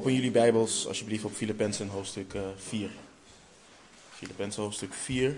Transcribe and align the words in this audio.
Open 0.00 0.14
jullie 0.14 0.30
Bijbels 0.30 0.86
alsjeblieft 0.86 1.24
op 1.24 1.32
Filippenzen 1.32 1.88
hoofdstuk 1.88 2.38
4. 2.56 2.80
Uh, 2.80 2.90
Filippenzen 4.10 4.62
hoofdstuk 4.62 4.94
4. 4.94 5.36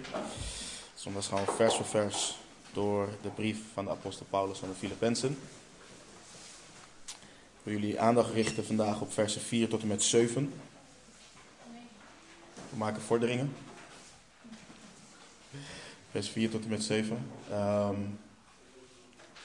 Zondags 0.94 1.26
gaan 1.26 1.44
we 1.44 1.52
vers 1.52 1.74
voor 1.74 1.86
vers 1.86 2.36
door 2.72 3.08
de 3.22 3.28
brief 3.28 3.58
van 3.72 3.84
de 3.84 3.90
apostel 3.90 4.26
Paulus 4.30 4.62
aan 4.62 4.68
de 4.68 4.74
Filippenzen. 4.74 5.38
Ik 7.06 7.62
wil 7.62 7.72
jullie 7.72 8.00
aandacht 8.00 8.32
richten 8.32 8.66
vandaag 8.66 9.00
op 9.00 9.12
versen 9.12 9.40
4 9.40 9.68
tot 9.68 9.82
en 9.82 9.88
met 9.88 10.02
7. 10.02 10.52
We 12.70 12.76
maken 12.76 13.02
vorderingen. 13.02 13.54
Vers 16.10 16.28
4 16.28 16.50
tot 16.50 16.62
en 16.62 16.70
met 16.70 16.82
7. 16.82 17.16
Um, 17.16 18.18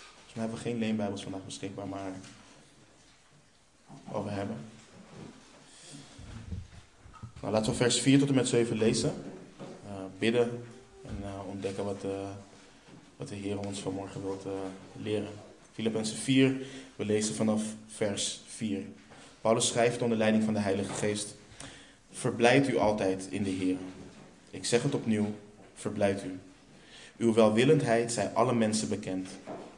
volgens 0.06 0.34
mij 0.34 0.44
hebben 0.44 0.58
we 0.58 0.64
geen 0.64 0.78
leenbijbels 0.78 1.24
vandaag 1.24 1.46
beschikbaar, 1.46 1.88
maar 1.88 2.12
wat 4.04 4.24
we 4.24 4.30
hebben. 4.30 4.76
Nou, 7.42 7.54
laten 7.54 7.72
we 7.72 7.78
vers 7.78 8.00
4 8.00 8.20
tot 8.20 8.30
en 8.30 8.36
met 8.36 8.48
7 8.48 8.78
lezen, 8.78 9.14
uh, 9.86 9.92
bidden 10.20 10.64
en 11.06 11.18
uh, 11.22 11.28
ontdekken 11.50 11.86
wat, 11.86 12.04
uh, 12.06 12.12
wat 13.18 13.28
de 13.28 13.36
Heer 13.36 13.60
ons 13.60 13.80
vanmorgen 13.80 14.24
wilt 14.24 14.46
leren. 15.02 15.34
Filippenzen 15.74 16.18
4, 16.18 16.56
we 16.96 17.06
lezen 17.06 17.36
vanaf 17.36 17.62
vers 17.88 18.42
4. 18.48 18.82
Paulus 19.42 19.68
schrijft 19.68 20.02
onder 20.02 20.18
leiding 20.18 20.44
van 20.44 20.54
de 20.54 20.60
Heilige 20.60 20.94
Geest: 20.94 21.36
Verblijd 22.12 22.70
u 22.70 22.78
altijd 22.78 23.28
in 23.30 23.44
de 23.44 23.50
Heer. 23.50 23.76
Ik 24.52 24.66
zeg 24.66 24.84
het 24.84 24.96
opnieuw, 24.96 25.34
verblijd 25.76 26.24
u. 26.24 26.40
Uw 27.18 27.34
welwillendheid 27.34 28.12
zij 28.12 28.34
alle 28.34 28.54
mensen 28.54 28.90
bekend. 28.90 29.30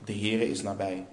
De 0.05 0.11
Heer 0.11 0.41
is 0.41 0.61
nabij. 0.61 1.05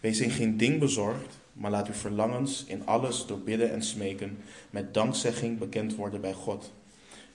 Wees 0.00 0.20
in 0.20 0.30
geen 0.30 0.56
ding 0.56 0.78
bezorgd, 0.78 1.38
maar 1.58 1.70
laat 1.70 1.86
uw 1.86 1.94
verlangens 1.94 2.64
in 2.64 2.86
alles 2.86 3.26
door 3.26 3.38
bidden 3.38 3.70
en 3.70 3.82
smeken 3.82 4.38
met 4.70 4.94
dankzegging 4.94 5.58
bekend 5.58 5.94
worden 5.94 6.20
bij 6.20 6.32
God. 6.32 6.72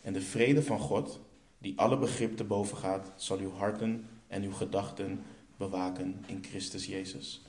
En 0.01 0.13
de 0.13 0.21
vrede 0.21 0.63
van 0.63 0.79
God, 0.79 1.19
die 1.57 1.73
alle 1.79 1.97
begrip 1.97 2.37
te 2.37 2.43
boven 2.43 2.77
gaat, 2.77 3.11
zal 3.15 3.37
uw 3.37 3.53
harten 3.53 4.07
en 4.27 4.43
uw 4.43 4.53
gedachten 4.53 5.23
bewaken 5.57 6.23
in 6.25 6.43
Christus 6.49 6.85
Jezus. 6.85 7.41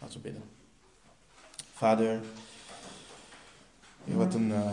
Laten 0.00 0.16
we 0.16 0.22
bidden. 0.22 0.42
Vader, 1.72 2.20
wat 4.04 4.34
een 4.34 4.48
uh, 4.48 4.72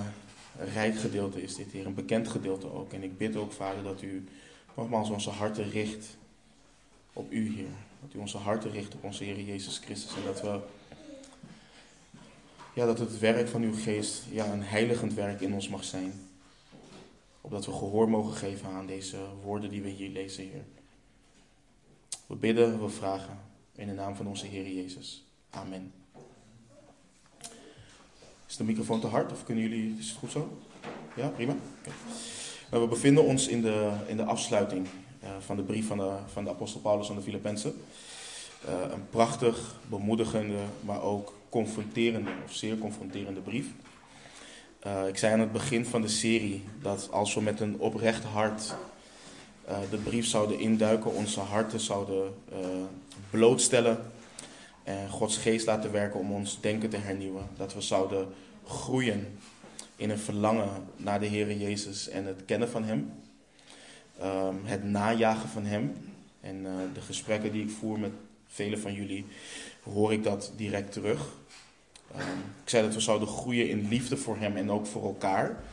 rijk 0.74 0.96
gedeelte 0.96 1.42
is 1.42 1.56
dit, 1.56 1.72
hier, 1.72 1.86
een 1.86 1.94
bekend 1.94 2.28
gedeelte 2.28 2.74
ook. 2.74 2.94
En 2.94 3.04
ik 3.04 3.18
bid 3.18 3.36
ook, 3.36 3.52
Vader, 3.52 3.84
dat 3.84 4.02
u 4.02 4.24
nogmaals 4.76 5.10
onze 5.10 5.30
harten 5.30 5.70
richt 5.70 6.18
op 7.14 7.32
u, 7.32 7.56
Heer. 7.56 7.76
Dat 8.02 8.14
u 8.14 8.18
onze 8.18 8.38
harten 8.38 8.72
richt 8.72 8.96
op 8.96 9.04
onze 9.04 9.24
Heer 9.24 9.42
Jezus 9.42 9.78
Christus. 9.78 10.16
En 10.16 10.24
dat 10.24 10.42
we 10.42 10.60
ja, 12.76 12.86
dat 12.86 13.00
het 13.00 13.20
werk 13.20 13.48
van 13.48 13.62
uw 13.62 13.76
geest 13.76 14.24
ja, 14.32 14.52
een 14.52 14.64
heiligend 14.64 15.14
werk 15.14 15.42
in 15.42 15.54
ons 15.54 15.70
mag 15.70 15.84
zijn. 15.84 16.14
Opdat 17.42 17.66
we 17.66 17.72
gehoor 17.72 18.10
mogen 18.10 18.34
geven 18.34 18.70
aan 18.70 18.86
deze 18.86 19.18
woorden 19.44 19.70
die 19.70 19.82
we 19.82 19.90
hier 19.90 20.10
lezen, 20.10 20.44
Heer. 20.44 20.64
We 22.28 22.36
bidden, 22.36 22.82
we 22.82 22.90
vragen 22.90 23.40
in 23.76 23.88
de 23.88 23.94
naam 23.94 24.16
van 24.16 24.28
onze 24.28 24.46
Heer 24.46 24.72
Jezus. 24.72 25.26
Amen. 25.50 25.94
Is 28.48 28.58
de 28.58 28.64
microfoon 28.64 29.00
te 29.00 29.08
hard 29.08 29.32
of 29.32 29.44
kunnen 29.44 29.64
jullie, 29.64 29.96
is 30.00 30.10
het 30.10 30.18
goed 30.18 30.32
zo? 30.32 30.58
Ja, 31.16 31.28
prima. 31.28 31.56
We 32.70 32.88
bevinden 32.88 33.24
ons 33.24 33.48
in 33.48 33.62
de, 33.62 33.92
in 34.08 34.18
de 34.18 34.24
afsluiting 34.24 34.88
uh, 35.24 35.30
van 35.40 35.56
de 35.56 35.64
brief 35.64 35.88
van 35.88 35.98
de, 35.98 36.18
van 36.26 36.44
de 36.44 36.50
apostel 36.50 36.82
Paulus 36.82 37.10
aan 37.10 37.16
de 37.16 37.22
Filippenzen. 37.22 37.74
Uh, 38.66 38.92
een 38.92 39.10
prachtig, 39.10 39.76
bemoedigende, 39.90 40.58
maar 40.82 41.02
ook 41.02 41.34
confronterende, 41.50 42.30
of 42.46 42.54
zeer 42.54 42.78
confronterende 42.78 43.40
brief. 43.40 43.68
Uh, 44.88 45.08
ik 45.08 45.18
zei 45.18 45.34
aan 45.34 45.40
het 45.40 45.52
begin 45.52 45.86
van 45.86 46.02
de 46.02 46.08
serie 46.08 46.64
dat 46.82 47.12
als 47.12 47.34
we 47.34 47.42
met 47.42 47.60
een 47.60 47.80
oprecht 47.80 48.24
hart 48.24 48.76
uh, 49.70 49.78
de 49.90 49.98
brief 49.98 50.26
zouden 50.26 50.60
induiken, 50.60 51.14
onze 51.14 51.40
harten 51.40 51.80
zouden 51.80 52.34
blootstellen 53.30 53.98
en 54.84 55.10
Gods 55.10 55.38
geest 55.38 55.66
laten 55.66 55.92
werken 55.92 56.20
om 56.20 56.32
ons 56.32 56.62
denken 56.62 56.90
te 56.90 56.98
hernieuwen. 56.98 57.48
Dat 57.58 57.74
we 57.74 57.82
zouden 57.82 58.28
groeien 58.68 59.38
in 59.96 60.10
een 60.10 60.20
verlangen 60.20 60.70
naar 60.98 61.20
de 61.20 61.26
Heer 61.26 61.58
Jezus 61.58 62.10
en 62.10 62.26
het 62.26 62.46
kennen 62.46 62.70
van 62.70 62.84
Hem. 62.84 63.14
Um, 64.24 64.60
het 64.64 64.84
najagen 64.84 65.50
van 65.50 65.66
Hem. 65.66 65.94
En 66.42 66.64
de 66.94 67.02
gesprekken 67.02 67.52
die 67.52 67.64
ik 67.64 67.70
voer 67.70 68.00
met 68.00 68.12
velen 68.56 68.80
van 68.80 68.94
jullie, 68.94 69.26
hoor 69.84 70.14
ik 70.14 70.24
dat 70.24 70.52
direct 70.56 70.92
terug. 70.92 71.20
Um, 72.16 72.22
ik 72.64 72.70
zei 72.70 72.84
dat 72.84 72.94
we 72.94 73.00
zouden 73.00 73.28
groeien 73.28 73.70
in 73.70 73.88
liefde 73.88 74.18
voor 74.18 74.38
Hem 74.38 74.56
en 74.56 74.72
ook 74.72 74.86
voor 74.86 75.04
elkaar. 75.04 75.64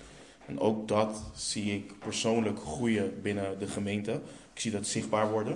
En 0.46 0.60
ook 0.60 0.88
dat 0.88 1.22
zie 1.34 1.74
ik 1.74 1.98
persoonlijk 1.98 2.58
groeien 2.58 3.22
binnen 3.22 3.58
de 3.58 3.66
gemeente. 3.66 4.12
Ik 4.54 4.60
zie 4.60 4.70
dat 4.70 4.86
zichtbaar 4.86 5.30
worden. 5.30 5.54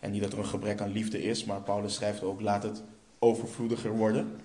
En 0.00 0.10
niet 0.10 0.22
dat 0.22 0.32
er 0.32 0.38
een 0.38 0.46
gebrek 0.46 0.80
aan 0.80 0.92
liefde 0.92 1.22
is, 1.22 1.44
maar 1.44 1.60
Paulus 1.60 1.94
schrijft 1.94 2.22
ook: 2.22 2.40
laat 2.40 2.62
het 2.62 2.82
overvloediger 3.18 3.90
worden. 3.90 4.40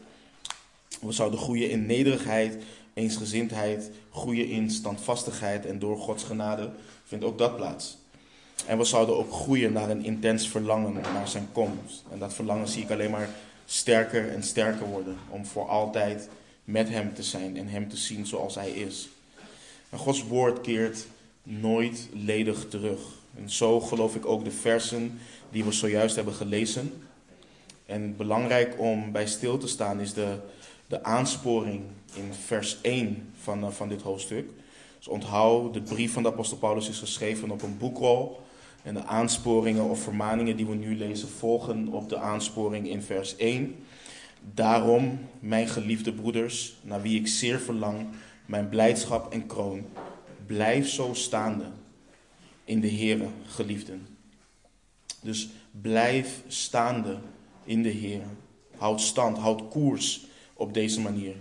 We 1.02 1.12
zouden 1.12 1.40
groeien 1.40 1.70
in 1.70 1.86
nederigheid, 1.86 2.64
eensgezindheid, 2.94 3.92
groeien 4.12 4.48
in 4.48 4.70
standvastigheid 4.70 5.66
en 5.66 5.80
door 5.80 5.98
Gods 5.98 6.24
genade 6.24 6.72
vindt 7.04 7.26
ook 7.26 7.38
dat 7.38 7.56
plaats. 7.56 7.98
En 8.68 8.78
we 8.78 8.84
zouden 8.84 9.18
ook 9.18 9.32
groeien 9.32 9.74
naar 9.74 9.90
een 9.90 10.04
intens 10.04 10.50
verlangen 10.50 10.94
naar 10.94 11.28
zijn 11.28 11.48
komst. 11.52 12.04
En 12.12 12.20
dat 12.20 12.34
verlangen 12.34 12.68
zie 12.68 12.84
ik 12.84 12.92
alleen 12.92 13.12
maar 13.12 13.30
sterker 13.66 14.30
en 14.30 14.44
sterker 14.44 14.88
worden. 14.88 15.18
Om 15.30 15.46
voor 15.46 15.70
altijd 15.70 16.30
met 16.64 16.90
Hem 16.90 17.14
te 17.14 17.24
zijn 17.24 17.58
en 17.58 17.68
Hem 17.68 17.90
te 17.90 17.98
zien 17.98 18.26
zoals 18.26 18.56
Hij 18.56 18.72
is. 18.72 19.10
En 19.90 19.98
Gods 19.98 20.24
woord 20.24 20.62
keert 20.62 21.06
nooit 21.44 22.10
ledig 22.14 22.68
terug. 22.68 23.00
En 23.38 23.50
zo 23.50 23.80
geloof 23.80 24.16
ik 24.16 24.26
ook 24.26 24.44
de 24.44 24.52
versen 24.52 25.20
die 25.50 25.64
we 25.64 25.72
zojuist 25.72 26.16
hebben 26.16 26.34
gelezen. 26.34 26.94
En 27.86 28.18
belangrijk 28.18 28.80
om 28.80 29.12
bij 29.12 29.28
stil 29.28 29.58
te 29.58 29.68
staan 29.68 30.00
is 30.00 30.14
de, 30.14 30.38
de 30.88 31.04
aansporing 31.04 31.82
in 32.14 32.34
vers 32.46 32.78
1 32.82 33.34
van, 33.42 33.74
van 33.74 33.90
dit 33.90 34.02
hoofdstuk. 34.02 34.50
Dus 34.98 35.08
onthoud, 35.08 35.74
de 35.74 35.82
brief 35.82 36.14
van 36.14 36.24
de 36.24 36.30
apostel 36.30 36.58
Paulus 36.58 36.90
is 36.90 37.00
geschreven 37.00 37.52
op 37.52 37.62
een 37.62 37.78
boekrol. 37.78 38.42
En 38.84 38.94
de 38.94 39.06
aansporingen 39.06 39.84
of 39.90 40.04
vermaningen 40.04 40.56
die 40.56 40.66
we 40.66 40.76
nu 40.76 40.98
lezen 40.98 41.30
volgen 41.30 41.88
op 41.88 42.10
de 42.10 42.18
aansporing 42.18 42.90
in 42.90 43.02
vers 43.02 43.36
1. 43.36 43.76
Daarom, 44.54 45.20
mijn 45.40 45.68
geliefde 45.68 46.14
broeders, 46.14 46.76
naar 46.82 47.02
wie 47.02 47.20
ik 47.20 47.28
zeer 47.28 47.60
verlang, 47.60 48.08
mijn 48.46 48.70
blijdschap 48.70 49.34
en 49.34 49.48
kroon, 49.48 49.86
blijf 50.46 50.90
zo 50.90 51.14
staande 51.14 51.66
in 52.64 52.80
de 52.80 52.92
Heere, 52.92 53.28
geliefden. 53.48 54.08
Dus 55.22 55.50
blijf 55.82 56.42
staande 56.48 57.18
in 57.64 57.84
de 57.84 57.90
Heer. 57.90 58.22
Houd 58.78 59.02
stand, 59.02 59.38
houd 59.38 59.68
koers 59.70 60.26
op 60.54 60.74
deze 60.74 61.02
manier. 61.02 61.36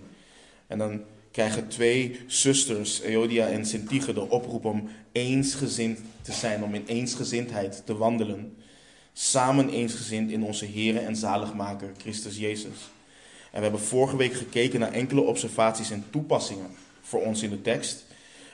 En 0.66 0.78
dan 0.78 1.00
krijgen 1.32 1.69
twee 1.69 2.20
zusters, 2.26 3.00
Eodia 3.00 3.47
en 3.47 3.66
Sintige, 3.66 4.12
de 4.12 4.31
oproep 4.31 4.65
om 4.65 4.88
eensgezind 5.12 5.98
te 6.22 6.32
zijn, 6.32 6.65
om 6.65 6.75
in 6.75 6.84
eensgezindheid 6.87 7.82
te 7.87 7.97
wandelen. 7.97 8.56
Samen 9.12 9.69
eensgezind 9.69 10.31
in 10.31 10.43
onze 10.43 10.66
Heere 10.66 10.98
en 10.98 11.16
Zaligmaker, 11.16 11.93
Christus 11.97 12.37
Jezus. 12.37 12.91
En 13.50 13.59
we 13.59 13.62
hebben 13.62 13.81
vorige 13.81 14.16
week 14.16 14.32
gekeken 14.32 14.81
naar 14.81 14.93
enkele 14.93 15.20
observaties 15.20 15.91
en 15.91 16.04
toepassingen 16.10 16.70
voor 17.00 17.22
ons 17.22 17.43
in 17.43 17.50
de 17.50 17.62
tekst. 17.62 18.04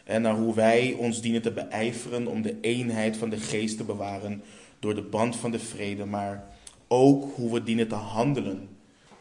En 0.05 0.23
naar 0.23 0.37
hoe 0.37 0.55
wij 0.55 0.97
ons 0.99 1.21
dienen 1.21 1.43
te 1.43 1.53
beijveren 1.53 2.27
om 2.27 2.43
de 2.43 2.57
eenheid 2.61 3.17
van 3.17 3.31
de 3.31 3.37
geest 3.37 3.77
te 3.77 3.85
bewaren 3.85 4.43
door 4.79 4.95
de 4.95 5.03
band 5.03 5.37
van 5.37 5.51
de 5.51 5.59
vrede. 5.59 6.05
Maar 6.05 6.45
ook 6.89 7.35
hoe 7.35 7.53
we 7.53 7.63
dienen 7.63 7.89
te 7.89 7.95
handelen, 7.95 8.69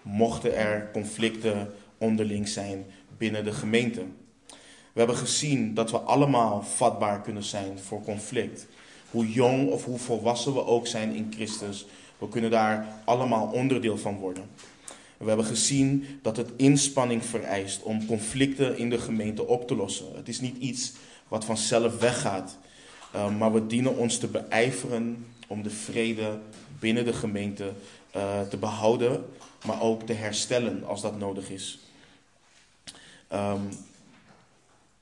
mochten 0.01 0.56
er 0.56 0.89
conflicten 0.94 1.74
onderling 1.98 2.48
zijn 2.48 2.86
binnen 3.17 3.43
de 3.43 3.51
gemeente. 3.51 4.01
We 4.93 5.03
hebben 5.03 5.17
gezien 5.17 5.73
dat 5.73 5.91
we 5.91 5.97
allemaal 5.97 6.61
vatbaar 6.61 7.21
kunnen 7.21 7.43
zijn 7.43 7.79
voor 7.79 8.03
conflict. 8.03 8.67
Hoe 9.11 9.31
jong 9.31 9.69
of 9.69 9.85
hoe 9.85 9.99
volwassen 9.99 10.53
we 10.53 10.65
ook 10.65 10.87
zijn 10.87 11.15
in 11.15 11.31
Christus, 11.35 11.85
we 12.17 12.29
kunnen 12.29 12.51
daar 12.51 12.87
allemaal 13.05 13.47
onderdeel 13.47 13.97
van 13.97 14.17
worden. 14.17 14.49
We 15.17 15.27
hebben 15.27 15.45
gezien 15.45 16.05
dat 16.21 16.37
het 16.37 16.49
inspanning 16.55 17.25
vereist 17.25 17.83
om 17.83 18.05
conflicten 18.05 18.77
in 18.77 18.89
de 18.89 18.97
gemeente 18.97 19.47
op 19.47 19.67
te 19.67 19.75
lossen. 19.75 20.05
Het 20.15 20.27
is 20.27 20.39
niet 20.39 20.57
iets 20.57 20.93
wat 21.27 21.45
vanzelf 21.45 21.99
weggaat, 21.99 22.57
uh, 23.15 23.37
maar 23.37 23.53
we 23.53 23.67
dienen 23.67 23.97
ons 23.97 24.17
te 24.17 24.27
beijveren 24.27 25.25
om 25.47 25.63
de 25.63 25.69
vrede 25.69 26.39
binnen 26.79 27.05
de 27.05 27.13
gemeente 27.13 27.71
uh, 28.15 28.41
te 28.41 28.57
behouden, 28.57 29.25
maar 29.65 29.81
ook 29.81 30.03
te 30.03 30.13
herstellen 30.13 30.83
als 30.85 31.01
dat 31.01 31.19
nodig 31.19 31.49
is. 31.49 31.79
Um, 33.33 33.69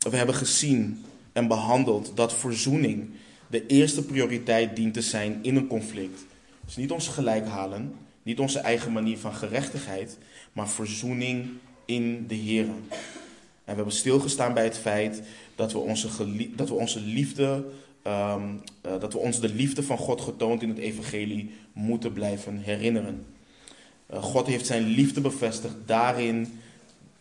we 0.10 0.18
hebben 0.18 0.36
gezien 0.36 1.06
en 1.34 1.48
behandeld 1.48 2.12
dat 2.16 2.34
verzoening 2.34 3.10
de 3.48 3.66
eerste 3.66 4.06
prioriteit 4.06 4.76
dient 4.76 4.94
te 4.94 5.02
zijn 5.02 5.40
in 5.42 5.56
een 5.56 5.68
conflict. 5.68 6.26
Dus 6.66 6.76
niet 6.76 6.92
ons 6.92 7.08
gelijk 7.08 7.48
halen, 7.48 7.94
niet 8.24 8.40
onze 8.40 8.60
eigen 8.60 8.92
manier 8.92 9.18
van 9.18 9.34
gerechtigheid, 9.34 10.18
maar 10.54 10.70
verzoening 10.70 11.48
in 11.86 12.28
de 12.28 12.36
Heer. 12.36 12.66
En 12.66 13.72
we 13.74 13.82
hebben 13.82 13.94
stilgestaan 13.94 14.54
bij 14.54 14.64
het 14.64 14.78
feit 14.78 15.22
dat 15.56 15.72
we 15.72 15.78
onze, 15.78 16.08
dat 16.56 16.70
we 16.70 16.76
onze 16.76 17.00
liefde, 17.00 17.66
ehm, 18.02 18.50
eh, 18.82 19.00
dat 19.00 19.14
we 19.14 19.20
ons 19.20 19.40
de 19.40 19.50
liefde 19.50 19.84
van 19.84 19.98
God 19.98 20.22
getoond 20.22 20.62
in 20.62 20.70
het 20.70 20.78
evangelie 20.78 21.52
moeten 21.74 22.14
blijven 22.14 22.58
herinneren. 22.58 23.26
Uh, 24.14 24.24
God 24.24 24.48
heeft 24.48 24.66
zijn 24.66 24.84
liefde 24.84 25.22
bevestigd 25.22 25.76
daarin 25.86 26.60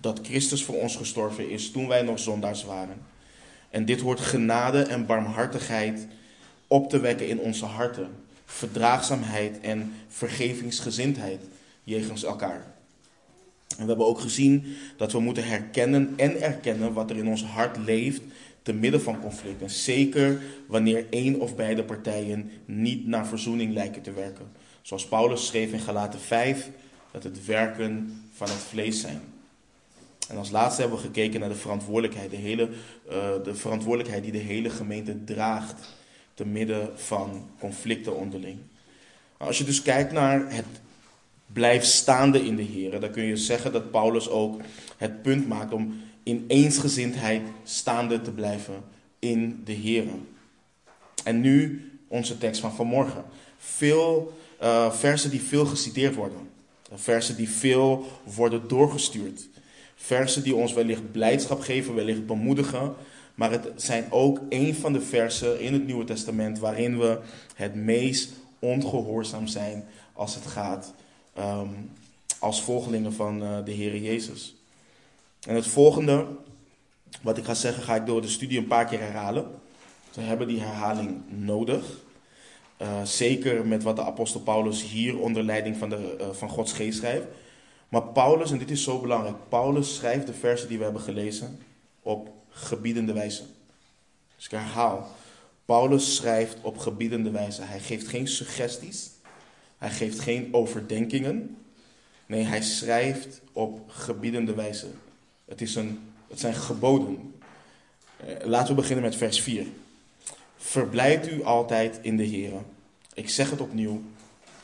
dat 0.05 0.21
Christus 0.23 0.65
voor 0.65 0.81
ons 0.81 0.97
gestorven 0.97 1.51
is 1.51 1.71
toen 1.71 1.89
wij 1.89 2.03
nog 2.03 2.19
zondaars 2.19 2.65
waren. 2.65 2.97
En 3.71 3.85
dit 3.85 4.01
hoort 4.01 4.21
genade 4.21 4.83
en 4.83 5.07
barmhartigheid 5.07 6.07
op 6.67 6.91
te 6.91 7.01
wekken 7.01 7.29
in 7.29 7.39
onze 7.39 7.65
harten. 7.65 8.09
Verdraagzaamheid 8.45 9.61
en 9.61 9.93
vergevingsgezindheid 10.09 11.41
jegens 11.85 12.25
elkaar. 12.25 12.75
En 13.69 13.83
we 13.83 13.87
hebben 13.87 14.07
ook 14.07 14.21
gezien 14.21 14.77
dat 14.97 15.13
we 15.13 15.21
moeten 15.21 15.47
herkennen 15.47 16.13
en 16.17 16.43
erkennen 16.43 16.93
wat 16.93 17.11
er 17.11 17.17
in 17.17 17.29
ons 17.29 17.45
hart 17.45 17.77
leeft 17.77 18.23
te 18.63 18.73
midden 18.73 19.03
van 19.03 19.21
conflicten. 19.21 19.71
Zeker 19.71 20.43
wanneer 20.67 21.07
één 21.11 21.41
of 21.41 21.57
beide 21.57 21.85
partijen 21.85 22.51
niet 22.65 23.07
naar 23.07 23.27
verzoening 23.27 23.73
lijken 23.73 24.03
te 24.03 24.13
werken. 24.13 24.47
Zoals 24.83 25.07
Paulus 25.07 25.47
schreef 25.47 25.73
in 25.73 25.81
Galaten 25.81 26.21
5, 26.21 26.71
dat 27.11 27.23
het 27.23 27.45
werken 27.45 28.23
van 28.33 28.49
het 28.49 28.57
vlees 28.57 29.01
zijn. 29.01 29.34
En 30.29 30.37
als 30.37 30.51
laatste 30.51 30.81
hebben 30.81 30.99
we 30.99 31.05
gekeken 31.05 31.41
naar 31.41 31.49
de 31.49 31.55
verantwoordelijkheid, 31.55 32.31
de, 32.31 32.37
hele, 32.37 32.69
uh, 33.09 33.13
de 33.45 33.55
verantwoordelijkheid 33.55 34.23
die 34.23 34.33
de 34.33 34.39
hele 34.39 34.71
gemeente 34.71 35.25
draagt 35.25 35.95
te 36.35 36.47
midden 36.47 36.91
van 36.95 37.51
conflicten 37.59 38.17
onderling. 38.17 38.59
Als 39.37 39.59
je 39.59 39.65
dus 39.65 39.83
kijkt 39.83 40.13
naar 40.13 40.53
het 40.53 40.67
blijf 41.53 41.85
staande 41.85 42.45
in 42.47 42.57
de 42.57 42.63
Heer, 42.63 43.01
dan 43.01 43.11
kun 43.11 43.25
je 43.25 43.37
zeggen 43.37 43.73
dat 43.73 43.91
Paulus 43.91 44.29
ook 44.29 44.61
het 44.97 45.23
punt 45.23 45.49
maakt 45.49 45.73
om 45.73 46.03
in 46.23 46.45
eensgezindheid 46.49 47.43
staande 47.65 48.21
te 48.21 48.31
blijven 48.31 48.75
in 49.19 49.63
de 49.65 49.73
Heer. 49.73 50.05
En 51.25 51.41
nu 51.41 51.89
onze 52.09 52.39
tekst 52.39 52.61
van 52.61 52.75
vanmorgen. 52.75 53.25
Veel 53.59 54.39
uh, 54.63 54.93
versen 54.93 55.31
die 55.31 55.43
veel 55.43 55.67
geciteerd 55.67 56.15
worden. 56.15 56.49
Versen 56.95 57.37
die 57.37 57.51
veel 57.51 58.07
worden 58.35 58.69
doorgestuurd. 58.69 59.49
Versen 60.05 60.43
die 60.43 60.55
ons 60.55 60.73
wellicht 60.73 61.13
blijdschap 61.13 61.61
geven, 61.61 61.95
wellicht 61.95 62.27
bemoedigen. 62.27 62.95
Maar 63.35 63.51
het 63.51 63.69
zijn 63.77 64.07
ook 64.11 64.41
een 64.49 64.75
van 64.75 64.93
de 64.93 65.01
versen 65.01 65.61
in 65.61 65.73
het 65.73 65.87
Nieuwe 65.87 66.05
Testament 66.05 66.59
waarin 66.59 66.99
we 66.99 67.19
het 67.55 67.75
meest 67.75 68.33
ongehoorzaam 68.59 69.47
zijn 69.47 69.85
als 70.13 70.35
het 70.35 70.47
gaat 70.47 70.95
um, 71.39 71.91
als 72.39 72.63
volgelingen 72.63 73.13
van 73.13 73.43
uh, 73.43 73.59
de 73.65 73.71
Heer 73.73 73.97
Jezus. 73.97 74.55
En 75.47 75.55
het 75.55 75.67
volgende, 75.67 76.27
wat 77.21 77.39
ik 77.39 77.45
ga 77.45 77.55
zeggen, 77.55 77.83
ga 77.83 77.95
ik 77.95 78.07
door 78.07 78.21
de 78.21 78.29
studie 78.29 78.59
een 78.59 78.67
paar 78.67 78.87
keer 78.87 79.01
herhalen. 79.01 79.47
We 80.15 80.21
hebben 80.21 80.49
die 80.49 80.61
herhaling 80.61 81.23
nodig. 81.29 82.03
Uh, 82.83 83.03
zeker 83.05 83.67
met 83.67 83.83
wat 83.83 83.97
de 83.97 84.05
apostel 84.05 84.41
Paulus 84.41 84.83
hier 84.83 85.19
onder 85.19 85.43
leiding 85.43 85.77
van, 85.77 85.89
de, 85.89 86.17
uh, 86.21 86.27
van 86.31 86.49
Gods 86.49 86.73
geest 86.73 86.99
schrijft. 86.99 87.27
Maar 87.89 88.03
Paulus, 88.03 88.51
en 88.51 88.59
dit 88.59 88.71
is 88.71 88.83
zo 88.83 89.01
belangrijk, 89.01 89.37
Paulus 89.49 89.95
schrijft 89.95 90.27
de 90.27 90.35
versen 90.35 90.69
die 90.69 90.79
we 90.79 90.85
hebben 90.85 91.03
gelezen 91.03 91.59
op 92.03 92.31
gebiedende 92.49 93.13
wijze. 93.13 93.43
Dus 94.37 94.45
ik 94.45 94.51
herhaal, 94.51 95.09
Paulus 95.65 96.15
schrijft 96.15 96.57
op 96.63 96.79
gebiedende 96.79 97.31
wijze. 97.31 97.63
Hij 97.63 97.81
geeft 97.81 98.09
geen 98.09 98.29
suggesties, 98.29 99.11
hij 99.79 99.91
geeft 99.91 100.19
geen 100.21 100.55
overdenkingen. 100.55 101.57
Nee, 102.27 102.43
hij 102.43 102.63
schrijft 102.63 103.41
op 103.53 103.91
gebiedende 103.91 104.55
wijze. 104.55 104.87
Het, 105.45 105.61
is 105.61 105.75
een, 105.75 106.13
het 106.29 106.41
zijn 106.41 106.55
geboden. 106.55 107.35
Eh, 108.17 108.47
laten 108.47 108.69
we 108.75 108.81
beginnen 108.81 109.05
met 109.05 109.17
vers 109.17 109.41
4. 109.41 109.67
Verblijd 110.57 111.29
u 111.29 111.45
altijd 111.45 111.99
in 112.03 112.17
de 112.17 112.23
Heer. 112.23 112.53
Ik 113.15 113.29
zeg 113.29 113.51
het 113.51 113.61
opnieuw. 113.61 114.03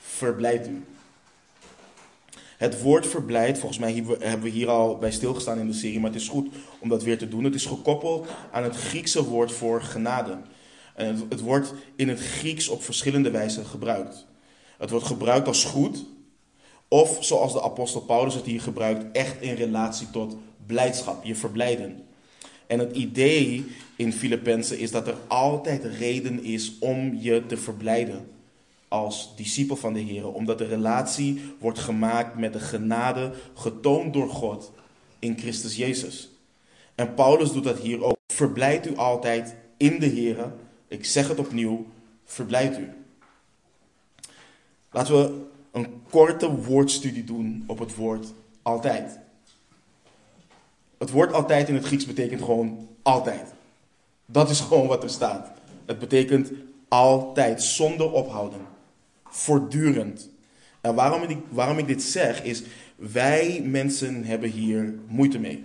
Verblijd 0.00 0.68
u. 0.68 0.84
Het 2.60 2.82
woord 2.82 3.06
verblijd, 3.06 3.58
volgens 3.58 3.80
mij 3.80 4.04
hebben 4.18 4.42
we 4.42 4.48
hier 4.48 4.68
al 4.68 4.98
bij 4.98 5.10
stilgestaan 5.10 5.58
in 5.58 5.66
de 5.66 5.72
serie, 5.72 6.00
maar 6.00 6.10
het 6.10 6.20
is 6.20 6.28
goed 6.28 6.48
om 6.80 6.88
dat 6.88 7.02
weer 7.02 7.18
te 7.18 7.28
doen. 7.28 7.44
Het 7.44 7.54
is 7.54 7.66
gekoppeld 7.66 8.28
aan 8.52 8.62
het 8.62 8.76
Griekse 8.76 9.24
woord 9.24 9.52
voor 9.52 9.82
genade. 9.82 10.38
En 10.94 11.26
het, 11.28 11.40
wordt 11.40 11.74
in 11.96 12.08
het 12.08 12.20
Grieks 12.20 12.68
op 12.68 12.82
verschillende 12.82 13.30
wijzen 13.30 13.66
gebruikt. 13.66 14.26
Het 14.78 14.90
wordt 14.90 15.06
gebruikt 15.06 15.46
als 15.46 15.64
goed, 15.64 16.04
of 16.88 17.18
zoals 17.20 17.52
de 17.52 17.62
apostel 17.62 18.00
Paulus 18.00 18.34
het 18.34 18.46
hier 18.46 18.60
gebruikt, 18.60 19.16
echt 19.16 19.40
in 19.40 19.54
relatie 19.54 20.10
tot 20.10 20.36
blijdschap, 20.66 21.24
je 21.24 21.34
verblijden. 21.34 22.02
En 22.66 22.78
het 22.78 22.96
idee 22.96 23.64
in 23.96 24.12
Filippenzen 24.12 24.78
is 24.78 24.90
dat 24.90 25.06
er 25.06 25.16
altijd 25.26 25.84
reden 25.84 26.44
is 26.44 26.78
om 26.78 27.14
je 27.14 27.46
te 27.46 27.56
verblijden 27.56 28.28
als 28.90 29.36
discipel 29.36 29.76
van 29.76 29.92
de 29.92 30.00
Heer, 30.00 30.32
omdat 30.32 30.58
de 30.58 30.66
relatie 30.66 31.54
wordt 31.58 31.78
gemaakt 31.78 32.38
met 32.38 32.52
de 32.52 32.60
genade 32.60 33.32
getoond 33.54 34.12
door 34.12 34.28
God 34.28 34.72
in 35.18 35.38
Christus 35.38 35.76
Jezus. 35.76 36.30
En 36.94 37.14
Paulus 37.14 37.52
doet 37.52 37.64
dat 37.64 37.78
hier 37.78 38.04
ook. 38.04 38.16
Verblijd 38.26 38.86
u 38.86 38.96
altijd 38.96 39.54
in 39.76 39.98
de 39.98 40.06
Heer. 40.06 40.52
Ik 40.88 41.04
zeg 41.04 41.28
het 41.28 41.38
opnieuw, 41.38 41.86
verblijd 42.24 42.78
u. 42.78 42.88
Laten 44.90 45.14
we 45.14 45.46
een 45.72 46.02
korte 46.10 46.54
woordstudie 46.54 47.24
doen 47.24 47.64
op 47.66 47.78
het 47.78 47.94
woord 47.94 48.32
altijd. 48.62 49.18
Het 50.98 51.10
woord 51.10 51.32
altijd 51.32 51.68
in 51.68 51.74
het 51.74 51.84
Grieks 51.84 52.06
betekent 52.06 52.42
gewoon 52.42 52.88
altijd. 53.02 53.54
Dat 54.26 54.50
is 54.50 54.60
gewoon 54.60 54.86
wat 54.86 55.02
er 55.02 55.10
staat. 55.10 55.50
Het 55.86 55.98
betekent 55.98 56.50
altijd, 56.88 57.62
zonder 57.62 58.12
ophouden. 58.12 58.69
Voortdurend. 59.30 60.28
En 60.80 60.94
waarom 60.94 61.22
ik, 61.22 61.38
waarom 61.48 61.78
ik 61.78 61.86
dit 61.86 62.02
zeg 62.02 62.42
is, 62.42 62.62
wij 62.96 63.62
mensen 63.64 64.24
hebben 64.24 64.50
hier 64.50 64.94
moeite 65.06 65.38
mee. 65.38 65.64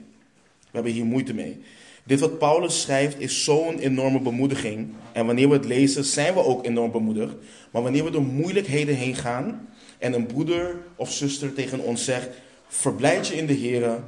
We 0.60 0.72
hebben 0.72 0.92
hier 0.92 1.06
moeite 1.06 1.34
mee. 1.34 1.62
Dit 2.04 2.20
wat 2.20 2.38
Paulus 2.38 2.82
schrijft 2.82 3.20
is 3.20 3.44
zo'n 3.44 3.80
enorme 3.80 4.20
bemoediging. 4.20 4.94
En 5.12 5.26
wanneer 5.26 5.48
we 5.48 5.54
het 5.54 5.66
lezen, 5.66 6.04
zijn 6.04 6.34
we 6.34 6.44
ook 6.44 6.66
enorm 6.66 6.92
bemoedigd. 6.92 7.34
Maar 7.72 7.82
wanneer 7.82 8.04
we 8.04 8.10
door 8.10 8.24
moeilijkheden 8.24 8.96
heen 8.96 9.16
gaan 9.16 9.70
en 9.98 10.14
een 10.14 10.26
broeder 10.26 10.78
of 10.96 11.12
zuster 11.12 11.54
tegen 11.54 11.80
ons 11.80 12.04
zegt: 12.04 12.30
Verblijd 12.68 13.28
je 13.28 13.36
in 13.36 13.46
de 13.46 13.54
Heer, 13.54 14.04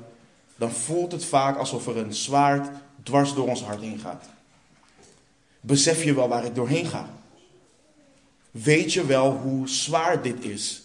dan 0.55 0.71
voelt 0.71 1.11
het 1.11 1.25
vaak 1.25 1.57
alsof 1.57 1.87
er 1.87 1.97
een 1.97 2.13
zwaard 2.13 2.69
dwars 3.03 3.33
door 3.33 3.47
ons 3.47 3.63
hart 3.63 3.81
heen 3.81 3.99
gaat. 3.99 4.29
Besef 5.61 6.03
je 6.03 6.13
wel 6.13 6.27
waar 6.27 6.45
ik 6.45 6.55
doorheen 6.55 6.85
ga? 6.85 7.09
Weet 8.63 8.93
je 8.93 9.05
wel 9.05 9.31
hoe 9.31 9.67
zwaar 9.67 10.21
dit 10.21 10.45
is? 10.45 10.81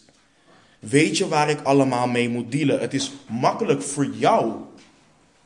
Weet 0.78 1.18
je 1.18 1.28
waar 1.28 1.50
ik 1.50 1.60
allemaal 1.60 2.06
mee 2.06 2.28
moet 2.28 2.52
dealen? 2.52 2.80
Het 2.80 2.94
is 2.94 3.12
makkelijk 3.28 3.82
voor 3.82 4.06
jou 4.06 4.52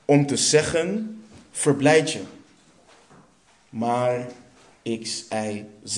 om 0.04 0.26
te 0.26 0.36
zeggen: 0.36 1.20
verblijd 1.50 2.12
je. 2.12 2.20
Maar 3.68 4.26
X, 5.02 5.24
Y, 5.30 5.64
Z. 5.82 5.96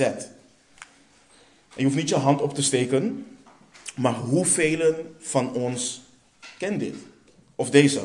Je 1.75 1.85
hoeft 1.85 1.97
niet 1.97 2.08
je 2.08 2.14
hand 2.14 2.40
op 2.42 2.54
te 2.54 2.62
steken, 2.62 3.26
maar 3.97 4.14
hoeveel 4.14 5.14
van 5.18 5.52
ons 5.52 6.02
kent 6.58 6.80
dit? 6.80 6.94
Of 7.54 7.70
deze? 7.70 8.00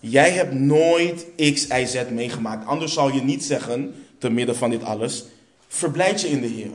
Jij 0.00 0.30
hebt 0.30 0.54
nooit 0.54 1.26
X, 1.36 1.66
Y, 1.66 1.86
Z 1.86 2.02
meegemaakt. 2.10 2.66
Anders 2.66 2.92
zal 2.92 3.12
je 3.12 3.22
niet 3.22 3.44
zeggen, 3.44 3.94
te 4.18 4.30
midden 4.30 4.56
van 4.56 4.70
dit 4.70 4.82
alles, 4.82 5.24
verblijd 5.68 6.20
je 6.20 6.28
in 6.28 6.40
de 6.40 6.46
Heer. 6.46 6.70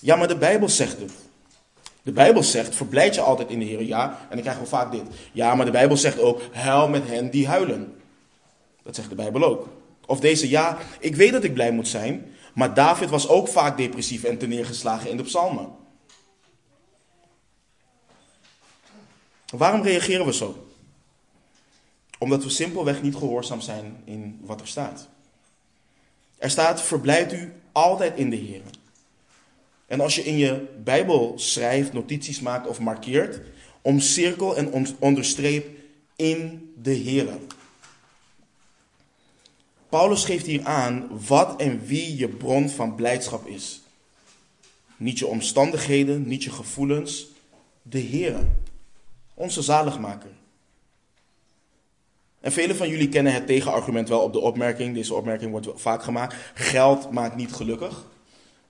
Ja, 0.00 0.16
maar 0.16 0.28
de 0.28 0.36
Bijbel 0.36 0.68
zegt 0.68 1.00
het. 1.00 1.12
De 2.02 2.12
Bijbel 2.12 2.42
zegt, 2.42 2.74
verblijd 2.74 3.14
je 3.14 3.20
altijd 3.20 3.48
in 3.48 3.58
de 3.58 3.64
Heer. 3.64 3.82
Ja, 3.82 4.10
en 4.10 4.28
dan 4.30 4.40
krijgen 4.40 4.62
we 4.62 4.68
vaak 4.68 4.92
dit. 4.92 5.02
Ja, 5.32 5.54
maar 5.54 5.64
de 5.64 5.72
Bijbel 5.72 5.96
zegt 5.96 6.18
ook, 6.18 6.40
huil 6.52 6.88
met 6.88 7.08
hen 7.08 7.30
die 7.30 7.46
huilen. 7.46 8.00
Dat 8.82 8.94
zegt 8.94 9.08
de 9.08 9.14
Bijbel 9.14 9.42
ook. 9.42 9.68
Of 10.06 10.20
deze, 10.20 10.48
ja, 10.48 10.78
ik 11.00 11.16
weet 11.16 11.32
dat 11.32 11.44
ik 11.44 11.54
blij 11.54 11.70
moet 11.70 11.88
zijn, 11.88 12.34
maar 12.54 12.74
David 12.74 13.10
was 13.10 13.28
ook 13.28 13.48
vaak 13.48 13.76
depressief 13.76 14.24
en 14.24 14.48
neergeslagen 14.48 15.10
in 15.10 15.16
de 15.16 15.22
psalmen. 15.22 15.68
Waarom 19.56 19.82
reageren 19.82 20.26
we 20.26 20.34
zo? 20.34 20.68
Omdat 22.18 22.42
we 22.44 22.50
simpelweg 22.50 23.02
niet 23.02 23.14
gehoorzaam 23.14 23.60
zijn 23.60 24.02
in 24.04 24.40
wat 24.42 24.60
er 24.60 24.68
staat. 24.68 25.08
Er 26.38 26.50
staat, 26.50 26.82
verblijd 26.82 27.32
u 27.32 27.52
altijd 27.72 28.16
in 28.16 28.30
de 28.30 28.36
Heer. 28.36 28.62
En 29.88 30.00
als 30.00 30.14
je 30.14 30.24
in 30.24 30.38
je 30.38 30.66
Bijbel 30.84 31.32
schrijft, 31.36 31.92
notities 31.92 32.40
maakt 32.40 32.66
of 32.66 32.80
markeert, 32.80 33.40
omcirkel 33.82 34.56
en 34.56 34.96
onderstreep 34.98 35.66
in 36.16 36.72
de 36.82 36.92
Heer. 36.92 37.28
Paulus 39.88 40.24
geeft 40.24 40.46
hier 40.46 40.64
aan 40.64 41.08
wat 41.26 41.60
en 41.60 41.86
wie 41.86 42.16
je 42.16 42.28
bron 42.28 42.68
van 42.68 42.94
blijdschap 42.94 43.46
is. 43.46 43.80
Niet 44.96 45.18
je 45.18 45.26
omstandigheden, 45.26 46.26
niet 46.26 46.44
je 46.44 46.50
gevoelens, 46.50 47.26
de 47.82 47.98
Heer. 47.98 48.36
onze 49.34 49.62
zaligmaker. 49.62 50.30
En 52.40 52.52
velen 52.52 52.76
van 52.76 52.88
jullie 52.88 53.08
kennen 53.08 53.32
het 53.32 53.46
tegenargument 53.46 54.08
wel 54.08 54.20
op 54.20 54.32
de 54.32 54.38
opmerking. 54.38 54.94
Deze 54.94 55.14
opmerking 55.14 55.50
wordt 55.50 55.68
vaak 55.74 56.02
gemaakt. 56.02 56.34
Geld 56.54 57.10
maakt 57.10 57.36
niet 57.36 57.52
gelukkig. 57.52 58.06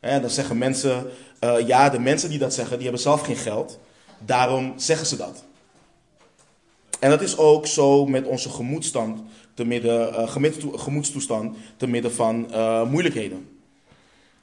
Dan 0.01 0.31
zeggen 0.31 0.59
mensen, 0.59 1.11
uh, 1.41 1.67
ja, 1.67 1.89
de 1.89 1.99
mensen 1.99 2.31
die 2.31 2.39
dat 2.39 2.55
zeggen, 2.55 2.75
die 2.75 2.83
hebben 2.83 3.03
zelf 3.03 3.21
geen 3.21 3.37
geld. 3.37 3.79
Daarom 4.19 4.73
zeggen 4.77 5.07
ze 5.07 5.17
dat. 5.17 5.45
En 7.01 7.11
dat 7.11 7.23
is 7.23 7.37
ook 7.37 7.67
zo 7.67 8.07
met 8.07 8.27
onze 8.27 8.49
gemoedstand 8.49 9.21
te 9.55 9.65
midden, 9.65 10.13
uh, 10.13 10.29
gemoedstoestand 10.75 11.57
te 11.77 11.87
midden 11.87 12.13
van 12.13 12.47
uh, 12.51 12.91
moeilijkheden. 12.91 13.49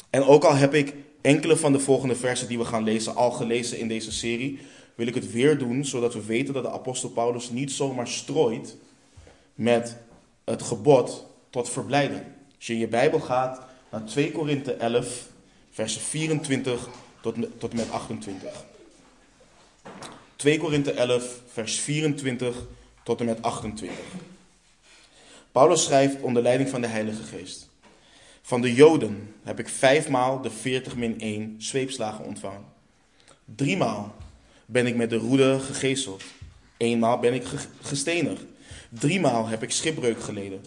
En 0.10 0.24
ook 0.24 0.44
al 0.44 0.56
heb 0.56 0.74
ik 0.74 0.94
enkele 1.22 1.58
van 1.58 1.72
de 1.72 1.80
volgende 1.80 2.16
versen 2.16 2.48
die 2.48 2.58
we 2.58 2.66
gaan 2.66 2.84
lezen 2.84 3.16
al 3.16 3.32
gelezen 3.32 3.80
in 3.80 3.88
deze 3.88 4.12
serie, 4.12 4.60
wil 4.96 5.08
ik 5.08 5.16
het 5.16 5.32
weer 5.32 5.58
doen, 5.58 5.86
zodat 5.86 6.14
we 6.14 6.26
weten 6.26 6.54
dat 6.54 6.64
de 6.64 6.72
apostel 6.72 7.10
Paulus 7.10 7.50
niet 7.50 7.72
zomaar 7.72 8.08
strooit 8.08 8.76
met 9.56 9.98
het 10.46 10.62
gebod 10.62 11.26
tot 11.50 11.70
verblijden. 11.70 12.24
Als 12.56 12.68
je 12.68 12.74
in 12.74 12.80
je 12.80 12.88
Bijbel 12.88 13.20
gaat 13.20 13.62
naar 13.92 14.04
2 14.04 14.32
Korinthe 14.32 14.74
11, 14.74 15.28
versen 15.76 16.02
24 16.02 16.90
tot, 17.22 17.36
tot 17.58 17.72
en 17.72 17.78
met 17.78 17.92
28. 17.92 18.66
2 20.36 20.58
Korinthe 20.58 20.92
11, 20.92 21.42
vers 21.48 21.80
24 21.80 22.56
tot 23.04 23.20
en 23.20 23.26
met 23.26 23.42
28. 23.42 23.98
Paulus 25.52 25.84
schrijft 25.84 26.22
onder 26.22 26.42
leiding 26.42 26.70
van 26.70 26.82
de 26.82 26.88
Heilige 26.88 27.24
Geest. 27.24 27.70
Van 28.42 28.62
de 28.62 28.74
Joden 28.74 29.36
heb 29.44 29.60
ik 29.60 29.70
vijfmaal 29.70 30.42
de 30.42 30.50
40 30.50 30.96
min 30.96 31.20
1 31.20 31.56
zweepslagen 31.58 32.26
ontvangen. 32.26 32.66
Driemaal 33.46 34.16
ben 34.66 34.88
ik 34.88 34.96
met 34.96 35.10
de 35.10 35.18
roede 35.18 35.60
gegezeld. 35.60 36.24
Eenmaal 36.78 37.20
ben 37.20 37.34
ik 37.34 37.44
gestenigd. 37.82 38.44
Driemaal 38.90 39.48
heb 39.48 39.64
ik 39.64 39.72
schipbreuk 39.72 40.22
geleden. 40.24 40.66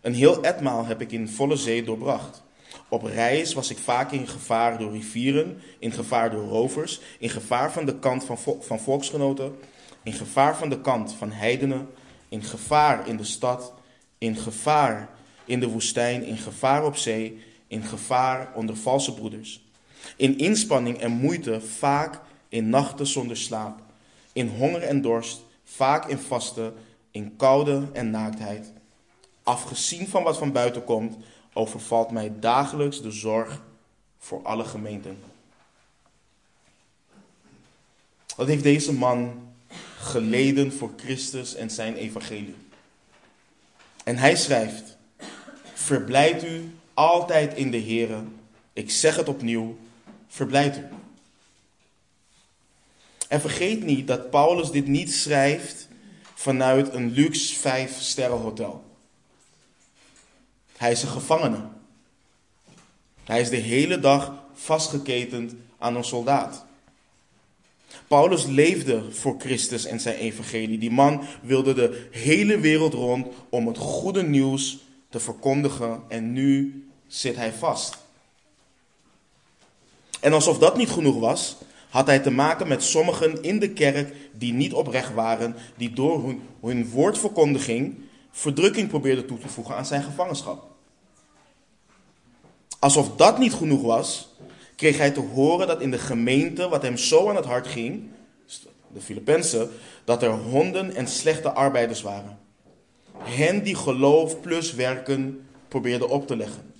Een 0.00 0.14
heel 0.14 0.42
etmaal 0.42 0.84
heb 0.84 1.00
ik 1.00 1.12
in 1.12 1.28
volle 1.28 1.56
zee 1.56 1.84
doorbracht. 1.84 2.42
Op 2.90 3.02
reis 3.02 3.52
was 3.52 3.70
ik 3.70 3.78
vaak 3.78 4.12
in 4.12 4.26
gevaar 4.26 4.78
door 4.78 4.92
rivieren, 4.92 5.60
in 5.78 5.92
gevaar 5.92 6.30
door 6.30 6.48
rovers, 6.48 7.00
in 7.18 7.28
gevaar 7.28 7.72
van 7.72 7.84
de 7.84 7.98
kant 7.98 8.24
van, 8.24 8.38
van 8.60 8.80
volksgenoten, 8.80 9.58
in 10.02 10.12
gevaar 10.12 10.56
van 10.56 10.68
de 10.68 10.80
kant 10.80 11.14
van 11.14 11.30
heidenen, 11.30 11.88
in 12.28 12.42
gevaar 12.42 13.08
in 13.08 13.16
de 13.16 13.24
stad, 13.24 13.72
in 14.18 14.36
gevaar 14.36 15.08
in 15.50 15.60
de 15.60 15.68
woestijn, 15.68 16.24
in 16.24 16.36
gevaar 16.36 16.84
op 16.84 16.96
zee, 16.96 17.42
in 17.66 17.82
gevaar 17.82 18.52
onder 18.54 18.76
valse 18.76 19.14
broeders. 19.14 19.64
In 20.16 20.38
inspanning 20.38 20.98
en 20.98 21.10
moeite, 21.10 21.60
vaak 21.60 22.20
in 22.48 22.68
nachten 22.68 23.06
zonder 23.06 23.36
slaap, 23.36 23.80
in 24.32 24.48
honger 24.48 24.82
en 24.82 25.00
dorst, 25.00 25.42
vaak 25.64 26.08
in 26.08 26.18
vasten, 26.18 26.74
in 27.10 27.36
koude 27.36 27.88
en 27.92 28.10
naaktheid. 28.10 28.72
Afgezien 29.42 30.08
van 30.08 30.22
wat 30.22 30.38
van 30.38 30.52
buiten 30.52 30.84
komt, 30.84 31.16
overvalt 31.52 32.10
mij 32.10 32.32
dagelijks 32.40 33.02
de 33.02 33.10
zorg 33.10 33.62
voor 34.18 34.42
alle 34.42 34.64
gemeenten. 34.64 35.18
Wat 38.36 38.46
heeft 38.46 38.62
deze 38.62 38.92
man 38.92 39.48
geleden 39.98 40.72
voor 40.72 40.92
Christus 40.96 41.54
en 41.54 41.70
zijn 41.70 41.94
evangelie? 41.94 42.56
En 44.04 44.16
hij 44.16 44.36
schrijft: 44.36 44.96
Verblijd 45.74 46.44
u 46.44 46.74
altijd 46.94 47.54
in 47.54 47.70
de 47.70 47.76
Heer. 47.76 48.08
Ik 48.72 48.90
zeg 48.90 49.16
het 49.16 49.28
opnieuw: 49.28 49.78
verblijd 50.28 50.78
u. 50.78 50.84
En 53.28 53.40
vergeet 53.40 53.84
niet 53.84 54.06
dat 54.06 54.30
Paulus 54.30 54.70
dit 54.70 54.86
niet 54.86 55.12
schrijft 55.12 55.88
vanuit 56.34 56.94
een 56.94 57.10
luxe 57.10 57.54
vijf 57.54 58.00
sterren 58.00 58.38
hotel. 58.38 58.89
Hij 60.80 60.90
is 60.90 61.02
een 61.02 61.08
gevangene. 61.08 61.58
Hij 63.24 63.40
is 63.40 63.48
de 63.48 63.56
hele 63.56 63.98
dag 63.98 64.32
vastgeketend 64.52 65.54
aan 65.78 65.96
een 65.96 66.04
soldaat. 66.04 66.64
Paulus 68.06 68.46
leefde 68.46 69.12
voor 69.12 69.34
Christus 69.38 69.84
en 69.84 70.00
zijn 70.00 70.16
evangelie. 70.16 70.78
Die 70.78 70.90
man 70.90 71.24
wilde 71.42 71.74
de 71.74 72.08
hele 72.10 72.58
wereld 72.58 72.94
rond 72.94 73.26
om 73.48 73.66
het 73.66 73.78
goede 73.78 74.22
nieuws 74.22 74.78
te 75.08 75.20
verkondigen 75.20 76.02
en 76.08 76.32
nu 76.32 76.84
zit 77.06 77.36
hij 77.36 77.52
vast. 77.52 77.96
En 80.20 80.32
alsof 80.32 80.58
dat 80.58 80.76
niet 80.76 80.90
genoeg 80.90 81.18
was, 81.18 81.56
had 81.88 82.06
hij 82.06 82.18
te 82.18 82.30
maken 82.30 82.68
met 82.68 82.82
sommigen 82.82 83.42
in 83.42 83.58
de 83.58 83.70
kerk 83.70 84.14
die 84.32 84.52
niet 84.52 84.72
oprecht 84.72 85.14
waren, 85.14 85.56
die 85.76 85.92
door 85.92 86.24
hun, 86.24 86.42
hun 86.60 86.88
woordverkondiging 86.88 87.94
verdrukking 88.30 88.88
probeerden 88.88 89.26
toe 89.26 89.38
te 89.38 89.48
voegen 89.48 89.76
aan 89.76 89.86
zijn 89.86 90.02
gevangenschap. 90.02 90.69
Alsof 92.80 93.16
dat 93.16 93.38
niet 93.38 93.54
genoeg 93.54 93.82
was, 93.82 94.28
kreeg 94.76 94.98
hij 94.98 95.10
te 95.10 95.20
horen 95.20 95.66
dat 95.66 95.80
in 95.80 95.90
de 95.90 95.98
gemeente, 95.98 96.68
wat 96.68 96.82
hem 96.82 96.96
zo 96.96 97.28
aan 97.28 97.36
het 97.36 97.44
hart 97.44 97.66
ging, 97.66 98.08
de 98.92 99.00
Filippenzen, 99.00 99.70
dat 100.04 100.22
er 100.22 100.30
honden 100.30 100.94
en 100.94 101.06
slechte 101.06 101.50
arbeiders 101.50 102.02
waren. 102.02 102.38
Hen 103.18 103.62
die 103.62 103.74
geloof 103.74 104.40
plus 104.40 104.74
werken 104.74 105.46
probeerden 105.68 106.08
op 106.08 106.26
te 106.26 106.36
leggen. 106.36 106.72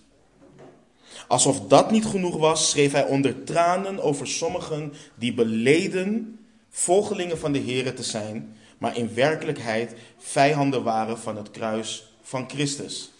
Alsof 1.28 1.60
dat 1.66 1.90
niet 1.90 2.04
genoeg 2.04 2.36
was, 2.36 2.70
schreef 2.70 2.92
hij 2.92 3.04
onder 3.04 3.44
tranen 3.44 4.02
over 4.02 4.26
sommigen 4.26 4.92
die 5.14 5.34
beleden 5.34 6.38
volgelingen 6.70 7.38
van 7.38 7.52
de 7.52 7.60
Here 7.60 7.92
te 7.92 8.02
zijn, 8.02 8.56
maar 8.78 8.96
in 8.96 9.14
werkelijkheid 9.14 9.94
vijanden 10.18 10.82
waren 10.82 11.18
van 11.18 11.36
het 11.36 11.50
kruis 11.50 12.12
van 12.22 12.48
Christus. 12.48 13.10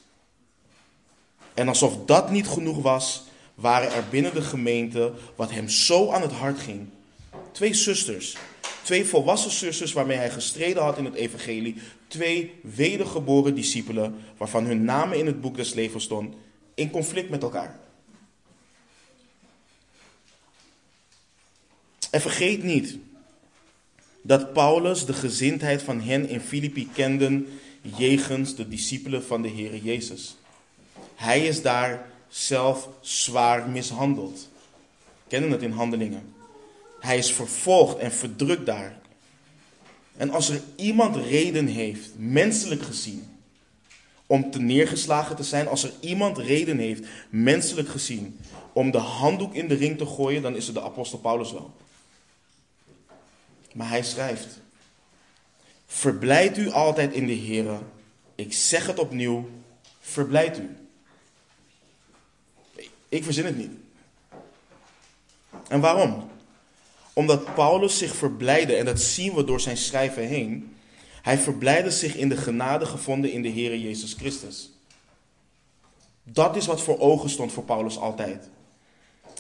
En 1.55 1.69
alsof 1.69 2.05
dat 2.05 2.31
niet 2.31 2.49
genoeg 2.49 2.83
was, 2.83 3.23
waren 3.55 3.93
er 3.93 4.05
binnen 4.11 4.35
de 4.35 4.43
gemeente, 4.43 5.13
wat 5.37 5.51
hem 5.51 5.69
zo 5.69 6.11
aan 6.11 6.23
het 6.23 6.33
hart 6.33 6.59
ging, 6.59 6.89
twee 7.53 7.75
zusters. 7.75 8.37
Twee 8.83 9.05
volwassen 9.05 9.51
zusters 9.51 9.93
waarmee 9.93 10.17
hij 10.17 10.31
gestreden 10.31 10.83
had 10.83 10.99
in 10.99 11.05
het 11.05 11.15
evangelie. 11.15 11.77
Twee 12.09 12.55
wedergeboren 12.63 13.55
discipelen 13.55 14.15
waarvan 14.37 14.65
hun 14.65 14.85
namen 14.85 15.19
in 15.19 15.27
het 15.27 15.41
boek 15.41 15.57
des 15.57 15.75
levens 15.75 16.05
stond, 16.05 16.35
in 16.75 16.91
conflict 16.91 17.31
met 17.31 17.43
elkaar. 17.43 17.79
En 22.11 22.21
vergeet 22.21 22.63
niet 22.63 22.99
dat 24.23 24.53
Paulus 24.53 25.05
de 25.05 25.13
gezindheid 25.13 25.83
van 25.83 26.01
hen 26.01 26.29
in 26.29 26.41
Filippi 26.41 26.89
kende 26.93 27.45
jegens 27.97 28.55
de 28.55 28.69
discipelen 28.69 29.25
van 29.25 29.43
de 29.43 29.49
Heer 29.49 29.77
Jezus. 29.77 30.37
Hij 31.15 31.47
is 31.47 31.63
daar 31.63 32.07
zelf 32.29 32.89
zwaar 33.01 33.69
mishandeld. 33.69 34.49
Kennen 35.29 35.51
het 35.51 35.63
in 35.63 35.71
handelingen. 35.71 36.35
Hij 37.01 37.19
is 37.19 37.33
vervolgd 37.33 37.99
en 37.99 38.13
verdrukt 38.13 38.67
daar. 38.67 38.99
En 40.17 40.31
als 40.31 40.49
er 40.49 40.63
iemand 40.77 41.17
reden 41.17 41.67
heeft, 41.67 42.11
menselijk 42.17 42.83
gezien, 42.83 43.39
om 44.27 44.51
te 44.51 44.61
neergeslagen 44.61 45.37
te 45.37 45.43
zijn, 45.43 45.69
als 45.69 45.83
er 45.83 45.93
iemand 46.01 46.39
reden 46.39 46.79
heeft, 46.79 47.05
menselijk 47.31 47.89
gezien, 47.89 48.41
om 48.73 48.91
de 48.91 48.99
handdoek 48.99 49.55
in 49.55 49.69
de 49.69 49.75
ring 49.75 49.99
te 49.99 50.07
gooien, 50.07 50.43
dan 50.43 50.57
is 50.57 50.67
het 50.67 50.75
de 50.75 50.83
apostel 50.83 51.19
Paulus 51.19 51.53
wel. 51.53 51.75
Maar 53.75 53.89
hij 53.89 54.03
schrijft: 54.03 54.61
Verblijd 55.87 56.59
u 56.59 56.71
altijd 56.71 57.13
in 57.13 57.27
de 57.27 57.33
Heer. 57.33 57.79
Ik 58.35 58.53
zeg 58.53 58.87
het 58.87 58.99
opnieuw, 58.99 59.49
verblijd 60.01 60.59
u. 60.59 60.80
Ik 63.11 63.25
verzin 63.25 63.45
het 63.45 63.57
niet. 63.57 63.71
En 65.69 65.81
waarom? 65.81 66.31
Omdat 67.13 67.55
Paulus 67.55 67.99
zich 67.99 68.15
verblijde, 68.15 68.75
en 68.75 68.85
dat 68.85 69.01
zien 69.01 69.35
we 69.35 69.45
door 69.45 69.61
zijn 69.61 69.77
schrijven 69.77 70.27
heen. 70.27 70.77
Hij 71.23 71.39
verblijde 71.39 71.91
zich 71.91 72.15
in 72.17 72.29
de 72.29 72.37
genade 72.37 72.87
gevonden 72.87 73.33
in 73.33 73.43
de 73.43 73.49
Heer 73.49 73.77
Jezus 73.77 74.13
Christus. 74.13 74.71
Dat 76.23 76.57
is 76.57 76.67
wat 76.67 76.83
voor 76.83 76.99
ogen 76.99 77.31
stond 77.31 77.53
voor 77.53 77.65
Paulus 77.65 77.99
altijd. 77.99 78.49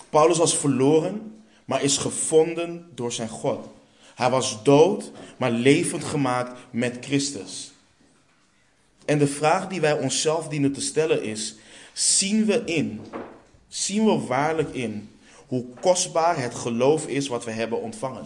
Paulus 0.08 0.38
was 0.38 0.56
verloren, 0.56 1.42
maar 1.64 1.82
is 1.82 1.96
gevonden 1.96 2.90
door 2.94 3.12
zijn 3.12 3.28
God. 3.28 3.68
Hij 4.14 4.30
was 4.30 4.62
dood, 4.62 5.10
maar 5.36 5.50
levend 5.50 6.04
gemaakt 6.04 6.58
met 6.70 6.96
Christus. 7.00 7.72
En 9.04 9.18
de 9.18 9.26
vraag 9.26 9.68
die 9.68 9.80
wij 9.80 9.98
onszelf 9.98 10.48
dienen 10.48 10.72
te 10.72 10.80
stellen 10.80 11.22
is: 11.22 11.54
zien 11.92 12.44
we 12.44 12.64
in 12.64 13.00
zien 13.70 14.04
we 14.04 14.26
waarlijk 14.26 14.74
in 14.74 15.10
hoe 15.46 15.64
kostbaar 15.80 16.38
het 16.38 16.54
geloof 16.54 17.06
is 17.06 17.28
wat 17.28 17.44
we 17.44 17.50
hebben 17.50 17.80
ontvangen. 17.80 18.24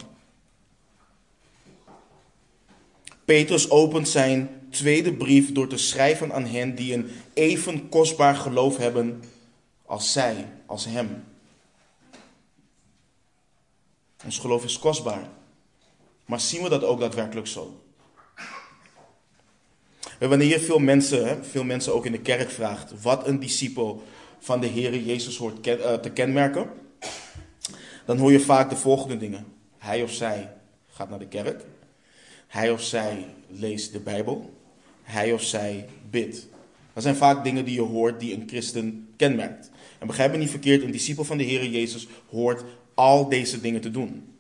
Petrus 3.25 3.71
opent 3.71 4.09
zijn 4.09 4.69
tweede 4.71 5.15
brief 5.15 5.53
door 5.53 5.69
te 5.69 5.77
schrijven 5.77 6.33
aan 6.33 6.47
hen 6.47 6.75
die 6.75 6.95
een 6.95 7.11
even 7.35 7.89
kostbaar 7.89 8.35
geloof 8.35 8.77
hebben 8.77 9.23
als 9.87 10.13
zij, 10.13 10.49
als 10.67 10.85
hem. 10.85 11.25
Ons 14.25 14.39
geloof 14.39 14.65
is 14.65 14.79
kostbaar. 14.79 15.29
Maar 16.25 16.41
zien 16.41 16.63
we 16.63 16.69
dat 16.69 16.85
ook 16.85 17.01
daadwerkelijk 17.01 17.47
zo? 17.47 17.81
Wanneer 20.19 20.49
je 20.49 20.61
veel 20.61 20.79
mensen, 20.79 21.45
veel 21.45 21.65
mensen 21.65 21.95
ook 21.95 22.07
in 22.07 22.13
de 22.13 22.21
kerk 22.21 22.51
vraagt 22.51 23.03
wat 23.03 23.27
een 23.27 23.41
discipel 23.41 24.03
van 24.45 24.61
de 24.61 24.67
Heer 24.67 24.99
Jezus 24.99 25.37
hoort 25.37 25.67
eh, 25.67 25.95
te 25.95 26.11
kenmerken, 26.11 26.69
dan 28.05 28.19
hoor 28.19 28.33
je 28.33 28.41
vaak 28.41 28.71
de 28.71 28.77
volgende 28.77 29.17
dingen. 29.17 29.45
Hij 29.79 30.03
of 30.03 30.13
zij 30.13 30.53
gaat 30.91 31.11
naar 31.11 31.19
de 31.19 31.29
kerk. 31.29 31.65
Hij 32.47 32.71
of 32.71 32.83
zij 32.83 33.27
leest 33.49 33.93
de 33.93 34.01
Bijbel. 34.01 34.53
Hij 35.03 35.33
of 35.33 35.43
zij 35.43 35.87
bidt. 36.11 36.47
Dat 36.93 37.03
zijn 37.03 37.17
vaak 37.17 37.45
dingen 37.45 37.65
die 37.65 37.75
je 37.75 37.81
hoort 37.81 38.21
die 38.21 38.35
een 38.35 38.45
christen 38.47 39.09
kenmerkt. 39.17 39.71
En 39.99 40.07
begrijp 40.07 40.33
me 40.33 40.39
niet 40.39 40.51
verkeerd, 40.51 40.83
een 40.83 40.91
discipel 40.91 41.25
van 41.25 41.37
de 41.37 41.45
Heer 41.45 41.67
Jezus 41.67 42.07
hoort 42.31 42.65
al 42.95 43.29
deze 43.29 43.61
dingen 43.61 43.81
te 43.81 43.91
doen. 43.91 44.35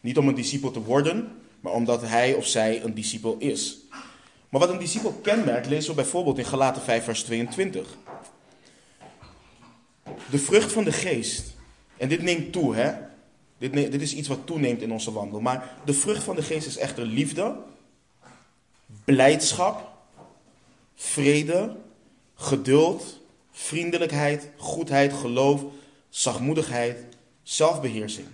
Niet 0.00 0.18
om 0.18 0.28
een 0.28 0.34
discipel 0.34 0.70
te 0.70 0.82
worden, 0.82 1.28
maar 1.60 1.72
omdat 1.72 2.02
hij 2.02 2.34
of 2.34 2.46
zij 2.46 2.82
een 2.84 2.94
discipel 2.94 3.36
is. 3.38 3.78
Maar 4.48 4.60
wat 4.60 4.70
een 4.70 4.78
discipel 4.78 5.12
kenmerkt, 5.12 5.66
lezen 5.66 5.90
we 5.90 5.96
bijvoorbeeld 5.96 6.38
in 6.38 6.44
Galaten 6.44 6.82
5, 6.82 7.04
vers 7.04 7.22
22. 7.22 7.98
De 10.30 10.38
vrucht 10.38 10.72
van 10.72 10.84
de 10.84 10.92
geest, 10.92 11.54
en 11.96 12.08
dit 12.08 12.22
neemt 12.22 12.52
toe, 12.52 12.74
hè? 12.74 12.92
Dit, 13.58 13.72
dit 13.72 14.00
is 14.00 14.14
iets 14.14 14.28
wat 14.28 14.46
toeneemt 14.46 14.82
in 14.82 14.92
onze 14.92 15.12
wandel. 15.12 15.40
Maar 15.40 15.74
de 15.84 15.92
vrucht 15.92 16.22
van 16.22 16.36
de 16.36 16.42
geest 16.42 16.66
is 16.66 16.76
echter 16.76 17.06
liefde, 17.06 17.56
blijdschap, 19.04 19.92
vrede, 20.94 21.76
geduld, 22.34 23.20
vriendelijkheid, 23.50 24.48
goedheid, 24.56 25.12
geloof, 25.12 25.62
zachtmoedigheid, 26.08 27.04
zelfbeheersing. 27.42 28.26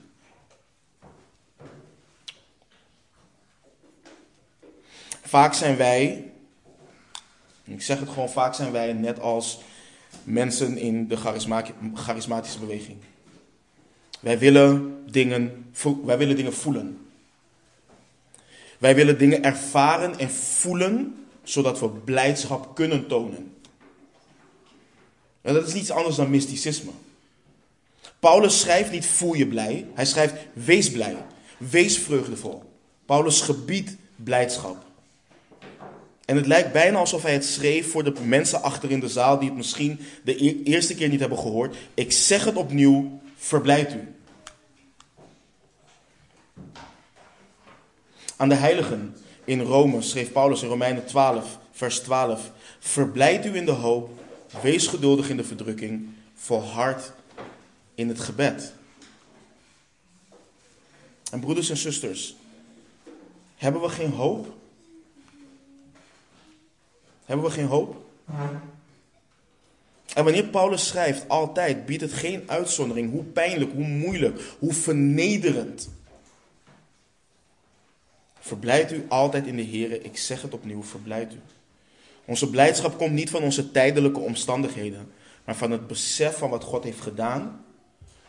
Vaak 5.22 5.54
zijn 5.54 5.76
wij, 5.76 6.32
ik 7.64 7.82
zeg 7.82 7.98
het 7.98 8.08
gewoon, 8.08 8.30
vaak 8.30 8.54
zijn 8.54 8.72
wij 8.72 8.92
net 8.92 9.20
als 9.20 9.58
mensen 10.26 10.78
in 10.78 11.08
de 11.08 11.16
charismatische 11.94 12.58
beweging. 12.58 12.96
Wij 14.20 14.38
willen 14.38 15.02
dingen, 15.10 15.72
wij 16.04 16.18
willen 16.18 16.36
dingen 16.36 16.52
voelen. 16.52 16.98
Wij 18.78 18.94
willen 18.94 19.18
dingen 19.18 19.42
ervaren 19.42 20.18
en 20.18 20.30
voelen, 20.30 21.26
zodat 21.42 21.80
we 21.80 21.88
blijdschap 21.88 22.74
kunnen 22.74 23.06
tonen. 23.06 23.54
En 25.42 25.54
dat 25.54 25.66
is 25.66 25.74
niets 25.74 25.90
anders 25.90 26.16
dan 26.16 26.30
mysticisme. 26.30 26.90
Paulus 28.18 28.60
schrijft 28.60 28.90
niet 28.90 29.06
voel 29.06 29.34
je 29.34 29.46
blij, 29.46 29.86
hij 29.94 30.06
schrijft 30.06 30.34
wees 30.52 30.90
blij, 30.90 31.16
wees 31.58 31.98
vreugdevol. 31.98 32.62
Paulus 33.04 33.40
gebiedt 33.40 33.96
blijdschap. 34.16 34.85
En 36.26 36.36
het 36.36 36.46
lijkt 36.46 36.72
bijna 36.72 36.98
alsof 36.98 37.22
hij 37.22 37.32
het 37.32 37.44
schreef 37.44 37.90
voor 37.90 38.04
de 38.04 38.12
mensen 38.24 38.62
achter 38.62 38.90
in 38.90 39.00
de 39.00 39.08
zaal 39.08 39.38
die 39.38 39.48
het 39.48 39.56
misschien 39.56 40.00
de 40.24 40.44
e-, 40.44 40.62
eerste 40.64 40.94
keer 40.94 41.08
niet 41.08 41.20
hebben 41.20 41.38
gehoord. 41.38 41.76
Ik 41.94 42.12
zeg 42.12 42.44
het 42.44 42.56
opnieuw, 42.56 43.20
verblijd 43.36 43.94
u. 43.94 44.14
Aan 48.36 48.48
de 48.48 48.54
heiligen 48.54 49.16
in 49.44 49.60
Rome 49.60 50.02
schreef 50.02 50.32
Paulus 50.32 50.62
in 50.62 50.68
Romeinen 50.68 51.06
12, 51.06 51.58
vers 51.72 52.00
12. 52.00 52.50
Verblijd 52.78 53.46
u 53.46 53.56
in 53.56 53.64
de 53.64 53.70
hoop, 53.70 54.10
wees 54.62 54.86
geduldig 54.86 55.30
in 55.30 55.36
de 55.36 55.44
verdrukking, 55.44 56.08
volhard 56.34 57.12
in 57.94 58.08
het 58.08 58.20
gebed. 58.20 58.72
En 61.30 61.40
broeders 61.40 61.70
en 61.70 61.76
zusters, 61.76 62.36
hebben 63.56 63.80
we 63.80 63.88
geen 63.88 64.10
hoop? 64.10 64.54
Hebben 67.26 67.46
we 67.46 67.52
geen 67.52 67.66
hoop? 67.66 68.04
En 70.14 70.24
wanneer 70.24 70.44
Paulus 70.44 70.86
schrijft, 70.86 71.28
altijd, 71.28 71.86
biedt 71.86 72.02
het 72.02 72.12
geen 72.12 72.42
uitzondering 72.46 73.10
hoe 73.10 73.22
pijnlijk, 73.22 73.72
hoe 73.72 73.86
moeilijk, 73.86 74.40
hoe 74.58 74.72
vernederend. 74.72 75.88
Verblijd 78.38 78.92
u 78.92 79.04
altijd 79.08 79.46
in 79.46 79.56
de 79.56 79.62
Heer. 79.62 80.04
Ik 80.04 80.16
zeg 80.16 80.42
het 80.42 80.54
opnieuw, 80.54 80.82
verblijd 80.82 81.32
u. 81.32 81.40
Onze 82.24 82.50
blijdschap 82.50 82.98
komt 82.98 83.12
niet 83.12 83.30
van 83.30 83.42
onze 83.42 83.70
tijdelijke 83.70 84.20
omstandigheden, 84.20 85.12
maar 85.44 85.56
van 85.56 85.70
het 85.70 85.86
besef 85.86 86.38
van 86.38 86.50
wat 86.50 86.64
God 86.64 86.84
heeft 86.84 87.00
gedaan, 87.00 87.64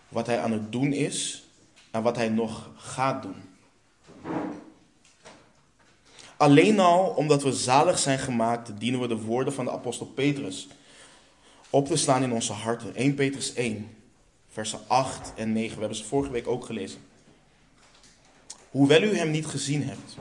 wat 0.10 0.28
Hij 0.28 0.40
aan 0.40 0.52
het 0.52 0.72
doen 0.72 0.94
is 0.94 1.44
en 1.92 2.02
wat 2.02 2.16
Hij 2.16 2.30
nog 2.30 2.70
gaat 2.76 3.22
doen. 3.22 3.47
Alleen 6.38 6.80
al 6.80 7.08
omdat 7.08 7.44
we 7.44 7.54
zalig 7.54 8.00
zijn 8.00 8.20
gemaakt, 8.20 8.80
dienen 8.80 9.00
we 9.00 9.08
de 9.08 9.22
woorden 9.22 9.54
van 9.54 9.66
de 9.66 9.72
apostel 9.72 10.06
Petrus 10.06 10.68
op 11.70 11.88
te 11.88 11.96
slaan 11.96 12.24
in 12.24 12.32
onze 12.32 12.54
harten. 12.54 12.96
1 12.96 13.14
Petrus 13.14 13.54
1, 13.54 13.90
versen 14.52 14.80
8 14.88 15.34
en 15.36 15.54
9. 15.54 15.74
We 15.74 15.80
hebben 15.80 15.98
ze 15.98 16.04
vorige 16.04 16.32
week 16.32 16.48
ook 16.48 16.66
gelezen. 16.66 17.00
Hoewel 18.70 19.02
u 19.02 19.18
hem 19.18 19.32
niet 19.32 19.46
gezien 19.46 19.84
hebt, 19.84 20.18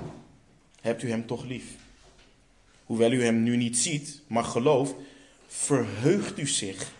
hebt 0.80 1.02
u 1.02 1.10
hem 1.10 1.26
toch 1.26 1.44
lief. 1.44 1.64
Hoewel 2.84 3.12
u 3.12 3.24
hem 3.24 3.42
nu 3.42 3.56
niet 3.56 3.78
ziet, 3.78 4.22
maar 4.26 4.44
gelooft, 4.44 4.94
verheugt 5.46 6.38
u 6.38 6.46
zich 6.46 6.92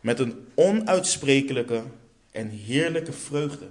met 0.00 0.18
een 0.18 0.48
onuitsprekelijke 0.54 1.82
en 2.30 2.48
heerlijke 2.48 3.12
vreugde. 3.12 3.68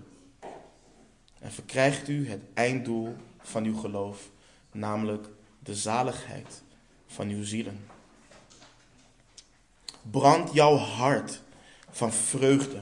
En 1.39 1.51
verkrijgt 1.51 2.07
u 2.07 2.29
het 2.29 2.41
einddoel 2.53 3.15
van 3.49 3.63
uw 3.63 3.77
geloof, 3.77 4.29
namelijk 4.71 5.27
de 5.59 5.75
zaligheid 5.75 6.61
van 7.07 7.29
uw 7.29 7.43
zielen. 7.43 7.85
Brand 10.11 10.53
jouw 10.53 10.75
hart 10.75 11.41
van 11.89 12.13
vreugde, 12.13 12.81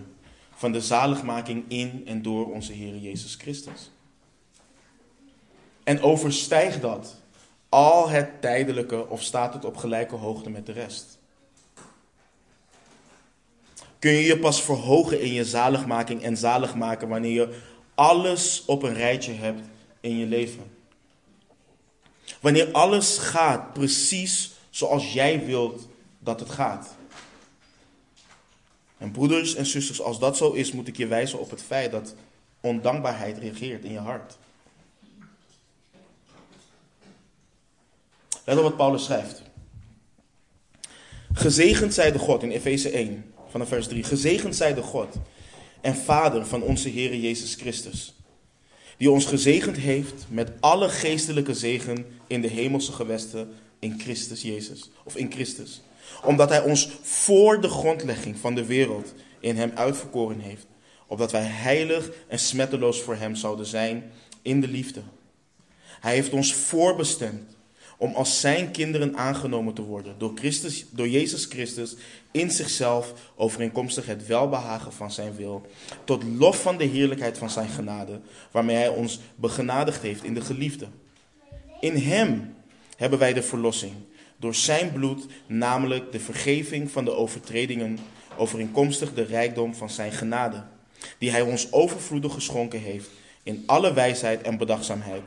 van 0.56 0.72
de 0.72 0.82
zaligmaking 0.82 1.66
in 1.68 2.04
en 2.06 2.22
door 2.22 2.52
onze 2.52 2.74
Heer 2.74 2.98
Jezus 2.98 3.36
Christus. 3.36 3.92
En 5.84 6.02
overstijg 6.02 6.80
dat, 6.80 7.16
al 7.70 8.10
het 8.10 8.42
tijdelijke, 8.42 9.10
of 9.10 9.22
staat 9.22 9.54
het 9.54 9.66
op 9.66 9.78
gelijke 9.78 10.16
hoogte 10.16 10.50
met 10.50 10.66
de 10.66 10.72
rest. 10.72 11.18
Kun 14.00 14.12
je 14.12 14.24
je 14.24 14.40
pas 14.40 14.62
verhogen 14.62 15.22
in 15.22 15.34
je 15.34 15.46
zaligmaking 15.46 16.22
en 16.24 16.38
zalig 16.38 16.76
maken 16.76 17.08
wanneer 17.08 17.32
je 17.32 17.60
alles 17.96 18.66
op 18.66 18.84
een 18.84 18.94
rijtje 18.94 19.34
hebt 19.34 19.62
in 20.00 20.18
je 20.18 20.26
leven. 20.26 20.72
Wanneer 22.42 22.72
alles 22.72 23.18
gaat 23.18 23.74
precies 23.74 24.52
zoals 24.70 25.14
jij 25.14 25.46
wilt 25.46 25.88
dat 26.20 26.40
het 26.40 26.50
gaat. 26.50 26.96
En 28.98 29.12
broeders 29.12 29.56
en 29.56 29.66
zusters, 29.66 30.02
als 30.02 30.20
dat 30.20 30.38
zo 30.38 30.52
is, 30.52 30.72
moet 30.72 30.88
ik 30.88 30.98
je 30.98 31.08
wijzen 31.08 31.40
op 31.40 31.50
het 31.50 31.62
feit 31.62 31.92
dat 31.92 32.16
ondankbaarheid 32.62 33.38
reageert 33.38 33.84
in 33.84 33.92
je 33.92 34.00
hart. 34.00 34.38
Let 38.44 38.58
op 38.58 38.64
wat 38.64 38.78
Paulus 38.78 39.04
schrijft. 39.04 39.42
Gezegend 41.34 41.94
zij 41.94 42.12
de 42.12 42.20
God 42.20 42.44
in 42.44 42.52
Efeze 42.52 42.90
1, 42.90 43.34
vanaf 43.50 43.68
vers 43.68 43.88
3. 43.88 44.04
Gezegend 44.04 44.56
zij 44.56 44.74
de 44.74 44.82
God 44.82 45.16
en 45.82 45.96
Vader 45.96 46.46
van 46.46 46.62
onze 46.62 46.90
Heer 46.90 47.16
Jezus 47.16 47.56
Christus 47.56 48.17
die 48.98 49.12
ons 49.12 49.26
gezegend 49.26 49.78
heeft 49.78 50.26
met 50.30 50.52
alle 50.60 50.90
geestelijke 50.90 51.54
zegen 51.54 52.06
in 52.28 52.42
de 52.42 52.48
hemelse 52.48 52.92
gewesten 52.92 53.50
in 53.80 54.00
Christus 54.00 54.42
Jezus, 54.42 54.90
of 55.04 55.16
in 55.16 55.32
Christus. 55.32 55.82
Omdat 56.24 56.50
Hij 56.50 56.62
ons 56.62 56.90
voor 57.02 57.62
de 57.62 57.70
grondlegging 57.70 58.38
van 58.38 58.56
de 58.56 58.66
wereld 58.66 59.14
in 59.40 59.58
Hem 59.58 59.72
uitverkoren 59.76 60.40
heeft, 60.40 60.68
opdat 61.08 61.32
wij 61.32 61.44
heilig 61.44 62.12
en 62.28 62.40
smetteloos 62.40 63.02
voor 63.02 63.16
Hem 63.16 63.36
zouden 63.36 63.66
zijn 63.66 64.12
in 64.42 64.62
de 64.62 64.68
liefde. 64.68 65.02
Hij 66.00 66.14
heeft 66.14 66.34
ons 66.34 66.54
voorbestemd 66.54 67.57
om 67.98 68.14
als 68.14 68.40
zijn 68.40 68.72
kinderen 68.72 69.16
aangenomen 69.16 69.74
te 69.74 69.82
worden 69.82 70.16
door, 70.18 70.32
Christus, 70.36 70.86
door 70.92 71.08
Jezus 71.08 71.46
Christus 71.46 71.96
in 72.32 72.52
zichzelf 72.52 73.14
overeenkomstig 73.36 74.06
het 74.06 74.28
welbehagen 74.28 74.94
van 74.94 75.12
zijn 75.12 75.36
wil, 75.36 75.66
tot 76.04 76.24
lof 76.24 76.62
van 76.62 76.78
de 76.78 76.84
heerlijkheid 76.84 77.38
van 77.38 77.50
zijn 77.50 77.70
genade, 77.70 78.20
waarmee 78.52 78.76
hij 78.76 78.90
ons 78.90 79.20
begenadigd 79.36 80.02
heeft 80.02 80.24
in 80.24 80.34
de 80.34 80.42
geliefde. 80.42 80.88
In 81.80 81.96
hem 81.96 82.56
hebben 82.98 83.20
wij 83.20 83.34
de 83.34 83.44
verlossing, 83.44 83.94
door 84.38 84.56
zijn 84.56 84.92
bloed, 84.92 85.26
namelijk 85.48 86.12
de 86.12 86.20
vergeving 86.20 86.92
van 86.92 87.06
de 87.06 87.12
overtredingen, 87.12 87.98
overeenkomstig 88.38 89.14
de 89.14 89.24
rijkdom 89.24 89.76
van 89.76 89.90
zijn 89.90 90.12
genade, 90.12 90.64
die 91.18 91.32
hij 91.32 91.42
ons 91.42 91.72
overvloedig 91.72 92.34
geschonken 92.34 92.80
heeft 92.80 93.10
in 93.44 93.64
alle 93.66 93.94
wijsheid 93.94 94.42
en 94.42 94.58
bedachtzaamheid 94.58 95.22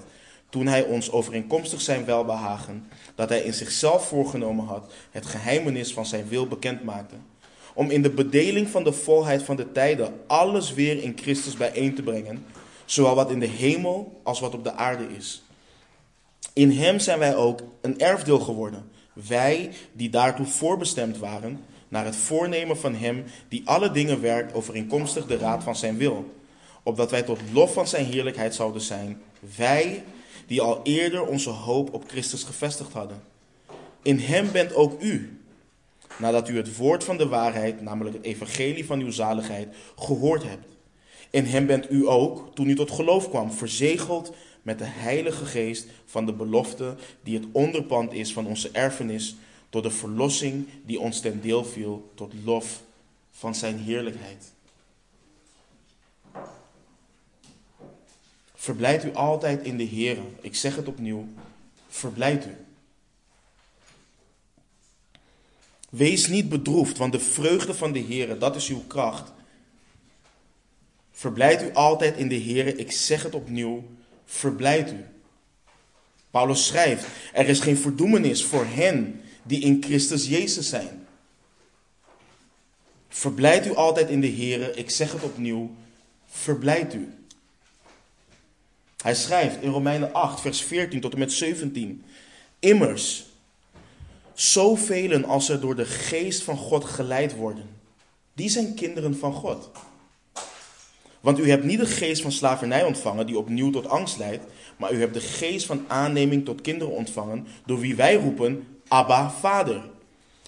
toen 0.50 0.66
hij 0.66 0.84
ons 0.84 1.10
overeenkomstig 1.10 1.80
zijn 1.80 2.04
welbehagen, 2.04 2.88
dat 3.14 3.28
hij 3.28 3.40
in 3.40 3.54
zichzelf 3.54 4.06
voorgenomen 4.06 4.66
had, 4.66 4.92
het 5.10 5.26
geheimenis 5.26 5.92
van 5.92 6.06
zijn 6.06 6.28
wil 6.28 6.46
bekend 6.46 6.84
maakte. 6.84 7.14
Om 7.74 7.90
in 7.90 8.02
de 8.02 8.10
bedeling 8.10 8.68
van 8.68 8.84
de 8.84 8.92
volheid 8.92 9.42
van 9.42 9.56
de 9.56 9.72
tijden 9.72 10.20
alles 10.26 10.74
weer 10.74 11.02
in 11.02 11.18
Christus 11.22 11.54
bijeen 11.54 11.94
te 11.94 12.02
brengen, 12.02 12.44
zowel 12.84 13.14
wat 13.14 13.30
in 13.30 13.40
de 13.40 13.46
hemel 13.46 14.20
als 14.22 14.40
wat 14.40 14.54
op 14.54 14.64
de 14.64 14.72
aarde 14.72 15.06
is. 15.16 15.42
In 16.52 16.70
Hem 16.70 16.98
zijn 16.98 17.18
wij 17.18 17.36
ook 17.36 17.60
een 17.80 17.98
erfdeel 17.98 18.38
geworden, 18.38 18.90
wij 19.12 19.70
die 19.92 20.10
daartoe 20.10 20.46
voorbestemd 20.46 21.18
waren, 21.18 21.64
naar 21.88 22.04
het 22.04 22.16
voornemen 22.16 22.78
van 22.78 22.94
Hem 22.94 23.24
die 23.48 23.62
alle 23.64 23.90
dingen 23.90 24.20
werkt 24.20 24.54
overeenkomstig 24.54 25.26
de 25.26 25.36
raad 25.36 25.62
van 25.62 25.76
Zijn 25.76 25.96
wil, 25.96 26.34
opdat 26.82 27.10
wij 27.10 27.22
tot 27.22 27.38
lof 27.52 27.72
van 27.72 27.86
Zijn 27.86 28.06
heerlijkheid 28.06 28.54
zouden 28.54 28.82
zijn, 28.82 29.20
wij 29.56 30.02
die 30.50 30.60
al 30.60 30.80
eerder 30.82 31.26
onze 31.26 31.50
hoop 31.50 31.94
op 31.94 32.04
Christus 32.08 32.42
gevestigd 32.42 32.92
hadden. 32.92 33.22
In 34.02 34.18
Hem 34.18 34.52
bent 34.52 34.74
ook 34.74 35.02
u, 35.02 35.40
nadat 36.18 36.48
u 36.48 36.56
het 36.56 36.76
woord 36.76 37.04
van 37.04 37.16
de 37.16 37.28
waarheid, 37.28 37.80
namelijk 37.80 38.16
het 38.16 38.24
evangelie 38.24 38.86
van 38.86 39.00
uw 39.00 39.10
zaligheid, 39.10 39.68
gehoord 39.96 40.42
hebt. 40.42 40.66
In 41.30 41.44
Hem 41.44 41.66
bent 41.66 41.90
u 41.90 42.08
ook, 42.08 42.54
toen 42.54 42.68
u 42.68 42.74
tot 42.74 42.90
geloof 42.90 43.28
kwam, 43.28 43.52
verzegeld 43.52 44.32
met 44.62 44.78
de 44.78 44.84
Heilige 44.84 45.44
Geest 45.44 45.86
van 46.04 46.26
de 46.26 46.32
belofte, 46.32 46.96
die 47.22 47.38
het 47.38 47.46
onderpand 47.52 48.12
is 48.12 48.32
van 48.32 48.46
onze 48.46 48.70
erfenis, 48.72 49.36
tot 49.68 49.82
de 49.82 49.90
verlossing 49.90 50.66
die 50.86 51.00
ons 51.00 51.20
ten 51.20 51.40
deel 51.40 51.64
viel, 51.64 52.10
tot 52.14 52.32
lof 52.44 52.82
van 53.30 53.54
Zijn 53.54 53.78
heerlijkheid. 53.78 54.52
Verblijd 58.60 59.04
u 59.04 59.14
altijd 59.14 59.62
in 59.62 59.76
de 59.76 59.84
Heer. 59.84 60.18
Ik 60.40 60.54
zeg 60.54 60.76
het 60.76 60.88
opnieuw. 60.88 61.28
Verblijd 61.88 62.46
u. 62.46 62.56
Wees 65.90 66.26
niet 66.26 66.48
bedroefd, 66.48 66.98
want 66.98 67.12
de 67.12 67.20
vreugde 67.20 67.74
van 67.74 67.92
de 67.92 67.98
Heer, 67.98 68.38
dat 68.38 68.56
is 68.56 68.68
uw 68.68 68.82
kracht. 68.86 69.32
Verblijd 71.12 71.62
u 71.62 71.72
altijd 71.72 72.16
in 72.16 72.28
de 72.28 72.34
Heer. 72.34 72.78
Ik 72.78 72.92
zeg 72.92 73.22
het 73.22 73.34
opnieuw. 73.34 73.84
Verblijd 74.24 74.92
u. 74.92 75.04
Paulus 76.30 76.66
schrijft: 76.66 77.06
Er 77.32 77.48
is 77.48 77.60
geen 77.60 77.78
verdoemenis 77.78 78.44
voor 78.44 78.66
hen 78.66 79.20
die 79.42 79.60
in 79.60 79.82
Christus 79.82 80.28
Jezus 80.28 80.68
zijn. 80.68 81.06
Verblijd 83.08 83.66
u 83.66 83.74
altijd 83.74 84.08
in 84.08 84.20
de 84.20 84.26
Heer. 84.26 84.76
Ik 84.76 84.90
zeg 84.90 85.12
het 85.12 85.22
opnieuw. 85.22 85.70
Verblijd 86.26 86.94
u. 86.94 87.19
Hij 89.02 89.14
schrijft 89.14 89.62
in 89.62 89.70
Romeinen 89.70 90.12
8, 90.12 90.40
vers 90.40 90.62
14 90.62 91.00
tot 91.00 91.12
en 91.12 91.18
met 91.18 91.32
17. 91.32 92.04
Immers, 92.58 93.24
zoveel 94.34 95.24
als 95.24 95.48
er 95.48 95.60
door 95.60 95.76
de 95.76 95.84
geest 95.84 96.42
van 96.42 96.56
God 96.56 96.84
geleid 96.84 97.36
worden, 97.36 97.68
die 98.34 98.48
zijn 98.48 98.74
kinderen 98.74 99.18
van 99.18 99.32
God. 99.32 99.70
Want 101.20 101.38
u 101.38 101.50
hebt 101.50 101.64
niet 101.64 101.78
de 101.78 101.86
geest 101.86 102.22
van 102.22 102.32
slavernij 102.32 102.84
ontvangen, 102.84 103.26
die 103.26 103.38
opnieuw 103.38 103.70
tot 103.70 103.88
angst 103.88 104.18
leidt, 104.18 104.44
maar 104.76 104.92
u 104.92 105.00
hebt 105.00 105.14
de 105.14 105.20
geest 105.20 105.66
van 105.66 105.84
aanneming 105.88 106.44
tot 106.44 106.60
kinderen 106.60 106.94
ontvangen, 106.94 107.46
door 107.66 107.78
wie 107.78 107.96
wij 107.96 108.14
roepen, 108.14 108.66
Abba, 108.88 109.30
Vader. 109.30 109.82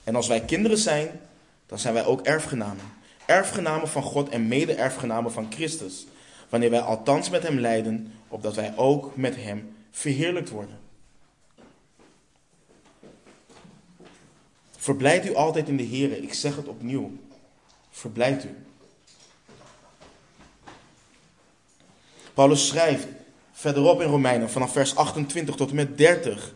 En 0.04 0.14
als 0.14 0.28
wij 0.28 0.40
kinderen 0.40 0.78
zijn, 0.78 1.20
dan 1.66 1.78
zijn 1.78 1.94
wij 1.94 2.04
ook 2.04 2.20
erfgenamen. 2.20 2.84
Erfgenamen 3.26 3.88
van 3.88 4.02
God 4.02 4.28
en 4.28 4.48
mede-erfgenamen 4.48 5.32
van 5.32 5.52
Christus. 5.52 6.06
Wanneer 6.48 6.70
wij 6.70 6.80
althans 6.80 7.30
met 7.30 7.42
hem 7.42 7.58
lijden, 7.58 8.12
opdat 8.32 8.54
wij 8.54 8.76
ook 8.76 9.16
met 9.16 9.36
hem 9.36 9.76
verheerlijkt 9.90 10.50
worden. 10.50 10.80
Verblijd 14.76 15.26
u 15.26 15.34
altijd 15.34 15.68
in 15.68 15.76
de 15.76 15.82
Heer. 15.82 16.22
Ik 16.22 16.34
zeg 16.34 16.56
het 16.56 16.68
opnieuw. 16.68 17.12
Verblijd 17.90 18.44
u. 18.44 18.56
Paulus 22.34 22.66
schrijft 22.66 23.06
verderop 23.52 24.00
in 24.00 24.08
Romeinen 24.08 24.50
vanaf 24.50 24.72
vers 24.72 24.96
28 24.96 25.54
tot 25.54 25.70
en 25.70 25.76
met 25.76 25.98
30. 25.98 26.54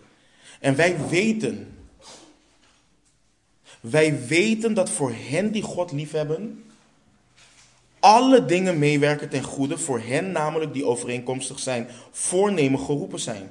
En 0.61 0.77
wij 0.77 1.09
weten, 1.09 1.77
wij 3.81 4.27
weten 4.27 4.75
dat 4.75 4.91
voor 4.91 5.13
hen 5.13 5.53
die 5.53 5.63
God 5.63 5.93
liefhebben, 5.93 6.66
alle 8.07 8.45
dingen 8.45 8.79
meewerken 8.79 9.29
ten 9.29 9.43
goede, 9.43 9.79
voor 9.79 10.01
hen 10.01 10.33
namelijk 10.33 10.73
die 10.73 10.85
overeenkomstig 10.85 11.59
zijn 11.59 11.89
voornemen 12.11 12.81
geroepen 12.81 13.21
zijn. 13.21 13.51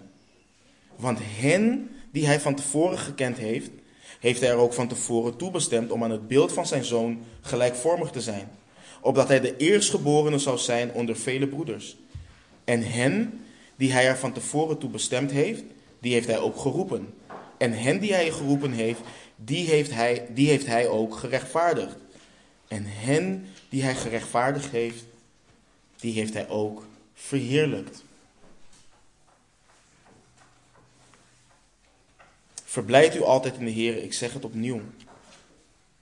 Want 0.95 1.19
hen 1.21 1.89
die 2.11 2.25
hij 2.25 2.39
van 2.39 2.55
tevoren 2.55 2.97
gekend 2.97 3.37
heeft, 3.37 3.69
heeft 4.19 4.41
hij 4.41 4.49
er 4.49 4.55
ook 4.55 4.73
van 4.73 4.87
tevoren 4.87 5.37
toebestemd 5.37 5.91
om 5.91 6.03
aan 6.03 6.11
het 6.11 6.27
beeld 6.27 6.53
van 6.53 6.67
zijn 6.67 6.85
zoon 6.85 7.19
gelijkvormig 7.41 8.09
te 8.09 8.21
zijn, 8.21 8.49
opdat 9.01 9.27
hij 9.27 9.39
de 9.39 9.57
eerstgeborene 9.57 10.39
zou 10.39 10.57
zijn 10.57 10.91
onder 10.91 11.15
vele 11.15 11.47
broeders. 11.47 11.97
En 12.63 12.91
hen 12.91 13.41
die 13.75 13.91
hij 13.91 14.07
er 14.07 14.17
van 14.17 14.33
tevoren 14.33 14.77
toe 14.77 14.89
bestemd 14.89 15.31
heeft, 15.31 15.63
die 15.99 16.13
heeft 16.13 16.27
hij 16.27 16.39
ook 16.39 16.57
geroepen. 16.57 17.13
En 17.57 17.71
hen 17.73 17.99
die 17.99 18.13
hij 18.13 18.31
geroepen 18.31 18.71
heeft, 18.71 18.99
die 19.35 19.65
heeft 19.65 19.91
hij, 19.91 20.27
die 20.33 20.47
heeft 20.47 20.65
hij 20.65 20.87
ook 20.87 21.15
gerechtvaardigd. 21.15 21.95
En 22.67 22.83
hen 22.87 23.45
die 23.69 23.83
hij 23.83 23.95
gerechtvaardigd 23.95 24.71
heeft, 24.71 25.03
die 25.95 26.13
heeft 26.13 26.33
hij 26.33 26.49
ook 26.49 26.85
verheerlijkt. 27.13 28.03
Verblijd 32.63 33.15
u 33.15 33.21
altijd 33.21 33.57
in 33.57 33.65
de 33.65 33.71
Heer. 33.71 34.03
Ik 34.03 34.13
zeg 34.13 34.33
het 34.33 34.45
opnieuw. 34.45 34.81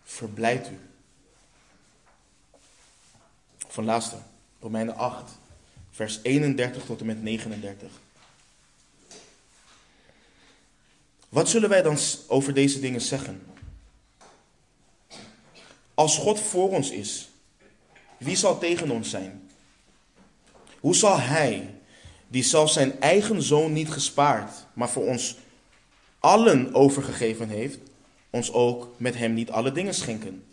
Verblijd 0.04 0.70
u. 0.70 0.80
Van 3.68 3.84
laatste, 3.84 4.18
Romeinen 4.60 4.96
8, 4.96 5.32
vers 5.92 6.20
31 6.24 6.86
tot 6.86 7.00
en 7.00 7.06
met 7.06 7.22
39. 7.24 7.92
Wat 11.30 11.50
zullen 11.50 11.70
wij 11.70 11.82
dan 11.82 11.98
over 12.28 12.54
deze 12.54 12.80
dingen 12.80 13.02
zeggen? 13.02 13.46
Als 15.94 16.18
God 16.18 16.40
voor 16.40 16.70
ons 16.70 16.90
is, 16.90 17.30
wie 18.24 18.36
zal 18.36 18.60
tegen 18.60 18.92
ons 18.92 19.10
zijn? 19.10 19.50
Hoe 20.80 20.96
zal 20.96 21.20
Hij, 21.20 21.76
die 22.28 22.44
zelfs 22.44 22.74
zijn 22.74 23.00
eigen 23.02 23.42
zoon 23.42 23.74
niet 23.74 23.90
gespaard, 23.90 24.52
maar 24.74 24.90
voor 24.90 25.06
ons 25.06 25.38
allen 26.20 26.74
overgegeven 26.74 27.50
heeft, 27.50 27.80
ons 28.30 28.52
ook 28.52 28.88
met 28.98 29.18
Hem 29.18 29.34
niet 29.34 29.52
alle 29.52 29.72
dingen 29.72 29.94
schenken? 29.94 30.44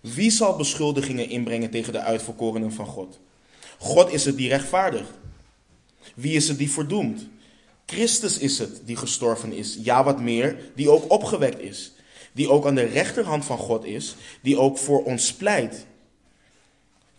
Wie 0.00 0.30
zal 0.30 0.56
beschuldigingen 0.56 1.28
inbrengen 1.28 1.70
tegen 1.70 1.92
de 1.92 2.00
uitverkorenen 2.00 2.72
van 2.72 2.86
God? 2.86 3.18
God 3.78 4.12
is 4.12 4.24
het 4.24 4.36
die 4.36 4.48
rechtvaardigt. 4.48 5.10
Wie 6.14 6.32
is 6.32 6.48
het 6.48 6.58
die 6.58 6.70
verdoemt? 6.70 7.28
Christus 7.86 8.38
is 8.38 8.58
het 8.58 8.82
die 8.84 8.96
gestorven 8.96 9.52
is, 9.52 9.78
ja 9.82 10.04
wat 10.04 10.20
meer, 10.20 10.70
die 10.74 10.90
ook 10.90 11.10
opgewekt 11.10 11.60
is, 11.60 11.92
die 12.32 12.50
ook 12.50 12.66
aan 12.66 12.74
de 12.74 12.84
rechterhand 12.84 13.44
van 13.44 13.58
God 13.58 13.84
is, 13.84 14.16
die 14.42 14.58
ook 14.58 14.78
voor 14.78 15.04
ons 15.04 15.34
pleit. 15.34 15.86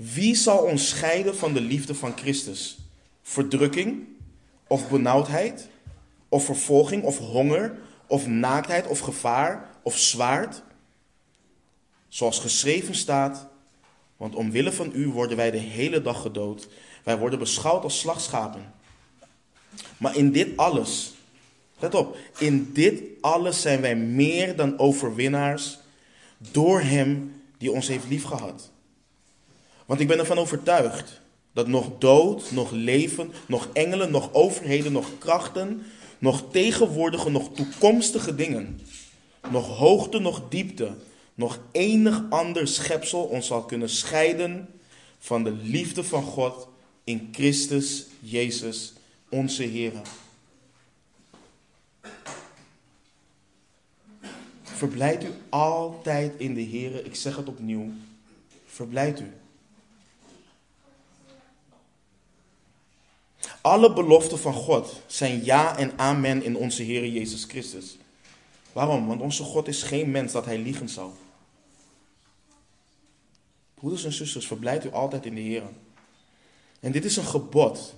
Wie 0.01 0.35
zal 0.35 0.57
ons 0.57 0.89
scheiden 0.89 1.35
van 1.35 1.53
de 1.53 1.61
liefde 1.61 1.95
van 1.95 2.17
Christus? 2.17 2.77
Verdrukking 3.21 4.07
of 4.67 4.89
benauwdheid 4.89 5.67
of 6.29 6.45
vervolging 6.45 7.03
of 7.03 7.17
honger 7.17 7.79
of 8.07 8.27
naaktheid 8.27 8.87
of 8.87 8.99
gevaar 8.99 9.69
of 9.83 9.97
zwaard? 9.97 10.63
Zoals 12.07 12.39
geschreven 12.39 12.95
staat, 12.95 13.47
want 14.17 14.35
omwille 14.35 14.71
van 14.71 14.91
u 14.93 15.07
worden 15.07 15.37
wij 15.37 15.51
de 15.51 15.57
hele 15.57 16.01
dag 16.01 16.21
gedood. 16.21 16.67
Wij 17.03 17.17
worden 17.17 17.39
beschouwd 17.39 17.83
als 17.83 17.99
slagschapen. 17.99 18.73
Maar 19.97 20.15
in 20.15 20.31
dit 20.31 20.57
alles, 20.57 21.13
let 21.79 21.95
op, 21.95 22.17
in 22.37 22.73
dit 22.73 23.03
alles 23.21 23.61
zijn 23.61 23.81
wij 23.81 23.95
meer 23.95 24.55
dan 24.55 24.79
overwinnaars 24.79 25.77
door 26.37 26.81
Hem 26.81 27.41
die 27.57 27.71
ons 27.71 27.87
heeft 27.87 28.07
liefgehad. 28.07 28.70
Want 29.91 30.04
ik 30.04 30.10
ben 30.10 30.19
ervan 30.19 30.38
overtuigd 30.38 31.21
dat 31.54 31.67
nog 31.67 31.91
dood, 31.97 32.51
nog 32.51 32.71
leven, 32.71 33.32
nog 33.47 33.69
engelen, 33.73 34.12
nog 34.12 34.34
overheden, 34.34 34.91
nog 34.91 35.17
krachten, 35.17 35.86
nog 36.19 36.51
tegenwoordige, 36.51 37.30
nog 37.30 37.49
toekomstige 37.54 38.36
dingen, 38.36 38.82
nog 39.49 39.77
hoogte, 39.77 40.19
nog 40.19 40.49
diepte, 40.49 40.93
nog 41.34 41.60
enig 41.71 42.23
ander 42.30 42.67
schepsel 42.67 43.23
ons 43.23 43.47
zal 43.47 43.63
kunnen 43.63 43.89
scheiden 43.89 44.69
van 45.19 45.43
de 45.43 45.51
liefde 45.51 46.04
van 46.04 46.23
God 46.23 46.67
in 47.04 47.30
Christus 47.32 48.06
Jezus, 48.19 48.93
onze 49.30 49.63
Heer. 49.63 49.93
Verblijd 54.63 55.23
u 55.23 55.30
altijd 55.49 56.34
in 56.38 56.54
de 56.54 56.62
Heer. 56.62 57.06
Ik 57.06 57.15
zeg 57.15 57.36
het 57.36 57.47
opnieuw. 57.47 57.91
Verblijd 58.65 59.19
u. 59.19 59.32
Alle 63.62 63.93
beloften 63.93 64.39
van 64.39 64.54
God 64.54 65.02
zijn 65.08 65.43
ja 65.43 65.78
en 65.78 65.91
amen 65.95 66.43
in 66.43 66.56
onze 66.56 66.84
Heer 66.84 67.08
Jezus 67.08 67.43
Christus. 67.43 67.97
Waarom? 68.74 69.08
Want 69.08 69.21
onze 69.21 69.43
God 69.43 69.67
is 69.67 69.84
geen 69.84 70.12
mens 70.12 70.32
dat 70.32 70.45
hij 70.45 70.58
liegen 70.58 70.89
zal. 70.89 71.13
Broeders 73.74 74.04
en 74.04 74.13
zusters, 74.13 74.47
verblijd 74.47 74.86
u 74.86 74.91
altijd 74.91 75.26
in 75.26 75.36
de 75.36 75.41
Heer. 75.41 75.63
En 76.80 76.91
dit 76.91 77.06
is 77.06 77.17
een 77.17 77.26
gebod 77.26 77.95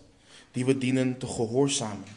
die 0.52 0.66
we 0.66 0.78
dienen 0.78 1.18
te 1.18 1.28
gehoorzamen. 1.28 2.08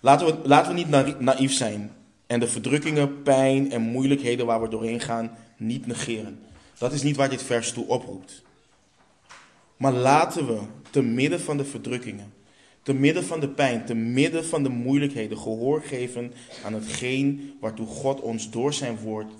Laten 0.00 0.26
we, 0.26 0.48
laten 0.48 0.74
we 0.74 0.84
niet 0.84 1.20
naïef 1.20 1.52
zijn 1.52 1.92
en 2.26 2.40
de 2.40 2.48
verdrukkingen, 2.48 3.22
pijn 3.22 3.72
en 3.72 3.82
moeilijkheden 3.82 4.46
waar 4.46 4.62
we 4.62 4.68
doorheen 4.68 5.00
gaan 5.00 5.36
niet 5.56 5.86
negeren. 5.86 6.40
Dat 6.78 6.92
is 6.92 7.02
niet 7.02 7.16
waar 7.16 7.30
dit 7.30 7.42
vers 7.42 7.72
toe 7.72 7.86
oproept. 7.86 8.42
Maar 9.76 9.92
laten 9.92 10.46
we 10.46 10.60
te 10.92 11.02
midden 11.02 11.40
van 11.40 11.56
de 11.56 11.64
verdrukkingen, 11.64 12.32
te 12.82 12.92
midden 12.92 13.24
van 13.24 13.40
de 13.40 13.48
pijn, 13.48 13.86
te 13.86 13.94
midden 13.94 14.44
van 14.44 14.62
de 14.62 14.68
moeilijkheden 14.68 15.38
gehoor 15.38 15.82
geven 15.82 16.32
aan 16.64 16.74
hetgeen 16.74 17.56
waartoe 17.60 17.86
God 17.86 18.20
ons 18.20 18.50
door 18.50 18.72
zijn 18.72 18.96
woord 18.98 19.32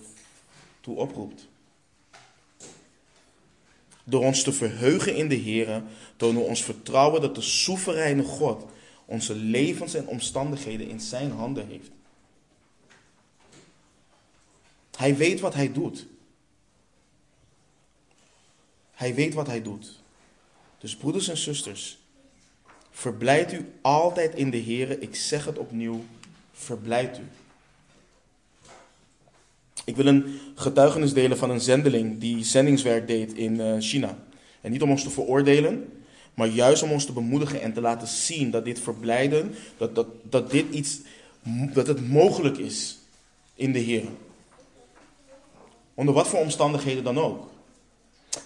toe 0.81 0.97
oproept. 0.97 1.49
Door 4.05 4.23
ons 4.23 4.43
te 4.43 4.53
verheugen 4.53 5.17
in 5.17 5.29
de 5.29 5.35
Heer, 5.35 5.83
tonen 6.17 6.43
we 6.43 6.49
ons 6.49 6.63
vertrouwen 6.63 7.21
dat 7.21 7.35
de 7.35 7.41
soevereine 7.41 8.23
God 8.23 8.67
onze 9.05 9.35
levens 9.35 9.95
en 9.95 10.07
omstandigheden 10.07 10.89
in 10.89 11.01
zijn 11.01 11.31
handen 11.31 11.67
heeft. 11.67 11.91
Hij 14.97 15.17
weet 15.17 15.41
wat 15.41 15.55
hij 15.55 15.73
doet. 15.73 16.07
Hij 18.93 19.15
weet 19.15 19.35
wat 19.35 19.47
hij 19.47 19.63
doet. 19.63 20.02
Dus 20.83 20.97
broeders 20.97 21.29
en 21.29 21.37
zusters, 21.37 21.99
verblijd 22.91 23.53
u 23.53 23.73
altijd 23.81 24.35
in 24.35 24.51
de 24.51 24.57
Heer. 24.57 25.03
Ik 25.03 25.15
zeg 25.15 25.45
het 25.45 25.59
opnieuw, 25.59 26.05
verblijd 26.53 27.19
u. 27.19 27.23
Ik 29.85 29.97
wil 29.97 30.07
een 30.07 30.41
getuigenis 30.55 31.13
delen 31.13 31.39
van 31.39 31.51
een 31.51 31.61
zendeling 31.61 32.19
die 32.19 32.45
zendingswerk 32.45 33.07
deed 33.07 33.33
in 33.33 33.61
eh, 33.61 33.75
China. 33.79 34.19
En 34.61 34.71
niet 34.71 34.83
om 34.83 34.91
ons 34.91 35.03
te 35.03 35.11
veroordelen, 35.11 35.93
maar 36.35 36.49
juist 36.49 36.83
om 36.83 36.93
ons 36.93 37.05
te 37.05 37.13
bemoedigen 37.13 37.63
en 37.63 37.73
te 37.73 37.81
laten 37.81 38.09
zien 38.09 38.51
dat 38.51 38.65
dit 38.65 38.81
verblijden, 38.81 39.55
dat, 39.77 39.95
dat, 39.95 40.07
dat 40.23 40.51
dit 40.51 40.67
iets, 40.71 41.01
dat 41.73 41.87
het 41.87 42.09
mogelijk 42.09 42.59
is 42.59 42.99
in 43.55 43.73
de 43.73 43.79
Heer. 43.79 44.05
Onder 45.95 46.15
wat 46.15 46.29
voor 46.29 46.39
omstandigheden 46.39 47.05
dan 47.05 47.19
ook. 47.19 47.52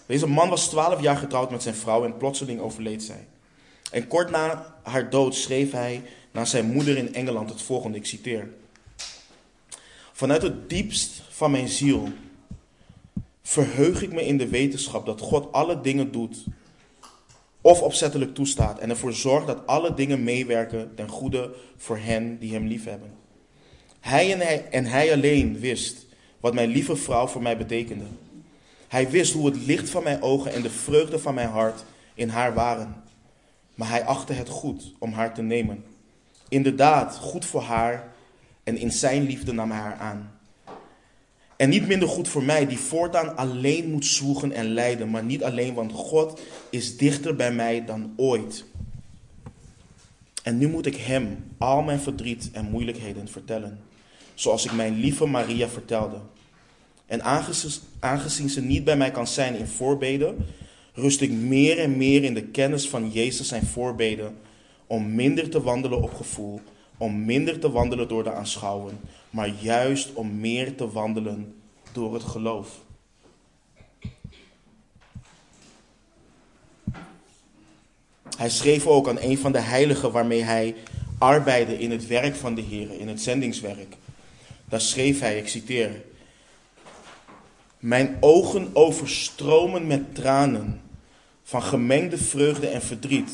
Deze 0.07 0.27
man 0.27 0.49
was 0.49 0.69
twaalf 0.69 1.01
jaar 1.01 1.17
getrouwd 1.17 1.51
met 1.51 1.63
zijn 1.63 1.75
vrouw 1.75 2.05
en 2.05 2.17
plotseling 2.17 2.61
overleed 2.61 3.03
zij. 3.03 3.27
En 3.91 4.09
kort 4.09 4.31
na 4.31 4.75
haar 4.83 5.11
dood 5.11 5.35
schreef 5.35 5.73
hij 5.73 6.03
naar 6.31 6.47
zijn 6.47 6.73
moeder 6.73 6.97
in 6.97 7.15
Engeland 7.15 7.51
het 7.51 7.63
volgende, 7.63 7.99
ik 7.99 8.07
citeer. 8.07 8.49
Vanuit 10.13 10.43
het 10.43 10.69
diepst 10.69 11.23
van 11.29 11.51
mijn 11.51 11.69
ziel 11.69 12.09
verheug 13.43 14.03
ik 14.03 14.13
me 14.13 14.27
in 14.27 14.39
de 14.39 14.49
wetenschap 14.49 15.07
dat 15.07 15.21
God 15.21 15.53
alle 15.53 15.81
dingen 15.81 16.13
doet 16.13 16.45
of 17.61 17.83
opzettelijk 17.83 18.35
toestaat 18.35 18.79
en 18.79 18.91
ervoor 18.91 19.13
zorgt 19.13 19.47
dat 19.47 19.67
alle 19.67 19.95
dingen 19.95 20.25
meewerken 20.25 20.95
ten 20.95 21.09
goede 21.09 21.55
voor 21.77 21.99
hen 21.99 22.39
die 22.39 22.53
hem 22.53 22.67
liefhebben. 22.67 23.11
Hij 24.01 24.33
en 24.33 24.41
hij, 24.41 24.69
en 24.71 24.85
hij 24.85 25.13
alleen 25.13 25.59
wist 25.59 26.07
wat 26.41 26.55
mijn 26.55 26.69
lieve 26.69 26.97
vrouw 26.97 27.27
voor 27.27 27.43
mij 27.43 27.57
betekende. 27.57 28.05
Hij 28.97 29.11
wist 29.11 29.33
hoe 29.33 29.47
het 29.47 29.67
licht 29.67 29.91
van 29.91 30.03
mijn 30.03 30.23
ogen 30.23 30.53
en 30.53 30.63
de 30.63 30.71
vreugde 30.71 31.19
van 31.19 31.35
mijn 31.35 31.49
hart 31.49 31.85
in 32.15 32.29
haar 32.29 32.55
waren. 32.55 32.95
Maar 33.75 33.89
hij 33.89 34.05
achtte 34.05 34.33
het 34.33 34.49
goed 34.49 34.93
om 34.99 35.13
haar 35.13 35.35
te 35.35 35.43
nemen. 35.43 35.85
Inderdaad, 36.49 37.17
goed 37.17 37.45
voor 37.45 37.63
haar 37.63 38.13
en 38.65 38.77
in 38.77 38.93
zijn 38.93 39.23
liefde 39.23 39.53
nam 39.53 39.71
hij 39.71 39.81
haar 39.81 39.97
aan. 39.97 40.39
En 41.57 41.69
niet 41.69 41.87
minder 41.87 42.09
goed 42.09 42.29
voor 42.29 42.43
mij, 42.43 42.67
die 42.67 42.79
voortaan 42.79 43.37
alleen 43.37 43.91
moet 43.91 44.07
zwoegen 44.07 44.53
en 44.53 44.67
lijden, 44.67 45.11
maar 45.11 45.25
niet 45.25 45.45
alleen, 45.45 45.75
want 45.75 45.93
God 45.93 46.41
is 46.71 46.97
dichter 46.97 47.37
bij 47.37 47.53
mij 47.53 47.85
dan 47.85 48.13
ooit. 48.17 48.65
En 50.43 50.59
nu 50.59 50.69
moet 50.69 50.87
ik 50.87 50.97
Hem 50.97 51.45
al 51.59 51.83
mijn 51.83 52.01
verdriet 52.01 52.51
en 52.53 52.71
moeilijkheden 52.71 53.29
vertellen, 53.29 53.81
zoals 54.35 54.65
ik 54.65 54.73
mijn 54.73 54.95
lieve 54.95 55.27
Maria 55.27 55.69
vertelde. 55.69 56.21
En 57.07 57.23
aangezien, 58.01 58.51
ze 58.51 58.63
niet 58.63 58.85
bij 58.85 58.97
mij 58.97 59.11
kan 59.11 59.27
zijn 59.27 59.55
in 59.55 59.67
voorbeden, 59.67 60.47
rust 60.93 61.21
ik 61.21 61.31
meer 61.31 61.79
en 61.79 61.97
meer 61.97 62.25
in 62.25 62.35
de 62.35 62.45
kennis 62.45 62.89
van 62.89 63.11
Jezus 63.11 63.49
zijn 63.49 63.67
voorbeden, 63.67 64.37
om 64.87 65.15
minder 65.15 65.51
te 65.51 65.63
wandelen 65.63 66.03
op 66.03 66.15
gevoel, 66.15 66.61
om 66.97 67.25
minder 67.25 67.59
te 67.59 67.71
wandelen 67.71 68.09
door 68.09 68.25
de 68.25 68.33
aanschouwen, 68.33 68.99
maar 69.31 69.51
juist 69.61 70.13
om 70.13 70.41
meer 70.41 70.75
te 70.75 70.91
wandelen 70.91 71.55
door 71.93 72.15
het 72.15 72.23
geloof. 72.23 72.85
Hij 78.37 78.51
schreef 78.51 78.87
ook 78.87 79.09
aan 79.09 79.21
een 79.21 79.39
van 79.39 79.53
de 79.53 79.61
heiligen 79.61 80.13
waarmee 80.13 80.43
hij 80.43 80.75
arbeidde 81.19 81.79
in 81.79 81.91
het 81.91 82.07
werk 82.07 82.35
van 82.35 82.55
de 82.55 82.61
Heer, 82.61 83.01
in 83.01 83.09
het 83.09 83.21
zendingswerk. 83.21 83.97
Daar 84.65 84.81
schreef 84.81 85.21
hij, 85.21 85.39
ik 85.39 85.49
citeer, 85.49 86.03
Mijn 87.87 88.17
ogen 88.21 88.71
overstromen 88.73 89.87
met 89.87 90.15
tranen 90.15 90.81
van 91.43 91.63
gemengde 91.63 92.19
vreugde 92.19 92.67
en 92.67 92.83
verdriet. 92.83 93.31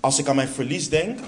Als 0.00 0.18
ik 0.18 0.28
aan 0.28 0.36
mijn 0.36 0.48
verlies 0.48 0.88
denk, 0.88 1.18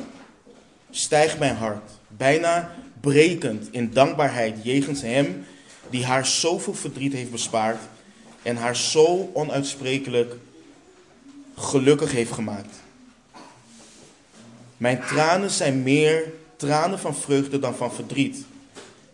stijgt 0.90 1.38
mijn 1.38 1.56
hart, 1.56 1.90
bijna 2.08 2.74
brekend 3.00 3.68
in 3.70 3.90
dankbaarheid 3.92 4.56
jegens 4.62 5.02
Hem 5.02 5.44
die 5.90 6.04
haar 6.04 6.26
zoveel 6.26 6.74
verdriet 6.74 7.12
heeft 7.12 7.30
bespaard 7.30 7.80
en 8.42 8.56
haar 8.56 8.76
zo 8.76 9.30
onuitsprekelijk 9.32 10.34
gelukkig 11.56 12.12
heeft 12.12 12.32
gemaakt. 12.32 12.74
Mijn 14.76 15.00
tranen 15.00 15.50
zijn 15.50 15.82
meer 15.82 16.32
tranen 16.56 16.98
van 16.98 17.14
vreugde 17.14 17.58
dan 17.58 17.74
van 17.74 17.92
verdriet. 17.92 18.44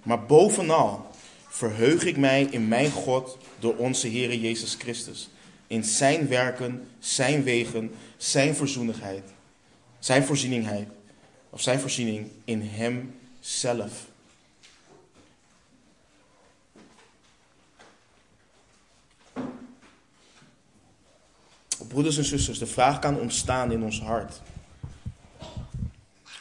Maar 0.03 0.27
bovenal 0.27 1.10
verheug 1.51 2.05
ik 2.05 2.17
mij 2.17 2.43
in 2.43 2.69
mijn 2.69 2.91
God 2.91 3.39
door 3.59 3.77
onze 3.77 4.09
Heer 4.09 4.35
Jezus 4.35 4.75
Christus. 4.75 5.29
In 5.67 5.85
zijn 5.85 6.29
werken, 6.29 6.89
zijn 6.99 7.43
wegen, 7.43 7.91
zijn 8.17 8.55
verzoenigheid, 8.55 9.23
zijn 9.99 10.25
voorzieningheid, 10.25 10.89
of 11.51 11.61
zijn 11.61 11.81
voorziening 11.81 12.31
in 12.45 12.63
hem 12.63 13.15
zelf. 13.41 14.09
Broeders 21.89 22.17
en 22.17 22.25
zusters, 22.25 22.59
de 22.59 22.67
vraag 22.67 22.99
kan 22.99 23.21
ontstaan 23.21 23.73
in 23.73 23.83
ons 23.83 24.01
hart. 24.01 24.41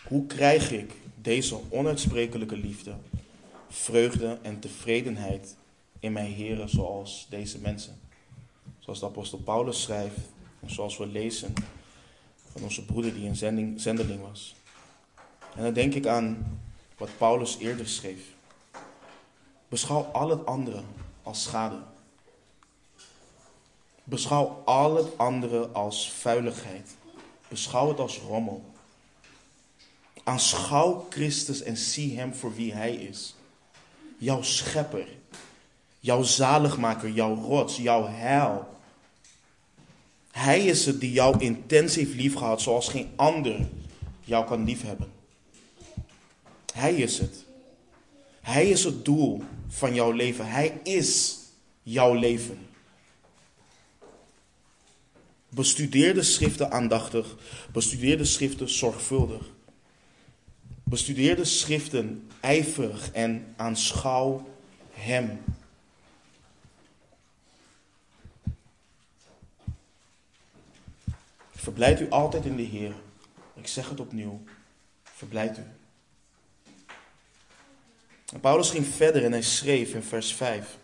Hoe 0.04 0.26
krijg 0.26 0.72
ik 0.72 0.92
deze 1.22 1.60
onuitsprekelijke 1.70 2.58
liefde, 2.58 2.96
vreugde 3.70 4.38
en 4.42 4.60
tevredenheid 4.60 5.56
in 6.00 6.12
mijn 6.12 6.32
heren 6.32 6.70
zoals 6.70 7.28
deze 7.30 7.60
mensen? 7.60 8.00
Zoals 8.80 9.00
de 9.00 9.06
apostel 9.06 9.38
Paulus 9.38 9.82
schrijft 9.82 10.18
en 10.60 10.72
zoals 10.72 10.98
we 10.98 11.08
lezen 11.08 11.54
van 12.52 12.64
onze 12.64 12.86
broeder 12.86 13.14
die 13.14 13.28
een 13.28 13.36
zending, 13.36 13.82
zendeling 13.82 14.22
was. 14.22 14.56
En 15.56 15.64
dan 15.64 15.74
denk 15.74 15.94
ik 15.94 16.06
aan 16.06 16.60
wat 16.98 17.10
Paulus 17.18 17.58
eerder 17.58 17.88
schreef. 17.88 18.22
Beschouw 19.68 20.02
al 20.02 20.30
het 20.30 20.46
andere 20.46 20.82
als 21.24 21.44
schade. 21.44 21.80
Beschouw 24.04 24.62
al 24.66 24.96
het 24.96 25.18
andere 25.18 25.68
als 25.68 26.12
vuiligheid. 26.12 26.96
Beschouw 27.48 27.88
het 27.88 28.00
als 28.00 28.18
rommel. 28.18 28.64
Aanschouw 30.24 31.08
Christus 31.10 31.62
en 31.62 31.78
zie 31.78 32.18
Hem 32.18 32.34
voor 32.34 32.56
wie 32.56 32.74
Hij 32.74 32.96
is. 32.96 33.36
Jouw 34.20 34.42
schepper, 34.42 35.08
jouw 36.00 36.24
zaligmaker, 36.24 37.10
jouw 37.10 37.36
rots, 37.36 37.78
jouw 37.78 38.08
heil. 38.08 38.78
Hij 40.32 40.66
is 40.66 40.86
het 40.86 41.00
die 41.00 41.12
jou 41.12 41.40
intens 41.40 41.96
heeft 41.96 42.14
liefgehad 42.14 42.62
zoals 42.62 42.90
geen 42.90 43.10
ander 43.16 43.68
jou 44.24 44.46
kan 44.46 44.66
liefhebben. 44.66 45.12
Hij 46.74 46.96
is 46.96 47.18
het. 47.18 47.46
Hij 48.42 48.70
is 48.70 48.84
het 48.84 49.06
doel 49.06 49.44
van 49.68 49.94
jouw 49.94 50.12
leven. 50.12 50.48
Hij 50.48 50.80
is 50.84 51.38
jouw 51.84 52.14
leven. 52.14 52.68
Bestudeer 55.50 56.14
de 56.14 56.24
schriften 56.24 56.72
aandachtig. 56.72 57.36
Bestudeer 57.72 58.18
de 58.18 58.26
schriften 58.26 58.70
zorgvuldig. 58.70 59.46
Bestudeer 60.84 61.36
de 61.36 61.46
schriften 61.46 62.29
ijverig 62.40 63.12
en 63.12 63.54
aanschouw 63.58 64.50
Hem. 64.94 65.44
Verblijd 71.56 72.00
u 72.00 72.10
altijd 72.10 72.46
in 72.46 72.56
de 72.56 72.64
Heer. 72.64 72.94
Ik 73.54 73.68
zeg 73.68 73.90
het 73.90 74.00
opnieuw. 74.00 74.42
Verblijd 75.04 75.58
u. 75.58 75.64
En 78.34 78.40
Paulus 78.40 78.70
ging 78.70 78.86
verder 78.86 79.26
en 79.26 79.32
hij 79.32 79.42
schreef 79.42 79.94
in 79.94 80.04
vers 80.04 80.34
5. 80.34 80.78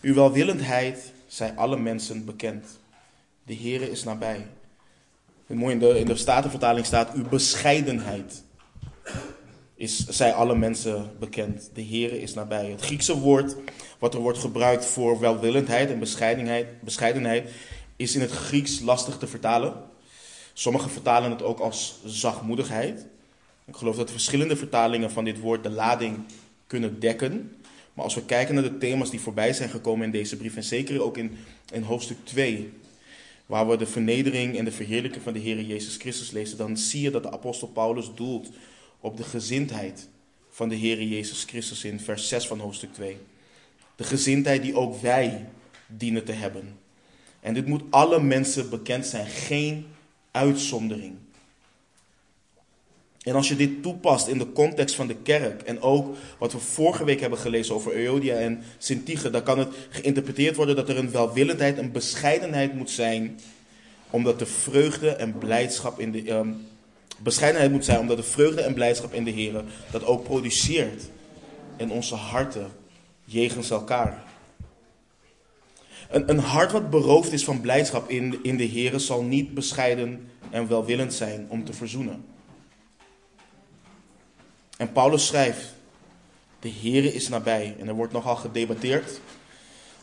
Uw 0.00 0.14
welwillendheid 0.14 1.12
zij 1.26 1.54
alle 1.54 1.76
mensen 1.76 2.24
bekend. 2.24 2.78
De 3.44 3.56
Heere 3.56 3.90
is 3.90 4.04
nabij. 4.04 4.46
In 5.46 5.78
de, 5.78 5.98
in 5.98 6.06
de 6.06 6.16
Statenvertaling 6.16 6.86
staat: 6.86 7.14
Uw 7.14 7.28
bescheidenheid 7.28 8.42
is, 9.76 10.06
zij 10.06 10.32
alle 10.32 10.54
mensen 10.54 11.10
bekend. 11.18 11.70
De 11.74 11.84
Heere 11.84 12.20
is 12.20 12.34
nabij. 12.34 12.70
Het 12.70 12.80
Griekse 12.80 13.18
woord 13.18 13.56
wat 13.98 14.14
er 14.14 14.20
wordt 14.20 14.38
gebruikt 14.38 14.84
voor 14.84 15.20
welwillendheid 15.20 15.90
en 15.90 15.98
bescheidenheid, 15.98 16.80
bescheidenheid 16.80 17.50
is 17.96 18.14
in 18.14 18.20
het 18.20 18.30
Grieks 18.30 18.80
lastig 18.80 19.18
te 19.18 19.26
vertalen. 19.26 19.74
Sommigen 20.52 20.90
vertalen 20.90 21.30
het 21.30 21.42
ook 21.42 21.58
als 21.58 22.00
zachtmoedigheid. 22.04 23.06
Ik 23.64 23.76
geloof 23.76 23.96
dat 23.96 24.10
verschillende 24.10 24.56
vertalingen 24.56 25.10
van 25.10 25.24
dit 25.24 25.40
woord 25.40 25.62
de 25.62 25.70
lading 25.70 26.18
kunnen 26.66 27.00
dekken. 27.00 27.56
Maar 27.94 28.04
als 28.04 28.14
we 28.14 28.24
kijken 28.24 28.54
naar 28.54 28.64
de 28.64 28.78
thema's 28.78 29.10
die 29.10 29.20
voorbij 29.20 29.52
zijn 29.52 29.68
gekomen 29.68 30.04
in 30.04 30.12
deze 30.12 30.36
brief, 30.36 30.56
en 30.56 30.64
zeker 30.64 31.02
ook 31.02 31.16
in, 31.16 31.36
in 31.72 31.82
hoofdstuk 31.82 32.16
2, 32.24 32.72
waar 33.46 33.68
we 33.68 33.76
de 33.76 33.86
vernedering 33.86 34.58
en 34.58 34.64
de 34.64 34.72
verheerlijking 34.72 35.22
van 35.22 35.32
de 35.32 35.38
Heer 35.38 35.60
Jezus 35.60 35.96
Christus 35.96 36.30
lezen, 36.30 36.56
dan 36.56 36.76
zie 36.76 37.00
je 37.00 37.10
dat 37.10 37.22
de 37.22 37.32
apostel 37.32 37.68
Paulus 37.68 38.10
doelt 38.14 38.48
op 39.00 39.16
de 39.16 39.22
gezindheid 39.22 40.08
van 40.50 40.68
de 40.68 40.74
Heer 40.74 41.02
Jezus 41.02 41.44
Christus 41.44 41.84
in 41.84 42.00
vers 42.00 42.28
6 42.28 42.46
van 42.46 42.58
hoofdstuk 42.58 42.92
2. 42.92 43.16
De 43.96 44.04
gezindheid 44.04 44.62
die 44.62 44.76
ook 44.76 45.00
wij 45.00 45.46
dienen 45.86 46.24
te 46.24 46.32
hebben. 46.32 46.78
En 47.40 47.54
dit 47.54 47.66
moet 47.66 47.82
alle 47.90 48.20
mensen 48.20 48.70
bekend 48.70 49.06
zijn, 49.06 49.26
geen 49.26 49.86
uitzondering. 50.30 51.14
En 53.22 53.34
als 53.34 53.48
je 53.48 53.56
dit 53.56 53.82
toepast 53.82 54.26
in 54.26 54.38
de 54.38 54.52
context 54.52 54.94
van 54.94 55.06
de 55.06 55.16
kerk 55.22 55.62
en 55.62 55.80
ook 55.80 56.16
wat 56.38 56.52
we 56.52 56.58
vorige 56.58 57.04
week 57.04 57.20
hebben 57.20 57.38
gelezen 57.38 57.74
over 57.74 57.94
Euodia 57.94 58.34
en 58.34 58.62
Sintige, 58.78 59.30
dan 59.30 59.42
kan 59.42 59.58
het 59.58 59.74
geïnterpreteerd 59.90 60.56
worden 60.56 60.76
dat 60.76 60.88
er 60.88 60.98
een 60.98 61.10
welwillendheid, 61.10 61.78
een 61.78 61.92
bescheidenheid 61.92 62.74
moet 62.74 62.90
zijn, 62.90 63.40
omdat 64.10 64.38
de 64.38 64.46
vreugde 64.46 65.10
en 65.10 65.38
blijdschap 65.38 66.00
in 66.00 66.12
de 66.12 66.30
um, 66.30 66.66
bescheidenheid 67.18 67.70
moet 67.70 67.84
zijn, 67.84 67.98
omdat 67.98 68.16
de 68.16 68.22
vreugde 68.22 68.60
en 68.60 68.74
blijdschap 68.74 69.12
in 69.12 69.24
de 69.24 69.30
Heer 69.30 69.64
dat 69.90 70.04
ook 70.04 70.24
produceert 70.24 71.02
in 71.76 71.90
onze 71.90 72.14
harten 72.14 72.70
jegens 73.24 73.70
elkaar. 73.70 74.24
Een, 76.10 76.30
een 76.30 76.38
hart 76.38 76.72
wat 76.72 76.90
beroofd 76.90 77.32
is 77.32 77.44
van 77.44 77.60
blijdschap 77.60 78.10
in, 78.10 78.38
in 78.42 78.56
de 78.56 78.64
Heer 78.64 79.00
zal 79.00 79.22
niet 79.22 79.54
bescheiden 79.54 80.28
en 80.50 80.68
welwillend 80.68 81.14
zijn 81.14 81.46
om 81.48 81.64
te 81.64 81.72
verzoenen. 81.72 82.24
En 84.76 84.92
Paulus 84.92 85.26
schrijft, 85.26 85.74
de 86.60 86.68
Heer 86.68 87.14
is 87.14 87.28
nabij. 87.28 87.76
En 87.78 87.88
er 87.88 87.94
wordt 87.94 88.12
nogal 88.12 88.36
gedebatteerd 88.36 89.20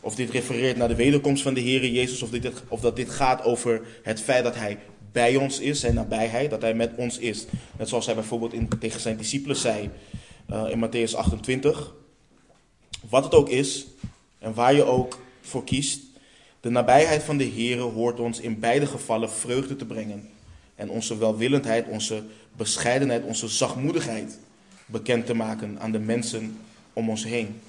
of 0.03 0.15
dit 0.15 0.29
refereert 0.29 0.77
naar 0.77 0.87
de 0.87 0.95
wederkomst 0.95 1.43
van 1.43 1.53
de 1.53 1.59
Heer 1.59 1.85
Jezus, 1.85 2.21
of, 2.21 2.29
dit, 2.29 2.51
of 2.67 2.81
dat 2.81 2.95
dit 2.95 3.09
gaat 3.09 3.43
over 3.43 3.81
het 4.03 4.21
feit 4.21 4.43
dat 4.43 4.55
Hij 4.55 4.79
bij 5.13 5.35
ons 5.35 5.59
is, 5.59 5.79
zijn 5.79 5.93
nabijheid, 5.93 6.49
dat 6.49 6.61
Hij 6.61 6.73
met 6.73 6.91
ons 6.95 7.17
is. 7.17 7.45
Net 7.77 7.89
zoals 7.89 8.05
Hij 8.05 8.15
bijvoorbeeld 8.15 8.53
in, 8.53 8.69
tegen 8.79 8.99
zijn 8.99 9.17
discipelen 9.17 9.55
zei 9.55 9.89
uh, 10.49 10.63
in 10.69 10.85
Matthäus 10.85 11.15
28. 11.15 11.93
Wat 13.09 13.23
het 13.23 13.33
ook 13.33 13.49
is 13.49 13.85
en 14.39 14.53
waar 14.53 14.73
je 14.73 14.83
ook 14.83 15.19
voor 15.41 15.63
kiest, 15.63 16.01
de 16.59 16.69
nabijheid 16.69 17.23
van 17.23 17.37
de 17.37 17.43
Heer 17.43 17.79
hoort 17.79 18.19
ons 18.19 18.39
in 18.39 18.59
beide 18.59 18.85
gevallen 18.85 19.31
vreugde 19.31 19.75
te 19.75 19.85
brengen. 19.85 20.29
En 20.75 20.89
onze 20.89 21.17
welwillendheid, 21.17 21.87
onze 21.87 22.23
bescheidenheid, 22.57 23.23
onze 23.23 23.47
zachtmoedigheid 23.47 24.39
bekend 24.85 25.25
te 25.25 25.33
maken 25.33 25.79
aan 25.79 25.91
de 25.91 25.99
mensen 25.99 26.57
om 26.93 27.09
ons 27.09 27.23
heen. 27.23 27.59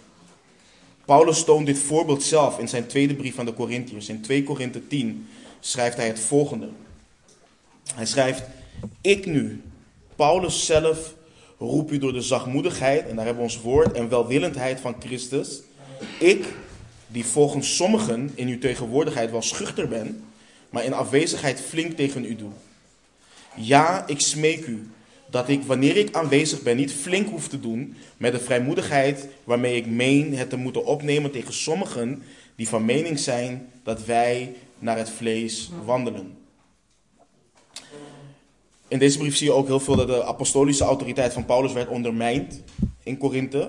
Paulus 1.04 1.44
toont 1.44 1.66
dit 1.66 1.78
voorbeeld 1.78 2.22
zelf 2.22 2.58
in 2.58 2.68
zijn 2.68 2.86
tweede 2.86 3.14
brief 3.14 3.38
aan 3.38 3.44
de 3.44 3.54
Corinthiërs. 3.54 4.08
In 4.08 4.20
2 4.20 4.42
Korinthe 4.42 4.86
10 4.86 5.26
schrijft 5.60 5.96
hij 5.96 6.06
het 6.06 6.20
volgende. 6.20 6.68
Hij 7.94 8.06
schrijft, 8.06 8.42
ik 9.00 9.26
nu, 9.26 9.62
Paulus 10.16 10.66
zelf, 10.66 11.14
roep 11.58 11.92
u 11.92 11.98
door 11.98 12.12
de 12.12 12.20
zachtmoedigheid, 12.20 13.08
en 13.08 13.16
daar 13.16 13.24
hebben 13.24 13.44
we 13.44 13.50
ons 13.50 13.60
woord, 13.60 13.92
en 13.92 14.08
welwillendheid 14.08 14.80
van 14.80 14.96
Christus. 14.98 15.62
Ik, 16.18 16.44
die 17.06 17.24
volgens 17.24 17.76
sommigen 17.76 18.30
in 18.34 18.48
uw 18.48 18.58
tegenwoordigheid 18.58 19.30
wel 19.30 19.42
schuchter 19.42 19.88
ben, 19.88 20.24
maar 20.70 20.84
in 20.84 20.92
afwezigheid 20.92 21.60
flink 21.60 21.96
tegen 21.96 22.24
u 22.24 22.36
doe. 22.36 22.50
Ja, 23.56 24.06
ik 24.06 24.20
smeek 24.20 24.66
u 24.66 24.90
dat 25.30 25.48
ik 25.48 25.62
wanneer 25.62 25.96
ik 25.96 26.16
aanwezig 26.16 26.62
ben 26.62 26.76
niet 26.76 26.92
flink 26.92 27.28
hoef 27.28 27.48
te 27.48 27.60
doen 27.60 27.96
met 28.16 28.32
de 28.32 28.40
vrijmoedigheid 28.40 29.28
waarmee 29.44 29.76
ik 29.76 29.86
meen 29.86 30.36
het 30.36 30.50
te 30.50 30.56
moeten 30.56 30.84
opnemen 30.84 31.30
tegen 31.30 31.54
sommigen 31.54 32.22
die 32.56 32.68
van 32.68 32.84
mening 32.84 33.18
zijn 33.18 33.70
dat 33.82 34.04
wij 34.04 34.54
naar 34.78 34.98
het 34.98 35.10
vlees 35.10 35.70
wandelen. 35.84 36.43
In 38.94 39.00
deze 39.00 39.18
brief 39.18 39.36
zie 39.36 39.46
je 39.46 39.52
ook 39.52 39.66
heel 39.66 39.80
veel 39.80 39.96
dat 39.96 40.06
de 40.06 40.24
apostolische 40.24 40.84
autoriteit 40.84 41.32
van 41.32 41.44
Paulus 41.44 41.72
werd 41.72 41.88
ondermijnd 41.88 42.62
in 43.02 43.18
Korinthe. 43.18 43.68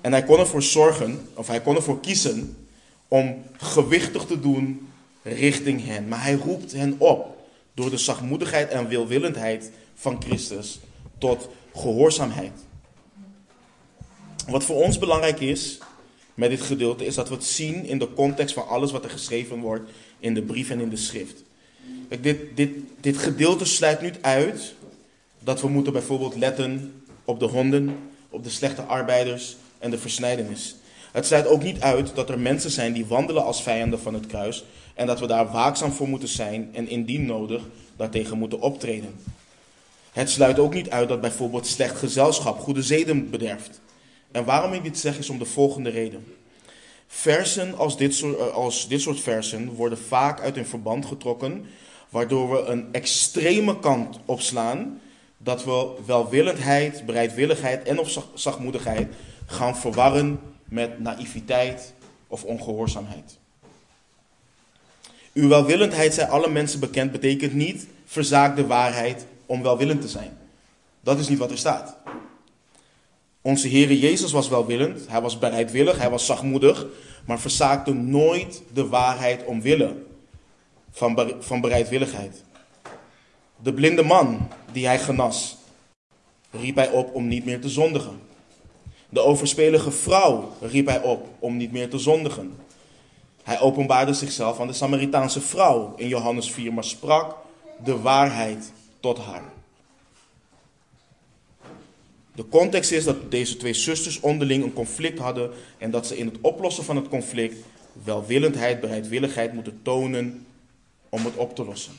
En 0.00 0.12
hij 0.12 0.24
kon 0.24 0.38
ervoor 0.38 0.62
zorgen, 0.62 1.28
of 1.34 1.46
hij 1.46 1.60
kon 1.60 1.76
ervoor 1.76 2.00
kiezen, 2.00 2.66
om 3.08 3.42
gewichtig 3.56 4.24
te 4.24 4.40
doen 4.40 4.88
richting 5.22 5.84
hen. 5.84 6.08
Maar 6.08 6.22
hij 6.22 6.34
roept 6.34 6.72
hen 6.72 6.94
op 6.98 7.36
door 7.74 7.90
de 7.90 7.96
zachtmoedigheid 7.96 8.68
en 8.70 8.88
wilwillendheid 8.88 9.70
van 9.94 10.22
Christus 10.22 10.80
tot 11.18 11.48
gehoorzaamheid. 11.74 12.52
Wat 14.48 14.64
voor 14.64 14.76
ons 14.76 14.98
belangrijk 14.98 15.40
is 15.40 15.78
met 16.34 16.50
dit 16.50 16.60
gedeelte, 16.60 17.04
is 17.04 17.14
dat 17.14 17.28
we 17.28 17.34
het 17.34 17.44
zien 17.44 17.84
in 17.84 17.98
de 17.98 18.12
context 18.12 18.54
van 18.54 18.68
alles 18.68 18.92
wat 18.92 19.04
er 19.04 19.10
geschreven 19.10 19.60
wordt 19.60 19.90
in 20.18 20.34
de 20.34 20.42
brief 20.42 20.70
en 20.70 20.80
in 20.80 20.90
de 20.90 20.96
schrift. 20.96 21.48
Dit, 22.20 22.56
dit, 22.56 22.70
dit 23.00 23.16
gedeelte 23.16 23.64
sluit 23.64 24.00
niet 24.00 24.18
uit 24.20 24.74
dat 25.38 25.60
we 25.60 25.68
moeten 25.68 25.92
bijvoorbeeld 25.92 26.36
letten 26.36 27.02
op 27.24 27.40
de 27.40 27.46
honden, 27.46 27.98
op 28.30 28.44
de 28.44 28.50
slechte 28.50 28.82
arbeiders 28.82 29.56
en 29.78 29.90
de 29.90 29.98
versnijdenis. 29.98 30.76
Het 31.12 31.26
sluit 31.26 31.46
ook 31.46 31.62
niet 31.62 31.80
uit 31.80 32.14
dat 32.14 32.28
er 32.30 32.38
mensen 32.38 32.70
zijn 32.70 32.92
die 32.92 33.06
wandelen 33.06 33.44
als 33.44 33.62
vijanden 33.62 34.00
van 34.00 34.14
het 34.14 34.26
kruis 34.26 34.64
en 34.94 35.06
dat 35.06 35.20
we 35.20 35.26
daar 35.26 35.50
waakzaam 35.50 35.92
voor 35.92 36.08
moeten 36.08 36.28
zijn 36.28 36.70
en 36.72 36.88
indien 36.88 37.26
nodig 37.26 37.62
daartegen 37.96 38.38
moeten 38.38 38.60
optreden. 38.60 39.14
Het 40.12 40.30
sluit 40.30 40.58
ook 40.58 40.74
niet 40.74 40.90
uit 40.90 41.08
dat 41.08 41.20
bijvoorbeeld 41.20 41.66
slecht 41.66 41.96
gezelschap 41.96 42.58
goede 42.58 42.82
zeden 42.82 43.30
bederft. 43.30 43.80
En 44.32 44.44
waarom 44.44 44.72
ik 44.72 44.82
dit 44.82 44.98
zeg 44.98 45.18
is 45.18 45.28
om 45.28 45.38
de 45.38 45.44
volgende 45.44 45.90
reden. 45.90 46.24
Versen 47.06 47.76
als 47.76 47.96
dit, 47.96 48.14
soort, 48.14 48.38
eh, 48.38 48.46
als 48.46 48.88
dit 48.88 49.00
soort 49.00 49.20
versen 49.20 49.68
worden 49.68 49.98
vaak 49.98 50.40
uit 50.40 50.54
hun 50.54 50.66
verband 50.66 51.06
getrokken, 51.06 51.66
waardoor 52.10 52.50
we 52.50 52.62
een 52.62 52.88
extreme 52.92 53.78
kant 53.78 54.18
opslaan, 54.24 55.00
dat 55.38 55.64
we 55.64 55.90
welwillendheid, 56.06 57.06
bereidwilligheid 57.06 57.82
en 57.82 57.98
of 57.98 58.18
zachtmoedigheid 58.34 59.14
gaan 59.46 59.76
verwarren 59.76 60.40
met 60.64 60.98
naïviteit 61.00 61.92
of 62.26 62.44
ongehoorzaamheid. 62.44 63.38
Uw 65.32 65.48
welwillendheid, 65.48 66.14
zijn 66.14 66.28
alle 66.28 66.48
mensen 66.48 66.80
bekend, 66.80 67.12
betekent 67.12 67.54
niet 67.54 67.86
verzaak 68.06 68.56
de 68.56 68.66
waarheid 68.66 69.26
om 69.46 69.62
welwillend 69.62 70.00
te 70.00 70.08
zijn. 70.08 70.38
Dat 71.00 71.18
is 71.18 71.28
niet 71.28 71.38
wat 71.38 71.50
er 71.50 71.58
staat. 71.58 71.96
Onze 73.40 73.68
Heere 73.68 73.98
Jezus 73.98 74.32
was 74.32 74.48
welwillend, 74.48 75.00
hij 75.08 75.20
was 75.20 75.38
bereidwillig, 75.38 75.98
hij 75.98 76.10
was 76.10 76.26
zachtmoedig, 76.26 76.86
maar 77.26 77.40
verzaakte 77.40 77.92
nooit 77.92 78.62
de 78.72 78.86
waarheid 78.86 79.44
omwille 79.44 79.96
van, 80.90 81.32
van 81.40 81.60
bereidwilligheid. 81.60 82.44
De 83.56 83.72
blinde 83.72 84.02
man 84.02 84.48
die 84.72 84.86
hij 84.86 84.98
genas, 84.98 85.56
riep 86.50 86.76
hij 86.76 86.90
op 86.90 87.14
om 87.14 87.28
niet 87.28 87.44
meer 87.44 87.60
te 87.60 87.68
zondigen. 87.68 88.20
De 89.08 89.20
overspelige 89.20 89.90
vrouw 89.90 90.52
riep 90.60 90.86
hij 90.86 91.02
op 91.02 91.28
om 91.38 91.56
niet 91.56 91.72
meer 91.72 91.90
te 91.90 91.98
zondigen. 91.98 92.56
Hij 93.42 93.60
openbaarde 93.60 94.12
zichzelf 94.12 94.60
aan 94.60 94.66
de 94.66 94.72
Samaritaanse 94.72 95.40
vrouw 95.40 95.92
in 95.96 96.08
Johannes 96.08 96.50
4, 96.50 96.72
maar 96.72 96.84
sprak 96.84 97.36
de 97.84 97.98
waarheid 97.98 98.72
tot 99.00 99.18
haar. 99.18 99.52
De 102.34 102.48
context 102.48 102.90
is 102.90 103.04
dat 103.04 103.30
deze 103.30 103.56
twee 103.56 103.74
zusters 103.74 104.20
onderling 104.20 104.64
een 104.64 104.72
conflict 104.72 105.18
hadden 105.18 105.50
en 105.78 105.90
dat 105.90 106.06
ze 106.06 106.16
in 106.16 106.26
het 106.26 106.36
oplossen 106.40 106.84
van 106.84 106.96
het 106.96 107.08
conflict 107.08 107.56
welwillendheid, 108.04 108.80
bereidwilligheid 108.80 109.52
moeten 109.52 109.80
tonen 109.82 110.46
om 111.10 111.24
het 111.24 111.36
op 111.36 111.54
te 111.54 111.64
lossen. 111.64 111.92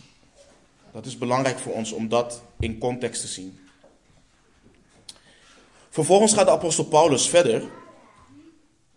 Dat 0.91 1.05
is 1.05 1.18
belangrijk 1.18 1.59
voor 1.59 1.74
ons 1.74 1.91
om 1.91 2.09
dat 2.09 2.41
in 2.59 2.78
context 2.78 3.22
te 3.22 3.28
zien. 3.28 3.59
Vervolgens 5.89 6.34
gaat 6.34 6.45
de 6.45 6.51
apostel 6.51 6.86
Paulus 6.86 7.30
verder 7.30 7.64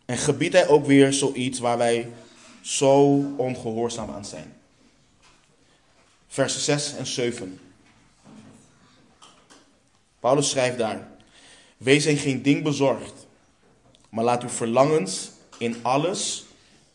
en 0.05 0.17
gebiedt 0.17 0.53
hij 0.53 0.69
ook 0.69 0.87
weer 0.87 1.13
zoiets 1.13 1.59
waar 1.59 1.79
wij 1.79 2.09
zo 2.61 3.01
ongehoorzaam 3.37 4.11
aan 4.11 4.25
zijn. 4.25 4.55
Versen 6.29 6.61
6 6.61 6.95
en 6.97 7.07
7. 7.07 7.61
Paulus 10.21 10.51
schrijft 10.51 10.79
daar: 10.79 11.09
Wees 11.77 12.07
in 12.07 12.17
geen 12.17 12.43
ding 12.43 12.63
bezorgd, 12.63 13.27
maar 14.09 14.25
laat 14.25 14.43
uw 14.43 14.49
verlangens 14.49 15.31
in 15.59 15.77
alles 15.83 16.45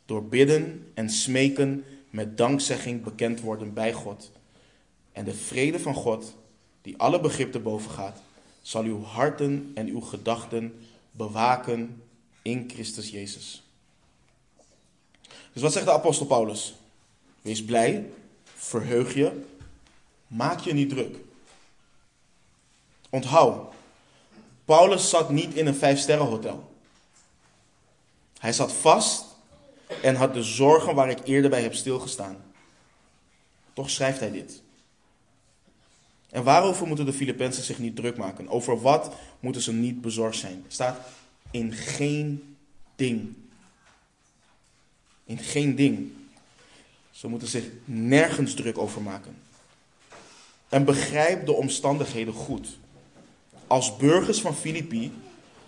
door 0.06 0.24
bidden 0.24 0.92
en 0.94 1.10
smeken 1.10 1.86
met 2.10 2.38
dankzegging 2.38 3.04
bekend 3.04 3.42
worden 3.42 3.74
bij 3.74 3.94
God. 3.94 4.32
En 5.12 5.26
de 5.26 5.34
vrede 5.34 5.80
van 5.80 5.94
God, 5.94 6.36
die 6.82 6.98
alle 6.98 7.20
begrip 7.20 7.52
te 7.52 7.60
boven 7.60 7.92
gaat, 7.92 8.22
zal 8.62 8.84
uw 8.84 9.04
harten 9.04 9.72
en 9.74 9.88
uw 9.88 10.02
gedachten 10.02 10.88
bewaken 11.12 12.04
in 12.42 12.70
Christus 12.74 13.10
Jezus. 13.10 13.64
Dus 15.54 15.62
wat 15.62 15.74
zegt 15.74 15.86
de 15.86 15.92
apostel 15.92 16.26
Paulus? 16.26 16.76
Wees 17.42 17.66
blij, 17.66 18.10
verheug 18.44 19.14
je, 19.14 19.46
maak 20.28 20.60
je 20.60 20.74
niet 20.74 20.90
druk. 20.90 21.18
Onthoud, 23.10 23.74
Paulus 24.66 25.10
zat 25.10 25.30
niet 25.30 25.54
in 25.54 25.68
een 25.68 25.76
vijfsterrenhotel. 25.76 26.72
Hij 28.40 28.54
zat 28.54 28.72
vast 28.72 29.26
en 30.02 30.16
had 30.16 30.34
de 30.34 30.44
zorgen 30.44 30.96
waar 30.96 31.10
ik 31.10 31.20
eerder 31.24 31.50
bij 31.50 31.62
heb 31.62 31.74
stilgestaan. 31.74 32.38
Toch 33.74 33.90
schrijft 33.90 34.20
hij 34.20 34.32
dit. 34.32 34.62
En 36.30 36.44
waarover 36.44 36.88
moeten 36.88 37.06
de 37.06 37.14
Filippenzen 37.14 37.64
zich 37.64 37.80
niet 37.80 37.96
druk 37.96 38.18
maken? 38.18 38.48
Over 38.50 38.82
wat 38.82 39.16
moeten 39.40 39.62
ze 39.62 39.74
niet 39.74 40.02
bezorgd 40.02 40.38
zijn? 40.38 40.66
staat 40.68 41.00
in 41.52 41.74
geen 41.74 42.56
ding. 42.96 43.36
In 45.26 45.38
geen 45.38 45.76
ding. 45.76 46.12
Ze 47.12 47.28
moeten 47.28 47.48
zich 47.48 47.66
nergens 47.86 48.54
druk 48.54 48.78
over 48.78 49.02
maken. 49.02 49.36
En 50.70 50.86
begrijp 50.86 51.46
de 51.46 51.54
omstandigheden 51.54 52.34
goed. 52.34 52.78
Als 53.68 53.98
burgers 53.98 54.42
van 54.42 54.56
Filippi 54.56 55.14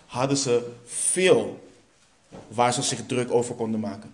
hadden 0.05 0.37
ze 0.37 0.71
veel 0.85 1.70
waar 2.47 2.73
ze 2.73 2.81
zich 2.81 3.05
druk 3.05 3.31
over 3.31 3.55
konden 3.55 3.79
maken. 3.79 4.11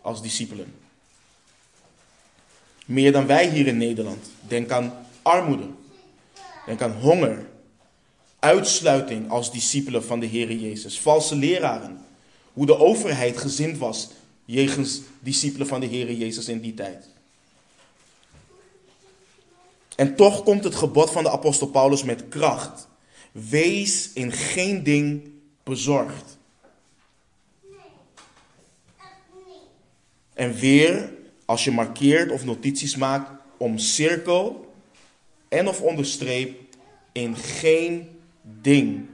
Als 0.00 0.22
discipelen. 0.22 0.74
Meer 2.86 3.12
dan 3.12 3.26
wij 3.26 3.48
hier 3.48 3.66
in 3.66 3.76
Nederland. 3.76 4.26
Denk 4.48 4.70
aan 4.70 5.06
armoede. 5.22 5.66
Denk 6.66 6.82
aan 6.82 6.92
honger. 6.92 7.46
Uitsluiting 8.38 9.30
als 9.30 9.52
discipelen 9.52 10.04
van 10.04 10.20
de 10.20 10.26
Heer 10.26 10.52
Jezus. 10.52 11.00
Valse 11.00 11.36
leraren. 11.36 12.04
Hoe 12.52 12.66
de 12.66 12.78
overheid 12.78 13.38
gezind 13.38 13.78
was 13.78 14.08
jegens 14.44 15.00
discipelen 15.20 15.66
van 15.66 15.80
de 15.80 15.86
Heer 15.86 16.12
Jezus 16.12 16.48
in 16.48 16.60
die 16.60 16.74
tijd. 16.74 17.08
En 19.96 20.16
toch 20.16 20.42
komt 20.42 20.64
het 20.64 20.74
gebod 20.74 21.10
van 21.10 21.22
de 21.22 21.30
apostel 21.30 21.66
Paulus 21.66 22.02
met 22.02 22.28
kracht. 22.28 22.88
Wees 23.32 24.10
in 24.12 24.32
geen 24.32 24.82
ding 24.82 25.30
bezorgd. 25.62 26.35
En 30.36 30.54
weer, 30.54 31.12
als 31.44 31.64
je 31.64 31.70
markeert 31.70 32.30
of 32.30 32.44
notities 32.44 32.96
maakt, 32.96 33.30
om 33.56 33.78
cirkel 33.78 34.74
en 35.48 35.68
of 35.68 35.80
onderstreep 35.80 36.60
in 37.12 37.36
geen 37.36 38.20
ding. 38.42 39.08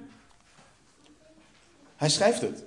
Hij 1.97 2.09
schrijft 2.09 2.41
het. 2.41 2.64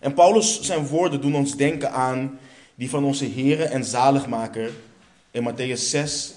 En 0.00 0.14
Paulus 0.14 0.60
zijn 0.60 0.86
woorden 0.86 1.20
doen 1.20 1.34
ons 1.34 1.56
denken 1.56 1.92
aan 1.92 2.38
die 2.74 2.90
van 2.90 3.04
onze 3.04 3.30
Here 3.30 3.64
en 3.64 3.84
Zaligmaker 3.84 4.70
in 5.30 5.52
Matthäus 5.52 5.80
6 5.80 6.34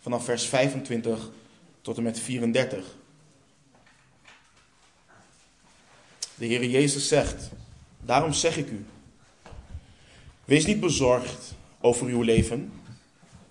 vanaf 0.00 0.24
vers 0.24 0.46
25 0.46 1.30
tot 1.80 1.96
en 1.96 2.02
met 2.02 2.20
34. 2.20 2.96
De 6.34 6.46
Heer 6.46 6.64
Jezus 6.64 7.08
zegt, 7.08 7.50
daarom 8.00 8.32
zeg 8.32 8.56
ik 8.56 8.70
u, 8.70 8.84
wees 10.44 10.66
niet 10.66 10.80
bezorgd 10.80 11.54
over 11.80 12.06
uw 12.06 12.22
leven, 12.22 12.72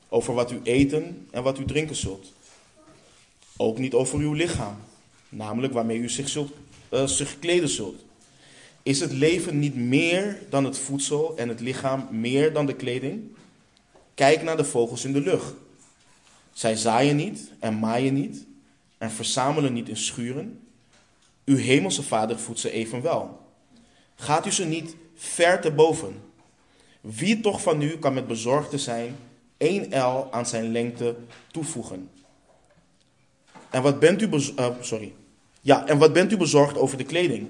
over 0.09 0.33
wat 0.33 0.51
u 0.51 0.59
eten 0.63 1.27
en 1.31 1.43
wat 1.43 1.59
u 1.59 1.65
drinken 1.65 1.95
zult. 1.95 2.33
Ook 3.57 3.77
niet 3.77 3.93
over 3.93 4.19
uw 4.19 4.33
lichaam, 4.33 4.75
namelijk 5.29 5.73
waarmee 5.73 5.97
u 5.97 6.09
zich, 6.09 6.29
zult, 6.29 6.51
uh, 6.89 7.07
zich 7.07 7.39
kleden 7.39 7.69
zult. 7.69 8.03
Is 8.83 8.99
het 8.99 9.11
leven 9.11 9.59
niet 9.59 9.75
meer 9.75 10.41
dan 10.49 10.63
het 10.65 10.77
voedsel 10.77 11.37
en 11.37 11.49
het 11.49 11.59
lichaam 11.59 12.07
meer 12.11 12.53
dan 12.53 12.65
de 12.65 12.75
kleding? 12.75 13.35
Kijk 14.13 14.43
naar 14.43 14.57
de 14.57 14.63
vogels 14.65 15.05
in 15.05 15.13
de 15.13 15.21
lucht. 15.21 15.53
Zij 16.53 16.75
zaaien 16.75 17.15
niet 17.15 17.51
en 17.59 17.79
maaien 17.79 18.13
niet 18.13 18.45
en 18.97 19.11
verzamelen 19.11 19.73
niet 19.73 19.89
in 19.89 19.97
schuren. 19.97 20.59
Uw 21.45 21.55
hemelse 21.55 22.03
vader 22.03 22.39
voedt 22.39 22.59
ze 22.59 22.71
evenwel. 22.71 23.39
Gaat 24.15 24.45
u 24.45 24.51
ze 24.51 24.65
niet 24.65 24.95
ver 25.15 25.61
te 25.61 25.71
boven? 25.71 26.22
Wie 27.03 27.39
toch 27.39 27.61
van 27.61 27.81
u 27.81 27.97
kan 27.97 28.13
met 28.13 28.27
bezorgde 28.27 28.77
zijn 28.77 29.15
één 29.57 29.99
L 29.99 30.27
aan 30.31 30.45
zijn 30.45 30.71
lengte 30.71 31.15
toevoegen? 31.51 32.09
En 33.69 33.81
wat 33.81 33.99
bent 33.99 34.21
u 34.21 34.29
uh, 34.29 34.67
sorry. 34.79 35.13
Ja, 35.61 35.87
en 35.87 35.97
wat 35.97 36.13
bent 36.13 36.31
u 36.31 36.37
bezorgd 36.37 36.77
over 36.77 36.97
de 36.97 37.03
kleding? 37.03 37.47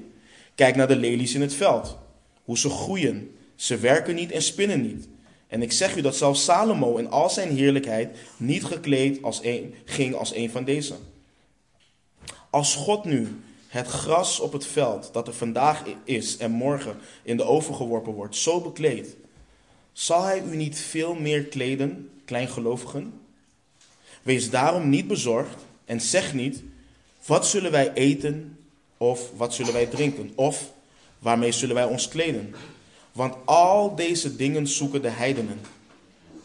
Kijk 0.55 0.75
naar 0.75 0.87
de 0.87 0.95
lelies 0.95 1.33
in 1.33 1.41
het 1.41 1.53
veld. 1.53 1.97
Hoe 2.43 2.57
ze 2.57 2.69
groeien. 2.69 3.35
Ze 3.55 3.77
werken 3.77 4.15
niet 4.15 4.31
en 4.31 4.41
spinnen 4.41 4.81
niet. 4.81 5.07
En 5.47 5.61
ik 5.61 5.71
zeg 5.71 5.95
u 5.95 6.01
dat 6.01 6.15
zelfs 6.15 6.43
Salomo 6.43 6.95
in 6.95 7.09
al 7.09 7.29
zijn 7.29 7.55
heerlijkheid 7.55 8.17
niet 8.37 8.63
gekleed 8.63 9.23
als 9.23 9.41
ging 9.85 10.15
als 10.15 10.35
een 10.35 10.49
van 10.49 10.63
deze. 10.63 10.95
Als 12.49 12.75
God 12.75 13.05
nu 13.05 13.41
het 13.67 13.87
gras 13.87 14.39
op 14.39 14.53
het 14.53 14.65
veld 14.65 15.09
dat 15.13 15.27
er 15.27 15.33
vandaag 15.33 15.83
is 16.03 16.37
en 16.37 16.51
morgen 16.51 16.97
in 17.23 17.37
de 17.37 17.43
oven 17.43 17.75
geworpen 17.75 18.13
wordt, 18.13 18.35
zo 18.35 18.61
bekleedt, 18.61 19.15
zal 19.93 20.23
hij 20.23 20.43
u 20.51 20.55
niet 20.55 20.79
veel 20.79 21.13
meer 21.13 21.43
kleden, 21.43 22.09
kleingelovigen? 22.25 23.13
Wees 24.21 24.49
daarom 24.49 24.89
niet 24.89 25.07
bezorgd 25.07 25.55
en 25.85 26.01
zeg 26.01 26.33
niet, 26.33 26.63
wat 27.25 27.47
zullen 27.47 27.71
wij 27.71 27.93
eten 27.93 28.57
of 28.97 29.29
wat 29.35 29.53
zullen 29.53 29.73
wij 29.73 29.85
drinken? 29.85 30.31
Of 30.35 30.71
waarmee 31.19 31.51
zullen 31.51 31.75
wij 31.75 31.85
ons 31.85 32.07
kleden? 32.07 32.55
Want 33.11 33.35
al 33.45 33.95
deze 33.95 34.35
dingen 34.35 34.67
zoeken 34.67 35.01
de 35.01 35.09
heidenen. 35.09 35.59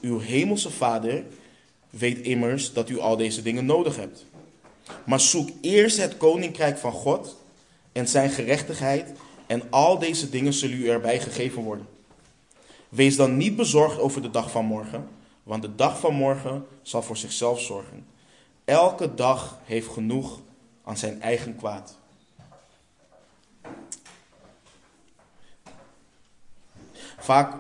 Uw 0.01 0.21
hemelse 0.21 0.71
Vader 0.71 1.25
weet 1.91 2.19
immers 2.19 2.73
dat 2.73 2.89
u 2.89 2.99
al 2.99 3.17
deze 3.17 3.43
dingen 3.43 3.67
nodig 3.67 3.97
hebt. 3.97 4.25
Maar 5.05 5.21
zoek 5.21 5.49
eerst 5.61 5.97
het 5.97 6.17
koninkrijk 6.17 6.79
van 6.79 6.93
God 6.93 7.37
en 7.93 8.09
zijn 8.09 8.31
gerechtigheid, 8.31 9.13
en 9.47 9.63
al 9.71 9.99
deze 9.99 10.31
dingen 10.31 10.53
zullen 10.53 10.79
u 10.79 10.89
erbij 10.89 11.21
gegeven 11.21 11.63
worden. 11.63 11.87
Wees 12.89 13.17
dan 13.17 13.37
niet 13.37 13.57
bezorgd 13.57 13.99
over 13.99 14.23
de 14.23 14.31
dag 14.31 14.51
van 14.51 14.65
morgen, 14.65 15.09
want 15.43 15.63
de 15.63 15.75
dag 15.75 16.01
van 16.01 16.15
morgen 16.15 16.67
zal 16.83 17.03
voor 17.03 17.17
zichzelf 17.17 17.61
zorgen. 17.61 18.07
Elke 18.65 19.15
dag 19.15 19.59
heeft 19.65 19.89
genoeg 19.89 20.41
aan 20.85 20.97
zijn 20.97 21.23
eigen 21.23 21.57
kwaad. 21.57 21.99
Vaak 27.19 27.55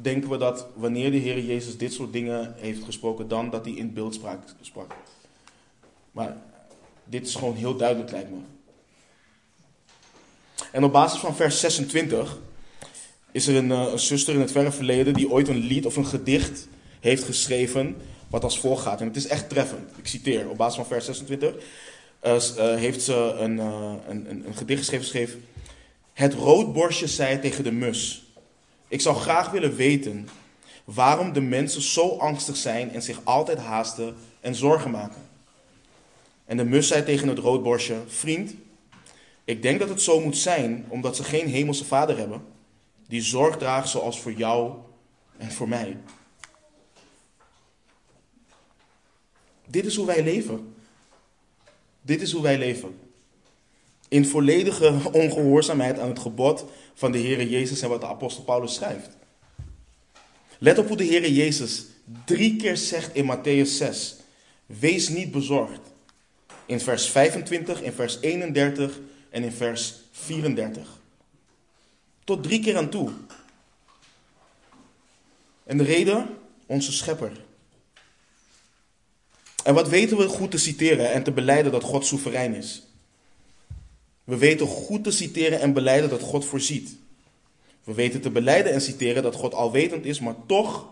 denken 0.00 0.30
we 0.30 0.36
dat 0.36 0.66
wanneer 0.74 1.10
de 1.10 1.16
Heer 1.16 1.40
Jezus 1.40 1.78
dit 1.78 1.92
soort 1.92 2.12
dingen 2.12 2.54
heeft 2.56 2.84
gesproken, 2.84 3.28
dan 3.28 3.50
dat 3.50 3.64
hij 3.64 3.74
in 3.74 3.92
beeldspraak 3.92 4.54
sprak. 4.60 4.94
Maar 6.12 6.36
dit 7.04 7.26
is 7.26 7.34
gewoon 7.34 7.54
heel 7.54 7.76
duidelijk, 7.76 8.10
lijkt 8.10 8.30
me. 8.30 8.40
En 10.72 10.84
op 10.84 10.92
basis 10.92 11.20
van 11.20 11.34
vers 11.34 11.60
26 11.60 12.38
is 13.32 13.46
er 13.46 13.56
een, 13.56 13.70
uh, 13.70 13.86
een, 13.92 13.98
zuster 13.98 14.34
in 14.34 14.40
het 14.40 14.52
verre 14.52 14.72
verleden 14.72 15.14
die 15.14 15.30
ooit 15.30 15.48
een 15.48 15.66
lied 15.66 15.86
of 15.86 15.96
een 15.96 16.06
gedicht 16.06 16.68
heeft 17.00 17.24
geschreven 17.24 17.96
wat 18.30 18.44
als 18.44 18.58
volgt 18.58 18.82
gaat. 18.82 19.00
En 19.00 19.06
het 19.06 19.16
is 19.16 19.26
echt 19.26 19.48
treffend. 19.48 19.90
Ik 19.96 20.06
citeer, 20.06 20.48
op 20.48 20.56
basis 20.56 20.76
van 20.76 20.86
vers 20.86 21.04
26 21.04 21.54
uh, 22.22 22.32
uh, 22.32 22.74
heeft 22.76 23.02
ze 23.02 23.14
een, 23.14 23.58
een, 23.58 24.30
een, 24.30 24.46
een, 24.46 24.54
gedicht 24.54 24.78
geschreven, 24.78 25.06
schreef, 25.06 25.36
Het 26.12 26.34
roodborstje 26.34 27.06
zei 27.06 27.40
tegen 27.40 27.64
de 27.64 27.72
mus, 27.72 28.24
ik 28.88 29.00
zou 29.00 29.16
graag 29.16 29.50
willen 29.50 29.74
weten 29.76 30.28
waarom 30.84 31.32
de 31.32 31.40
mensen 31.40 31.82
zo 31.82 32.08
angstig 32.08 32.56
zijn 32.56 32.90
en 32.90 33.02
zich 33.02 33.20
altijd 33.24 33.58
haasten 33.58 34.14
en 34.40 34.54
zorgen 34.54 34.90
maken. 34.90 35.22
En 36.44 36.56
de 36.56 36.64
mus 36.64 36.88
zei 36.88 37.04
tegen 37.04 37.28
het 37.28 37.38
roodborstje, 37.38 37.96
vriend, 38.06 38.54
ik 39.44 39.62
denk 39.62 39.78
dat 39.78 39.88
het 39.88 40.00
zo 40.00 40.20
moet 40.20 40.36
zijn 40.36 40.84
omdat 40.88 41.16
ze 41.16 41.24
geen 41.24 41.48
hemelse 41.48 41.84
vader 41.84 42.16
hebben 42.16 42.42
die 43.12 43.22
zorg 43.22 43.56
draagt 43.56 43.88
zoals 43.88 44.20
voor 44.20 44.32
jou 44.32 44.72
en 45.36 45.52
voor 45.52 45.68
mij. 45.68 45.96
Dit 49.66 49.84
is 49.84 49.96
hoe 49.96 50.06
wij 50.06 50.22
leven. 50.22 50.74
Dit 52.02 52.22
is 52.22 52.32
hoe 52.32 52.42
wij 52.42 52.58
leven. 52.58 53.00
In 54.08 54.26
volledige 54.26 55.00
ongehoorzaamheid 55.12 55.98
aan 55.98 56.08
het 56.08 56.18
gebod 56.18 56.64
van 56.94 57.12
de 57.12 57.18
Heer 57.18 57.46
Jezus 57.46 57.82
en 57.82 57.88
wat 57.88 58.00
de 58.00 58.06
apostel 58.06 58.44
Paulus 58.44 58.74
schrijft. 58.74 59.16
Let 60.58 60.78
op 60.78 60.88
hoe 60.88 60.96
de 60.96 61.04
Heer 61.04 61.30
Jezus 61.30 61.84
drie 62.24 62.56
keer 62.56 62.76
zegt 62.76 63.14
in 63.14 63.36
Matthäus 63.36 63.70
6: 63.76 64.16
Wees 64.66 65.08
niet 65.08 65.30
bezorgd. 65.30 65.80
In 66.66 66.80
vers 66.80 67.10
25, 67.10 67.82
in 67.82 67.92
vers 67.92 68.20
31 68.20 69.00
en 69.30 69.44
in 69.44 69.52
vers 69.52 69.94
34. 70.10 71.00
Tot 72.24 72.42
drie 72.42 72.60
keer 72.60 72.76
aan 72.76 72.88
toe. 72.88 73.10
En 75.64 75.76
de 75.78 75.84
reden? 75.84 76.38
Onze 76.66 76.92
schepper. 76.92 77.44
En 79.64 79.74
wat 79.74 79.88
weten 79.88 80.16
we 80.16 80.28
goed 80.28 80.50
te 80.50 80.58
citeren 80.58 81.12
en 81.12 81.22
te 81.22 81.32
beleiden 81.32 81.72
dat 81.72 81.82
God 81.82 82.06
soeverein 82.06 82.54
is? 82.54 82.82
We 84.24 84.36
weten 84.36 84.66
goed 84.66 85.04
te 85.04 85.10
citeren 85.10 85.60
en 85.60 85.72
beleiden 85.72 86.10
dat 86.10 86.20
God 86.20 86.44
voorziet. 86.44 86.96
We 87.84 87.94
weten 87.94 88.20
te 88.20 88.30
beleiden 88.30 88.72
en 88.72 88.80
citeren 88.80 89.22
dat 89.22 89.34
God 89.34 89.54
alwetend 89.54 90.04
is, 90.04 90.20
maar 90.20 90.34
toch, 90.46 90.88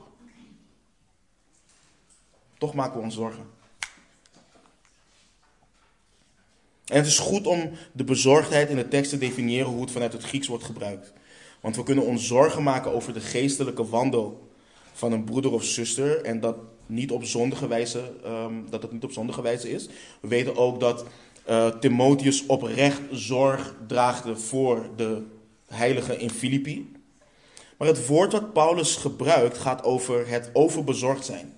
toch 2.59 2.75
maken 2.75 2.97
we 2.97 3.05
ons 3.05 3.15
zorgen. 3.15 3.47
En 6.85 6.97
het 6.97 7.07
is 7.07 7.19
goed 7.19 7.47
om 7.47 7.71
de 7.93 8.05
bezorgdheid 8.05 8.69
in 8.69 8.77
de 8.77 8.89
tekst 8.89 9.11
te 9.11 9.19
definiëren 9.19 9.71
hoe 9.71 9.81
het 9.81 9.91
vanuit 9.91 10.13
het 10.13 10.23
Grieks 10.23 10.47
wordt 10.47 10.65
gebruikt. 10.65 11.13
Want 11.61 11.77
we 11.77 11.83
kunnen 11.83 12.05
ons 12.05 12.27
zorgen 12.27 12.63
maken 12.63 12.93
over 12.93 13.13
de 13.13 13.21
geestelijke 13.21 13.89
wandel 13.89 14.49
van 14.93 15.13
een 15.13 15.25
broeder 15.25 15.53
of 15.53 15.65
zuster 15.65 16.25
en 16.25 16.41
dat, 16.41 16.57
niet 16.87 17.11
op 17.11 17.25
zondige 17.25 17.69
wijze, 17.69 18.13
ehm, 18.25 18.55
dat 18.71 18.83
het 18.83 18.93
niet 18.93 19.05
op 19.05 19.13
zondige 19.13 19.43
wijze 19.43 19.71
is. 19.71 19.89
We 20.21 20.29
weten 20.29 20.57
ook 20.57 20.81
dat 20.81 21.05
uh, 21.49 21.67
Timotheus 21.67 22.47
oprecht 22.47 23.01
zorg 23.11 23.75
draagde 23.87 24.37
voor 24.37 24.89
de 24.97 25.23
heiligen 25.67 26.19
in 26.19 26.31
Filippi. 26.31 26.93
Maar 27.77 27.89
het 27.89 28.07
woord 28.07 28.33
wat 28.33 28.53
Paulus 28.53 28.97
gebruikt 28.97 29.59
gaat 29.59 29.85
over 29.85 30.29
het 30.29 30.51
overbezorgd 30.53 31.25
zijn. 31.25 31.55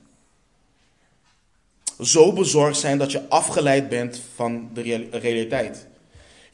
Zo 2.00 2.32
bezorgd 2.32 2.78
zijn 2.78 2.98
dat 2.98 3.12
je 3.12 3.28
afgeleid 3.28 3.88
bent 3.88 4.20
van 4.34 4.70
de 4.72 5.08
realiteit. 5.10 5.86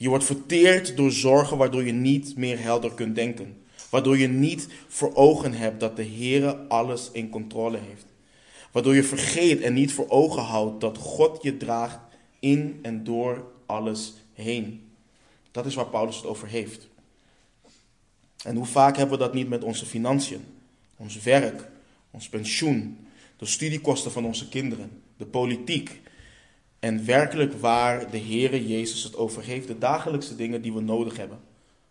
Je 0.01 0.09
wordt 0.09 0.25
verteerd 0.25 0.97
door 0.97 1.13
zorgen 1.13 1.57
waardoor 1.57 1.85
je 1.85 1.93
niet 1.93 2.37
meer 2.37 2.61
helder 2.61 2.95
kunt 2.95 3.15
denken. 3.15 3.57
Waardoor 3.91 4.19
je 4.19 4.29
niet 4.29 4.69
voor 4.89 5.15
ogen 5.15 5.53
hebt 5.53 5.81
dat 5.81 5.97
de 5.97 6.03
Heer 6.03 6.55
alles 6.55 7.11
in 7.13 7.29
controle 7.29 7.79
heeft. 7.79 8.07
Waardoor 8.73 8.95
je 8.95 9.05
vergeet 9.05 9.61
en 9.61 9.75
niet 9.75 9.93
voor 9.93 10.09
ogen 10.09 10.43
houdt 10.43 10.81
dat 10.81 10.99
God 10.99 11.43
je 11.43 11.57
draagt 11.57 11.99
in 12.39 12.79
en 12.83 13.05
door 13.05 13.45
alles 13.67 14.15
heen. 14.33 14.91
Dat 15.51 15.67
is 15.67 15.75
waar 15.75 15.87
Paulus 15.87 16.17
het 16.17 16.27
over 16.27 16.49
heeft. 16.49 16.89
En 18.45 18.57
hoe 18.57 18.67
vaak 18.67 18.97
hebben 18.97 19.19
we 19.19 19.25
dat 19.25 19.35
niet 19.35 19.49
met 19.49 19.65
onze 19.65 19.87
financiën, 19.87 20.45
ons 20.97 21.23
werk, 21.23 21.69
ons 22.11 22.29
pensioen, 22.29 23.07
de 23.37 23.47
studiekosten 23.47 24.13
van 24.13 24.25
onze 24.25 24.49
kinderen, 24.49 25.03
de 25.17 25.27
politiek. 25.27 26.01
En 26.79 27.05
werkelijk 27.05 27.61
waar 27.61 28.11
de 28.11 28.19
Heere 28.19 28.67
Jezus 28.67 29.03
het 29.03 29.17
over 29.17 29.43
heeft, 29.43 29.67
de 29.67 29.79
dagelijkse 29.79 30.37
dingen 30.37 30.63
die 30.63 30.73
we 30.73 30.81
nodig 30.81 31.17
hebben. 31.17 31.41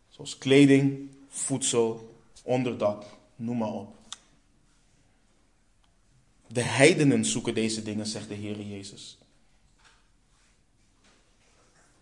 Zoals 0.09 0.37
kleding, 0.37 1.09
voedsel, 1.29 2.15
onderdak, 2.43 3.03
noem 3.35 3.57
maar 3.57 3.73
op. 3.73 3.95
De 6.47 6.61
heidenen 6.61 7.25
zoeken 7.25 7.53
deze 7.53 7.83
dingen, 7.83 8.05
zegt 8.05 8.27
de 8.27 8.35
Heere 8.35 8.67
Jezus. 8.69 9.17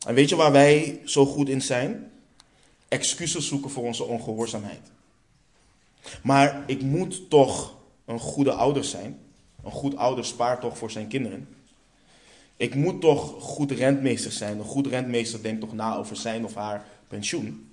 En 0.06 0.14
weet 0.14 0.30
je 0.30 0.36
waar 0.36 0.52
wij 0.52 1.02
zo 1.06 1.26
goed 1.26 1.50
in 1.50 1.62
zijn? 1.62 2.12
Excuses 2.88 3.48
zoeken 3.48 3.70
voor 3.70 3.84
onze 3.84 4.04
ongehoorzaamheid. 4.04 4.92
Maar 6.24 6.64
ik 6.68 6.82
moet 6.82 7.30
toch 7.30 7.76
een 8.06 8.20
goede 8.20 8.52
ouder 8.52 8.84
zijn. 8.84 9.20
Een 9.64 9.72
goed 9.72 9.96
ouder 9.96 10.26
spaart 10.26 10.62
toch 10.62 10.78
voor 10.78 10.92
zijn 10.92 11.08
kinderen. 11.08 11.55
Ik 12.58 12.76
moet 12.76 13.02
toch 13.02 13.42
goed 13.44 13.72
rentmeester 13.72 14.32
zijn. 14.32 14.58
Een 14.58 14.66
goed 14.66 14.88
rentmeester 14.88 15.42
denkt 15.42 15.62
toch 15.62 15.74
na 15.74 15.96
over 15.96 16.16
zijn 16.16 16.46
of 16.46 16.54
haar 16.56 16.86
pensioen. 17.08 17.70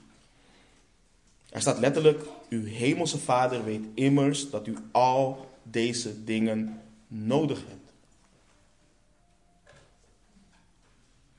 Er 1.50 1.60
staat 1.60 1.78
letterlijk: 1.78 2.24
Uw 2.48 2.64
hemelse 2.64 3.18
vader 3.18 3.64
weet 3.64 3.84
immers 3.94 4.50
dat 4.50 4.66
u 4.66 4.76
al 4.92 5.50
deze 5.62 6.24
dingen 6.24 6.80
nodig 7.06 7.58
hebt. 7.68 7.92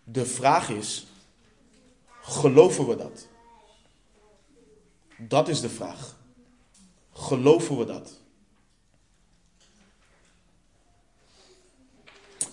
De 0.04 0.26
vraag 0.26 0.70
is: 0.70 1.08
geloven 2.22 2.88
we 2.88 2.96
dat? 2.96 3.28
Dat 5.18 5.48
is 5.48 5.62
de 5.62 5.70
vraag. 5.70 6.18
Geloven 7.12 7.78
we 7.78 7.86
dat? 7.86 8.22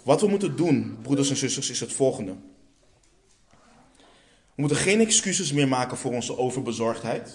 Wat 0.02 0.20
we 0.20 0.28
moeten 0.28 0.56
doen, 0.56 0.98
broeders 1.02 1.30
en 1.30 1.36
zusters, 1.36 1.70
is 1.70 1.80
het 1.80 1.92
volgende. 1.92 2.36
We 4.54 4.66
moeten 4.66 4.76
geen 4.76 5.00
excuses 5.00 5.52
meer 5.52 5.68
maken 5.68 5.96
voor 5.96 6.12
onze 6.12 6.38
overbezorgdheid, 6.38 7.34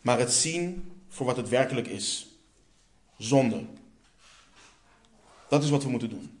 maar 0.00 0.18
het 0.18 0.32
zien 0.32 0.92
voor 1.08 1.26
wat 1.26 1.36
het 1.36 1.48
werkelijk 1.48 1.86
is: 1.86 2.26
zonde. 3.18 3.64
Dat 5.48 5.62
is 5.62 5.70
wat 5.70 5.82
we 5.82 5.90
moeten 5.90 6.08
doen. 6.08 6.38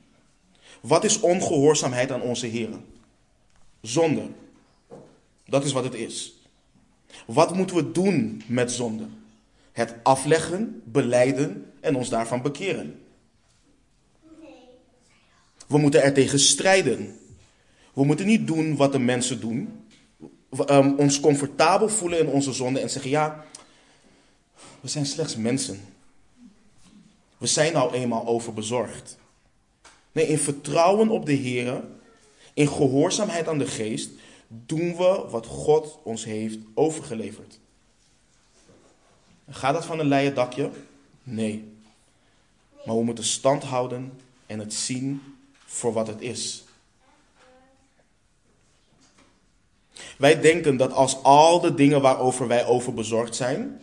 Wat 0.80 1.04
is 1.04 1.20
ongehoorzaamheid 1.20 2.12
aan 2.12 2.20
onze 2.20 2.46
heren? 2.46 2.84
Zonde. 3.80 4.28
Dat 5.44 5.64
is 5.64 5.72
wat 5.72 5.84
het 5.84 5.94
is. 5.94 6.34
Wat 7.26 7.54
moeten 7.54 7.76
we 7.76 7.92
doen 7.92 8.42
met 8.46 8.72
zonde? 8.72 9.06
Het 9.72 9.94
afleggen, 10.02 10.82
beleiden 10.84 11.72
en 11.80 11.96
ons 11.96 12.08
daarvan 12.08 12.42
bekeren. 12.42 13.00
We 15.72 15.78
moeten 15.78 16.02
er 16.02 16.12
tegen 16.12 16.38
strijden. 16.38 17.18
We 17.92 18.04
moeten 18.04 18.26
niet 18.26 18.46
doen 18.46 18.76
wat 18.76 18.92
de 18.92 18.98
mensen 18.98 19.40
doen. 19.40 19.86
Um, 20.70 20.94
ons 20.98 21.20
comfortabel 21.20 21.88
voelen 21.88 22.18
in 22.18 22.26
onze 22.26 22.52
zonde 22.52 22.80
en 22.80 22.90
zeggen: 22.90 23.10
ja, 23.10 23.44
we 24.80 24.88
zijn 24.88 25.06
slechts 25.06 25.36
mensen. 25.36 25.80
We 27.38 27.46
zijn 27.46 27.72
nou 27.72 27.92
eenmaal 27.92 28.26
overbezorgd. 28.26 29.18
Nee, 30.12 30.26
in 30.26 30.38
vertrouwen 30.38 31.08
op 31.08 31.26
de 31.26 31.32
Heer, 31.32 31.84
in 32.54 32.68
gehoorzaamheid 32.68 33.48
aan 33.48 33.58
de 33.58 33.66
geest, 33.66 34.10
doen 34.48 34.96
we 34.96 35.26
wat 35.30 35.46
God 35.46 35.98
ons 36.02 36.24
heeft 36.24 36.58
overgeleverd. 36.74 37.58
Gaat 39.48 39.74
dat 39.74 39.84
van 39.84 39.98
een 39.98 40.06
leien 40.06 40.34
dakje? 40.34 40.70
Nee. 41.22 41.72
Maar 42.84 42.96
we 42.96 43.04
moeten 43.04 43.24
stand 43.24 43.62
houden 43.62 44.12
en 44.46 44.58
het 44.58 44.74
zien 44.74 45.22
voor 45.72 45.92
wat 45.92 46.06
het 46.06 46.20
is. 46.20 46.64
Wij 50.18 50.40
denken 50.40 50.76
dat 50.76 50.92
als 50.92 51.22
al 51.22 51.60
de 51.60 51.74
dingen 51.74 52.00
waarover 52.00 52.48
wij 52.48 52.66
over 52.66 52.94
bezorgd 52.94 53.36
zijn, 53.36 53.80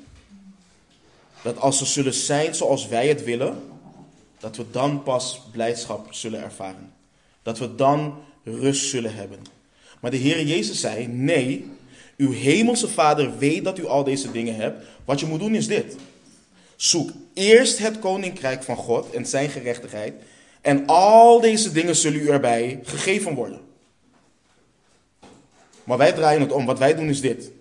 dat 1.42 1.60
als 1.60 1.78
ze 1.78 1.86
zullen 1.86 2.14
zijn 2.14 2.56
zoals 2.56 2.88
wij 2.88 3.08
het 3.08 3.24
willen, 3.24 3.64
dat 4.40 4.56
we 4.56 4.66
dan 4.72 5.04
pas 5.04 5.42
blijdschap 5.52 6.14
zullen 6.14 6.44
ervaren. 6.44 6.94
Dat 7.42 7.58
we 7.58 7.76
dan 7.76 8.22
rust 8.44 8.90
zullen 8.90 9.16
hebben. 9.16 9.40
Maar 10.00 10.12
de 10.12 10.18
Heer 10.18 10.46
Jezus 10.46 10.80
zei: 10.80 11.08
Nee, 11.08 11.72
uw 12.18 12.32
hemelse 12.32 12.88
Vader 12.88 13.38
weet 13.38 13.64
dat 13.64 13.80
u 13.80 13.86
al 13.86 14.04
deze 14.04 14.32
dingen 14.32 14.56
hebt. 14.56 14.86
Wat 15.06 15.20
je 15.20 15.26
moet 15.26 15.40
doen 15.40 15.56
is 15.56 15.68
dit: 15.68 15.96
zoek 16.76 17.12
eerst 17.34 17.78
het 17.78 18.00
koninkrijk 18.00 18.64
van 18.64 18.76
God 18.76 19.12
en 19.12 19.26
zijn 19.26 19.50
gerechtigheid. 19.50 20.14
En 20.62 20.86
al 20.86 21.40
deze 21.40 21.72
dingen 21.72 21.96
zullen 21.96 22.20
u 22.20 22.30
erbij 22.30 22.80
gegeven 22.84 23.34
worden. 23.34 23.62
Maar 25.84 25.98
wij 25.98 26.14
draaien 26.14 26.42
het 26.42 26.52
om. 26.52 26.66
Wat 26.66 26.80
wij 26.80 26.96
doen 26.96 27.10
is 27.10 27.22
dit. 27.22 27.52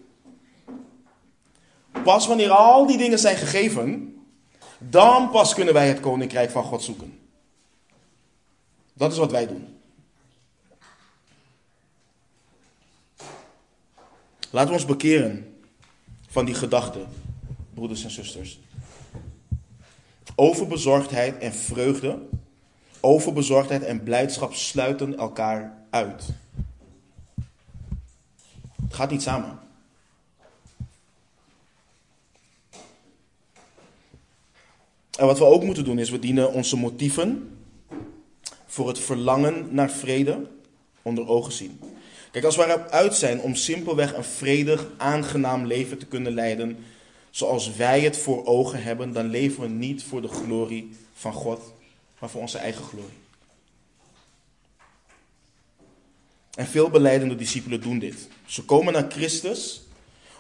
Pas 2.05 2.27
wanneer 2.27 2.51
al 2.51 2.87
die 2.87 2.99
dingen 2.99 3.19
zijn 3.19 3.37
gegeven, 3.37 4.17
dan 4.79 5.31
pas 5.31 5.55
kunnen 5.55 5.75
wij 5.75 5.89
het 5.89 6.01
koninkrijk 6.01 6.51
van 6.51 6.65
God 6.65 6.83
zoeken. 6.83 7.19
Dat 8.95 9.13
is 9.13 9.19
wat 9.19 9.31
wij 9.31 9.47
doen. 9.47 9.77
Laten 14.51 14.69
we 14.69 14.75
ons 14.75 14.85
bekeren 14.85 15.61
van 16.29 16.45
die 16.45 16.55
gedachten, 16.55 17.07
broeders 17.75 18.05
en 18.05 18.11
zusters. 18.11 18.61
Overbezorgdheid 20.35 21.39
en 21.39 21.55
vreugde, 21.55 22.19
overbezorgdheid 23.01 23.83
en 23.83 24.03
blijdschap 24.03 24.55
sluiten 24.55 25.19
elkaar 25.19 25.85
uit. 25.91 26.29
Het 28.83 28.95
gaat 28.95 29.11
niet 29.11 29.23
samen. 29.23 29.59
En 35.19 35.27
wat 35.27 35.39
we 35.39 35.45
ook 35.45 35.63
moeten 35.63 35.85
doen 35.85 35.99
is, 35.99 36.11
we 36.11 36.19
dienen 36.19 36.53
onze 36.53 36.77
motieven 36.77 37.59
voor 38.67 38.89
het 38.89 38.99
verlangen 38.99 39.75
naar 39.75 39.91
vrede 39.91 40.47
onder 41.03 41.29
ogen 41.29 41.53
zien. 41.53 41.81
Kijk, 42.31 42.45
als 42.45 42.57
we 42.57 42.65
erop 42.65 42.89
uit 42.89 43.15
zijn 43.15 43.41
om 43.41 43.55
simpelweg 43.55 44.17
een 44.17 44.25
vredig, 44.25 44.87
aangenaam 44.97 45.67
leven 45.67 45.99
te 45.99 46.07
kunnen 46.07 46.33
leiden, 46.33 46.79
zoals 47.31 47.77
wij 47.77 48.01
het 48.01 48.19
voor 48.19 48.47
ogen 48.47 48.83
hebben, 48.83 49.13
dan 49.13 49.31
leven 49.31 49.63
we 49.63 49.69
niet 49.69 50.05
voor 50.05 50.23
de 50.23 50.29
glorie 50.29 50.91
van 51.15 51.33
God, 51.33 51.61
maar 52.19 52.31
voor 52.31 52.41
onze 52.41 52.59
eigen 52.59 52.85
glorie. 52.85 53.19
En 56.55 56.67
veel 56.67 56.91
beleidende 56.91 57.37
discipelen 57.37 57.81
doen 57.81 57.99
dit. 57.99 58.29
Ze 58.47 58.65
komen 58.65 58.93
naar 58.93 59.11
Christus 59.11 59.83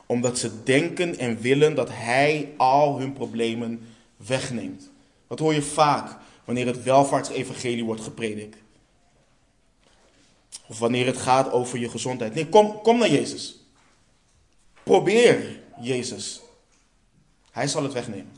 omdat 0.07 0.39
ze 0.39 0.63
denken 0.63 1.19
en 1.19 1.41
willen 1.41 1.75
dat 1.75 1.89
Hij 1.91 2.55
al 2.57 2.99
hun 2.99 3.13
problemen 3.13 3.89
wegneemt. 4.17 4.91
Dat 5.27 5.39
hoor 5.39 5.55
je 5.55 5.63
vaak 5.63 6.17
wanneer 6.45 6.67
het 6.67 6.83
welvaartsevangelie 6.83 7.85
wordt 7.85 8.01
gepredikt. 8.01 8.57
Of 10.67 10.79
wanneer 10.79 11.07
het 11.07 11.17
gaat 11.17 11.51
over 11.51 11.79
je 11.79 11.89
gezondheid. 11.89 12.35
Nee, 12.35 12.49
kom, 12.49 12.83
kom 12.83 12.99
naar 12.99 13.11
Jezus. 13.11 13.59
Probeer 14.83 15.61
Jezus. 15.81 16.41
Hij 17.51 17.67
zal 17.67 17.83
het 17.83 17.93
wegnemen. 17.93 18.33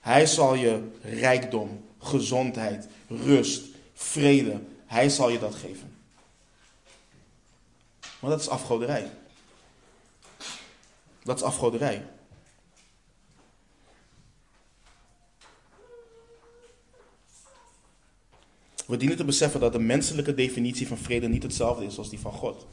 Hij 0.00 0.26
zal 0.26 0.54
je 0.54 0.88
rijkdom, 1.02 1.84
gezondheid, 2.06 2.88
rust, 3.08 3.64
vrede, 3.94 4.60
hij 4.86 5.08
zal 5.08 5.28
je 5.28 5.38
dat 5.38 5.54
geven. 5.54 5.94
Maar 8.20 8.30
dat 8.30 8.40
is 8.40 8.48
afgoderij. 8.48 9.10
Dat 11.22 11.36
is 11.36 11.42
afgoderij. 11.42 12.06
We 18.86 18.96
dienen 18.96 19.16
te 19.16 19.24
beseffen 19.24 19.60
dat 19.60 19.72
de 19.72 19.78
menselijke 19.78 20.34
definitie 20.34 20.86
van 20.86 20.98
vrede 20.98 21.28
niet 21.28 21.42
hetzelfde 21.42 21.84
is 21.84 21.98
als 21.98 22.10
die 22.10 22.18
van 22.18 22.32
God. 22.32 22.66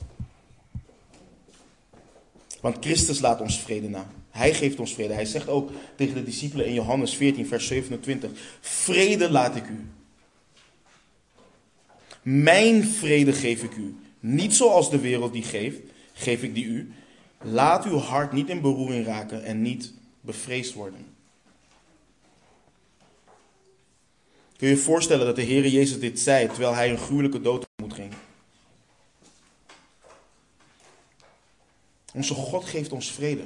Want 2.61 2.77
Christus 2.79 3.19
laat 3.19 3.41
ons 3.41 3.59
vrede 3.59 3.89
na. 3.89 4.07
Hij 4.33 4.53
geeft 4.53 4.79
ons 4.79 4.93
vrede. 4.93 5.13
Hij 5.13 5.25
zegt 5.25 5.47
ook 5.47 5.71
tegen 5.95 6.15
de 6.15 6.23
discipelen 6.23 6.65
in 6.65 6.73
Johannes 6.73 7.15
14, 7.15 7.47
vers 7.47 7.67
27: 7.67 8.31
Vrede 8.61 9.31
laat 9.31 9.55
ik 9.55 9.67
u. 9.67 9.87
Mijn 12.21 12.83
vrede 12.83 13.33
geef 13.33 13.63
ik 13.63 13.75
u. 13.75 13.95
Niet 14.19 14.53
zoals 14.53 14.89
de 14.89 14.99
wereld 14.99 15.33
die 15.33 15.43
geeft, 15.43 15.79
geef 16.13 16.43
ik 16.43 16.53
die 16.53 16.65
u. 16.65 16.93
Laat 17.41 17.85
uw 17.85 17.97
hart 17.97 18.31
niet 18.31 18.49
in 18.49 18.61
beroering 18.61 19.05
raken 19.05 19.43
en 19.43 19.61
niet 19.61 19.93
bevreesd 20.21 20.73
worden. 20.73 21.05
Kun 24.57 24.67
je 24.67 24.73
je 24.73 24.81
voorstellen 24.81 25.25
dat 25.25 25.35
de 25.35 25.41
Heer 25.41 25.67
Jezus 25.67 25.99
dit 25.99 26.19
zei 26.19 26.47
terwijl 26.47 26.73
hij 26.73 26.89
een 26.89 26.97
gruwelijke 26.97 27.41
dood 27.41 27.65
moet 27.81 27.93
ging? 27.93 28.13
Onze 32.13 32.33
God 32.33 32.65
geeft 32.65 32.91
ons 32.91 33.11
vrede. 33.11 33.43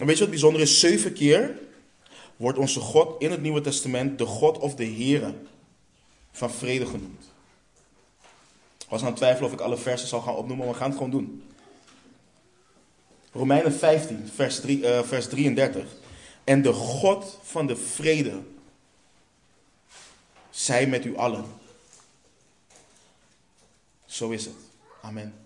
En 0.00 0.06
weet 0.06 0.14
je 0.14 0.20
wat 0.20 0.30
bijzonder 0.30 0.60
is? 0.60 0.80
Zeven 0.80 1.12
keer 1.12 1.58
wordt 2.36 2.58
onze 2.58 2.80
God 2.80 3.22
in 3.22 3.30
het 3.30 3.42
Nieuwe 3.42 3.60
Testament 3.60 4.18
de 4.18 4.26
God 4.26 4.58
of 4.58 4.74
de 4.74 4.86
Here 4.86 5.34
van 6.32 6.50
vrede 6.50 6.86
genoemd. 6.86 7.24
Ik 8.78 8.86
was 8.88 9.00
aan 9.00 9.06
het 9.06 9.16
twijfelen 9.16 9.46
of 9.48 9.52
ik 9.52 9.60
alle 9.60 9.76
versen 9.76 10.08
zal 10.08 10.20
gaan 10.20 10.34
opnoemen, 10.34 10.66
maar 10.66 10.74
we 10.74 10.80
gaan 10.80 10.88
het 10.88 10.98
gewoon 10.98 11.12
doen. 11.12 11.44
Romeinen 13.32 13.72
15, 13.72 14.28
vers, 14.34 14.60
3, 14.60 14.78
uh, 14.78 15.02
vers 15.02 15.28
33. 15.28 15.84
En 16.44 16.62
de 16.62 16.72
God 16.72 17.38
van 17.42 17.66
de 17.66 17.76
vrede 17.76 18.40
zij 20.50 20.86
met 20.86 21.04
u 21.04 21.16
allen. 21.16 21.44
Zo 24.04 24.30
is 24.30 24.44
het. 24.44 24.54
Amen. 25.02 25.39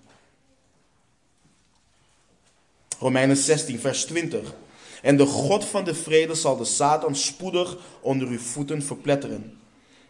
Romeinen 2.98 3.36
16, 3.36 3.80
vers 3.80 4.04
20. 4.04 4.54
En 5.02 5.16
de 5.16 5.26
God 5.26 5.64
van 5.64 5.84
de 5.84 5.94
vrede 5.94 6.34
zal 6.34 6.56
de 6.56 6.64
Satan 6.64 7.16
spoedig 7.16 7.76
onder 8.00 8.28
uw 8.28 8.38
voeten 8.38 8.82
verpletteren. 8.82 9.58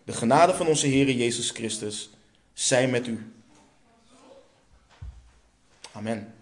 De 0.05 0.13
genade 0.13 0.55
van 0.55 0.67
onze 0.67 0.87
Heer 0.87 1.11
Jezus 1.11 1.51
Christus 1.51 2.11
zij 2.53 2.89
met 2.89 3.07
u. 3.07 3.33
Amen. 5.93 6.35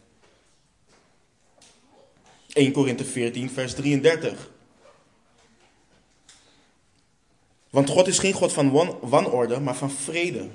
1 2.52 2.72
Korinthe 2.72 3.04
14, 3.04 3.50
vers 3.50 3.74
33. 3.74 4.50
Want 7.70 7.90
God 7.90 8.06
is 8.06 8.18
geen 8.18 8.32
God 8.32 8.52
van 8.52 8.70
wanorde, 9.00 9.60
maar 9.60 9.76
van 9.76 9.90
vrede. 9.90 10.48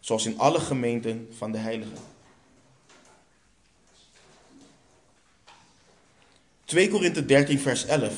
Zoals 0.00 0.26
in 0.26 0.38
alle 0.38 0.60
gemeenten 0.60 1.28
van 1.36 1.52
de 1.52 1.58
heiligen. 1.58 2.11
2 6.72 6.88
Korinthe 6.88 7.24
13, 7.24 7.58
vers 7.58 7.86
11. 7.86 8.12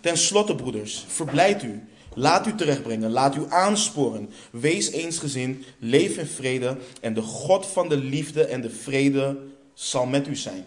Ten 0.00 0.16
slotte, 0.16 0.54
broeders, 0.54 1.04
verblijd 1.08 1.62
u. 1.62 1.82
Laat 2.14 2.46
u 2.46 2.54
terechtbrengen, 2.54 3.10
laat 3.10 3.36
u 3.36 3.44
aansporen. 3.48 4.30
Wees 4.50 4.90
eensgezind, 4.90 5.64
leef 5.78 6.16
in 6.16 6.26
vrede. 6.26 6.76
En 7.00 7.14
de 7.14 7.22
God 7.22 7.66
van 7.66 7.88
de 7.88 7.96
liefde 7.96 8.44
en 8.44 8.60
de 8.60 8.70
vrede 8.70 9.36
zal 9.72 10.06
met 10.06 10.28
u 10.28 10.36
zijn. 10.36 10.64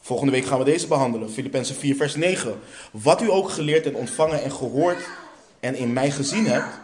Volgende 0.00 0.32
week 0.32 0.44
gaan 0.44 0.58
we 0.58 0.64
deze 0.64 0.86
behandelen. 0.86 1.30
Filippenzen 1.30 1.74
4, 1.74 1.96
vers 1.96 2.14
9. 2.14 2.60
Wat 2.92 3.22
u 3.22 3.30
ook 3.30 3.50
geleerd 3.50 3.86
en 3.86 3.94
ontvangen 3.94 4.42
en 4.42 4.52
gehoord 4.52 5.08
en 5.60 5.74
in 5.74 5.92
mij 5.92 6.10
gezien 6.10 6.46
hebt, 6.46 6.78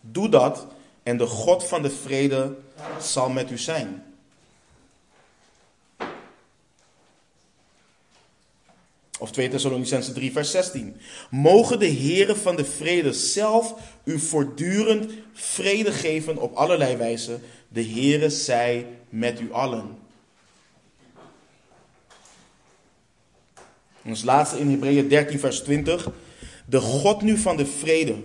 doe 0.00 0.28
dat 0.28 0.66
en 1.08 1.16
de 1.16 1.26
God 1.26 1.64
van 1.64 1.82
de 1.82 1.90
vrede 1.90 2.56
zal 3.00 3.28
met 3.28 3.50
u 3.50 3.58
zijn. 3.58 4.02
Of 9.18 9.30
2 9.30 9.48
Thessalonicense 9.48 10.12
3, 10.12 10.32
vers 10.32 10.50
16. 10.50 10.96
Mogen 11.30 11.78
de 11.78 11.92
Heere 11.92 12.36
van 12.36 12.56
de 12.56 12.64
vrede 12.64 13.12
zelf 13.12 13.74
u 14.04 14.18
voortdurend 14.18 15.12
vrede 15.32 15.92
geven 15.92 16.38
op 16.38 16.54
allerlei 16.54 16.96
wijzen. 16.96 17.42
De 17.68 17.84
Heere 17.84 18.30
zij 18.30 18.86
met 19.08 19.40
u 19.40 19.52
allen. 19.52 19.98
En 24.02 24.10
als 24.10 24.22
laatste 24.22 24.58
in 24.58 24.70
Hebreeën 24.70 25.08
13, 25.08 25.38
vers 25.38 25.60
20. 25.60 26.08
De 26.66 26.80
God 26.80 27.22
nu 27.22 27.36
van 27.36 27.56
de 27.56 27.66
vrede, 27.66 28.16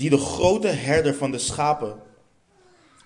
die 0.00 0.10
de 0.10 0.18
grote 0.18 0.68
herder 0.68 1.14
van 1.14 1.30
de 1.30 1.38
schapen, 1.38 2.02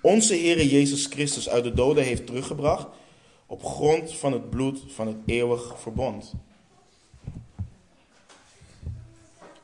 onze 0.01 0.35
Heere 0.35 0.69
Jezus 0.69 1.07
Christus 1.07 1.49
uit 1.49 1.65
de 1.65 1.73
doden 1.73 2.05
heeft 2.05 2.27
teruggebracht, 2.27 2.87
op 3.47 3.65
grond 3.65 4.15
van 4.15 4.33
het 4.33 4.51
bloed 4.51 4.81
van 4.95 5.07
het 5.07 5.17
eeuwig 5.27 5.75
verbond. 5.81 6.33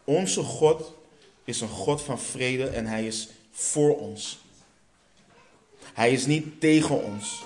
Onze 0.05 0.43
God 0.43 0.95
is 1.45 1.61
een 1.61 1.69
God 1.69 2.03
van 2.03 2.19
vrede 2.19 2.67
en 2.67 2.87
hij 2.87 3.07
is 3.07 3.29
voor 3.51 3.99
ons. 3.99 4.39
Hij 5.83 6.13
is 6.13 6.27
niet 6.27 6.61
tegen 6.61 7.05
ons. 7.05 7.43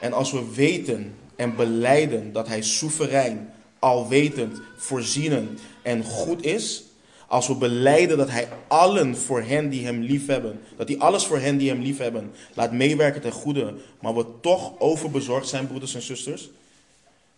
En 0.00 0.12
als 0.12 0.32
we 0.32 0.54
weten 0.54 1.16
en 1.36 1.56
beleiden 1.56 2.32
dat 2.32 2.48
Hij 2.48 2.62
soeverein, 2.62 3.52
alwetend, 3.78 4.60
voorzienend 4.76 5.60
en 5.82 6.04
goed 6.04 6.44
is, 6.44 6.84
als 7.28 7.46
we 7.46 7.54
beleiden 7.54 8.18
dat 8.18 8.30
Hij 8.30 8.48
allen 8.68 9.16
voor 9.16 9.42
hen 9.42 9.68
die 9.68 9.84
Hem 9.84 10.00
liefhebben, 10.00 10.60
dat 10.76 10.88
Hij 10.88 10.98
alles 10.98 11.24
voor 11.26 11.38
hen 11.38 11.56
die 11.56 11.68
Hem 11.68 11.80
liefhebben 11.80 12.32
laat 12.54 12.72
meewerken 12.72 13.20
ten 13.20 13.32
goede, 13.32 13.74
maar 14.00 14.14
we 14.14 14.26
toch 14.40 14.78
overbezorgd 14.78 15.48
zijn, 15.48 15.66
broeders 15.66 15.94
en 15.94 16.02
zusters, 16.02 16.50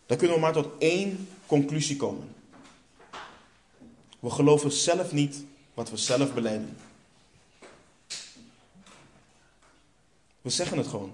dan 0.07 0.17
kunnen 0.17 0.37
we 0.37 0.43
maar 0.43 0.53
tot 0.53 0.69
één 0.79 1.29
conclusie 1.47 1.97
komen. 1.97 2.35
We 4.21 4.31
geloven 4.31 4.73
zelf 4.73 5.13
niet 5.13 5.45
wat 5.75 5.91
we 5.91 5.97
zelf 5.97 6.35
beleiden. 6.35 6.77
We 10.41 10.51
zeggen 10.51 10.79
het 10.79 10.87
gewoon. 10.87 11.13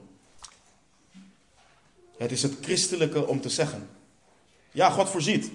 Het 2.16 2.32
is 2.32 2.42
het 2.42 2.54
christelijke 2.60 3.26
om 3.26 3.40
te 3.40 3.48
zeggen. 3.48 3.88
Ja, 4.72 4.90
God 4.90 5.08
voorziet. 5.08 5.50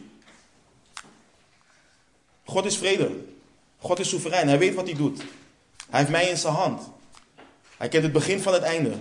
God 2.47 2.65
is 2.65 2.77
vrede. 2.77 3.11
God 3.79 3.99
is 3.99 4.09
soeverein. 4.09 4.47
Hij 4.47 4.57
weet 4.57 4.75
wat 4.75 4.85
hij 4.85 4.95
doet. 4.95 5.17
Hij 5.89 5.99
heeft 5.99 6.11
mij 6.11 6.29
in 6.29 6.37
zijn 6.37 6.53
hand. 6.53 6.89
Hij 7.77 7.87
kent 7.87 8.03
het 8.03 8.11
begin 8.11 8.39
van 8.39 8.53
het 8.53 8.63
einde. 8.63 8.93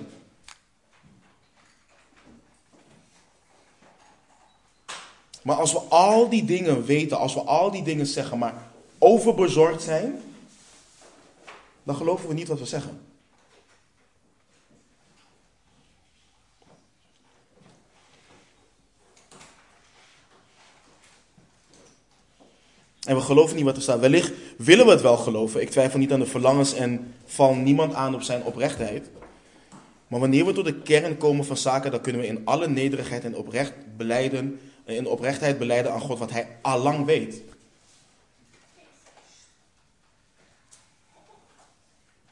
Maar 5.42 5.56
als 5.56 5.72
we 5.72 5.78
al 5.78 6.28
die 6.28 6.44
dingen 6.44 6.84
weten, 6.84 7.18
als 7.18 7.34
we 7.34 7.40
al 7.40 7.70
die 7.70 7.82
dingen 7.82 8.06
zeggen, 8.06 8.38
maar 8.38 8.70
overbezorgd 8.98 9.82
zijn, 9.82 10.22
dan 11.82 11.96
geloven 11.96 12.28
we 12.28 12.34
niet 12.34 12.48
wat 12.48 12.58
we 12.58 12.66
zeggen. 12.66 13.05
En 23.06 23.16
we 23.16 23.20
geloven 23.20 23.56
niet 23.56 23.64
wat 23.64 23.76
er 23.76 23.82
staat. 23.82 24.00
Wellicht 24.00 24.32
willen 24.58 24.84
we 24.86 24.90
het 24.90 25.00
wel 25.00 25.16
geloven. 25.16 25.60
Ik 25.60 25.70
twijfel 25.70 25.98
niet 25.98 26.12
aan 26.12 26.20
de 26.20 26.26
verlangens 26.26 26.74
en 26.74 27.14
val 27.24 27.54
niemand 27.54 27.94
aan 27.94 28.14
op 28.14 28.22
zijn 28.22 28.44
oprechtheid. 28.44 29.08
Maar 30.08 30.20
wanneer 30.20 30.46
we 30.46 30.52
tot 30.52 30.64
de 30.64 30.80
kern 30.80 31.16
komen 31.16 31.44
van 31.44 31.56
zaken, 31.56 31.90
dan 31.90 32.00
kunnen 32.00 32.20
we 32.20 32.26
in 32.26 32.40
alle 32.44 32.68
nederigheid 32.68 33.24
en 33.24 33.36
oprecht 33.36 33.72
beleiden, 33.96 34.60
in 34.84 35.06
oprechtheid 35.06 35.58
beleiden 35.58 35.92
aan 35.92 36.00
God 36.00 36.18
wat 36.18 36.30
Hij 36.30 36.46
allang 36.62 37.04
weet. 37.04 37.42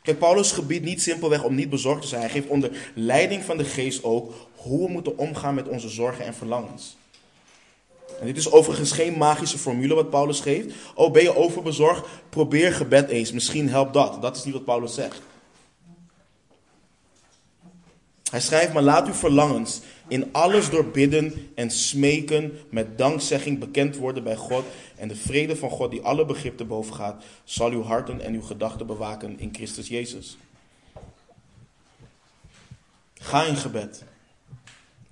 Kijk, 0.02 0.18
Paulus 0.18 0.52
gebiedt 0.52 0.84
niet 0.84 1.02
simpelweg 1.02 1.42
om 1.42 1.54
niet 1.54 1.70
bezorgd 1.70 2.02
te 2.02 2.08
zijn. 2.08 2.20
Hij 2.20 2.30
geeft 2.30 2.48
onder 2.48 2.92
leiding 2.94 3.44
van 3.44 3.56
de 3.56 3.64
geest 3.64 4.04
ook 4.04 4.32
hoe 4.54 4.86
we 4.86 4.92
moeten 4.92 5.18
omgaan 5.18 5.54
met 5.54 5.68
onze 5.68 5.88
zorgen 5.88 6.24
en 6.24 6.34
verlangens. 6.34 6.96
En 8.20 8.26
dit 8.26 8.36
is 8.36 8.50
overigens 8.50 8.92
geen 8.92 9.18
magische 9.18 9.58
formule 9.58 9.94
wat 9.94 10.10
Paulus 10.10 10.40
geeft. 10.40 10.74
Oh, 10.94 11.12
ben 11.12 11.22
je 11.22 11.36
overbezorgd? 11.36 12.06
Probeer 12.28 12.72
gebed 12.72 13.08
eens. 13.08 13.32
Misschien 13.32 13.68
helpt 13.68 13.94
dat. 13.94 14.22
Dat 14.22 14.36
is 14.36 14.44
niet 14.44 14.54
wat 14.54 14.64
Paulus 14.64 14.94
zegt. 14.94 15.20
Hij 18.30 18.40
schrijft, 18.40 18.72
maar 18.72 18.82
laat 18.82 19.06
uw 19.06 19.12
verlangens 19.12 19.80
in 20.08 20.32
alles 20.32 20.70
door 20.70 20.84
bidden 20.84 21.50
en 21.54 21.70
smeken 21.70 22.58
met 22.70 22.98
dankzegging 22.98 23.58
bekend 23.58 23.96
worden 23.96 24.22
bij 24.22 24.36
God. 24.36 24.64
En 24.96 25.08
de 25.08 25.16
vrede 25.16 25.56
van 25.56 25.70
God, 25.70 25.90
die 25.90 26.02
alle 26.02 26.24
begrip 26.24 26.56
te 26.56 26.64
boven 26.64 26.94
gaat, 26.94 27.24
zal 27.44 27.70
uw 27.70 27.82
harten 27.82 28.20
en 28.20 28.34
uw 28.34 28.42
gedachten 28.42 28.86
bewaken 28.86 29.38
in 29.38 29.54
Christus 29.54 29.88
Jezus. 29.88 30.36
Ga 33.14 33.44
in 33.44 33.56
gebed. 33.56 34.04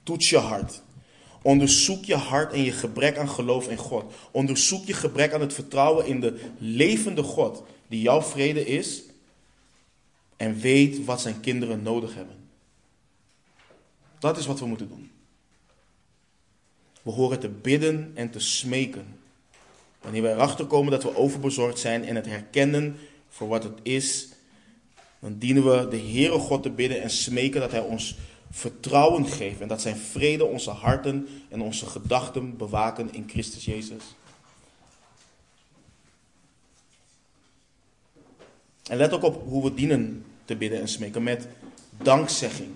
Toets 0.03 0.31
je 0.31 0.39
hart. 0.39 0.82
Onderzoek 1.43 2.05
je 2.05 2.15
hart 2.15 2.53
en 2.53 2.63
je 2.63 2.73
gebrek 2.73 3.17
aan 3.17 3.29
geloof 3.29 3.69
in 3.69 3.77
God. 3.77 4.13
Onderzoek 4.31 4.87
je 4.87 4.93
gebrek 4.93 5.33
aan 5.33 5.41
het 5.41 5.53
vertrouwen 5.53 6.07
in 6.07 6.21
de 6.21 6.41
levende 6.59 7.23
God, 7.23 7.63
die 7.89 8.01
jouw 8.01 8.23
vrede 8.23 8.67
is. 8.67 9.03
En 10.37 10.61
weet 10.61 11.05
wat 11.05 11.21
zijn 11.21 11.41
kinderen 11.41 11.83
nodig 11.83 12.15
hebben. 12.15 12.37
Dat 14.19 14.39
is 14.39 14.47
wat 14.47 14.61
we 14.61 14.67
moeten 14.67 14.89
doen. 14.89 15.11
We 17.03 17.11
horen 17.11 17.41
te 17.41 17.49
bidden 17.49 18.13
en 18.15 18.31
te 18.31 18.39
smeken. 18.39 19.19
Wanneer 20.01 20.23
wij 20.23 20.33
erachter 20.33 20.67
komen 20.67 20.91
dat 20.91 21.03
we 21.03 21.17
overbezorgd 21.17 21.79
zijn 21.79 22.05
en 22.05 22.17
het 22.17 22.27
herkennen 22.27 22.97
voor 23.29 23.49
wat 23.49 23.65
het 23.65 23.79
is, 23.83 24.29
dan 25.21 25.39
dienen 25.39 25.65
we 25.65 25.89
de 25.89 25.99
Heere 25.99 26.39
God 26.39 26.63
te 26.63 26.71
bidden 26.71 27.03
en 27.03 27.11
smeken 27.11 27.61
dat 27.61 27.71
Hij 27.71 27.81
ons 27.81 28.17
vertrouwen 28.53 29.27
geeft 29.27 29.61
en 29.61 29.69
dat 29.69 29.81
Zijn 29.81 29.97
vrede 29.97 30.45
onze 30.45 30.71
harten 30.71 31.29
en 31.49 31.61
onze 31.61 31.87
gedachten 31.87 32.57
bewaken 32.57 33.15
in 33.15 33.29
Christus 33.29 33.65
Jezus. 33.65 34.03
En 38.83 38.97
let 38.97 39.13
ook 39.13 39.23
op 39.23 39.43
hoe 39.49 39.65
we 39.65 39.75
dienen 39.75 40.25
te 40.45 40.57
bidden 40.57 40.81
en 40.81 40.89
smeken 40.89 41.23
met 41.23 41.49
dankzegging. 42.03 42.71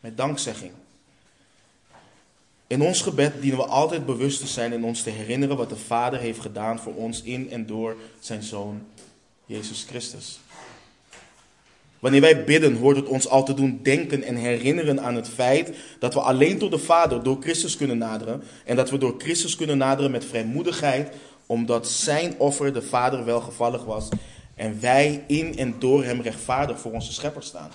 Met 0.00 0.16
dankzegging. 0.16 0.72
In 2.66 2.82
ons 2.82 3.02
gebed 3.02 3.40
dienen 3.40 3.58
we 3.58 3.66
altijd 3.66 4.06
bewust 4.06 4.40
te 4.40 4.46
zijn 4.46 4.72
en 4.72 4.84
ons 4.84 5.02
te 5.02 5.10
herinneren 5.10 5.56
wat 5.56 5.68
de 5.68 5.76
Vader 5.76 6.18
heeft 6.18 6.40
gedaan 6.40 6.78
voor 6.78 6.94
ons 6.94 7.22
in 7.22 7.50
en 7.50 7.66
door 7.66 7.96
zijn 8.20 8.42
Zoon 8.42 8.86
Jezus 9.46 9.84
Christus. 9.84 10.40
Wanneer 12.00 12.20
wij 12.20 12.44
bidden, 12.44 12.76
hoort 12.76 12.96
het 12.96 13.06
ons 13.06 13.28
al 13.28 13.44
te 13.44 13.54
doen 13.54 13.80
denken 13.82 14.22
en 14.22 14.36
herinneren 14.36 15.00
aan 15.00 15.14
het 15.14 15.28
feit 15.28 15.72
dat 15.98 16.14
we 16.14 16.20
alleen 16.20 16.58
tot 16.58 16.70
de 16.70 16.78
Vader 16.78 17.22
door 17.22 17.36
Christus 17.40 17.76
kunnen 17.76 17.98
naderen. 17.98 18.42
En 18.64 18.76
dat 18.76 18.90
we 18.90 18.98
door 18.98 19.14
Christus 19.18 19.56
kunnen 19.56 19.78
naderen 19.78 20.10
met 20.10 20.24
vrijmoedigheid, 20.24 21.16
omdat 21.46 21.88
zijn 21.88 22.34
offer 22.38 22.72
de 22.72 22.82
Vader 22.82 23.24
welgevallig 23.24 23.84
was. 23.84 24.08
En 24.54 24.80
wij 24.80 25.24
in 25.26 25.58
en 25.58 25.74
door 25.78 26.04
hem 26.04 26.20
rechtvaardig 26.20 26.80
voor 26.80 26.92
onze 26.92 27.12
schepper 27.12 27.42
staan. 27.42 27.70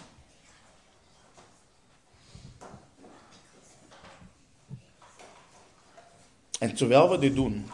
En 6.60 6.76
terwijl 6.76 7.10
we 7.10 7.18
dit 7.20 7.36
doen, 7.36 7.66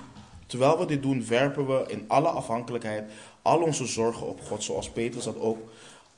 terwijl 0.45 0.79
we 0.79 0.85
dit 0.85 1.01
doen, 1.01 1.27
werpen 1.27 1.67
we 1.67 1.83
in 1.87 2.05
alle 2.07 2.27
afhankelijkheid 2.27 3.11
al 3.41 3.61
onze 3.61 3.85
zorgen 3.85 4.27
op 4.27 4.41
God, 4.41 4.63
zoals 4.63 4.89
Petrus 4.89 5.23
dat 5.23 5.39
ook 5.39 5.69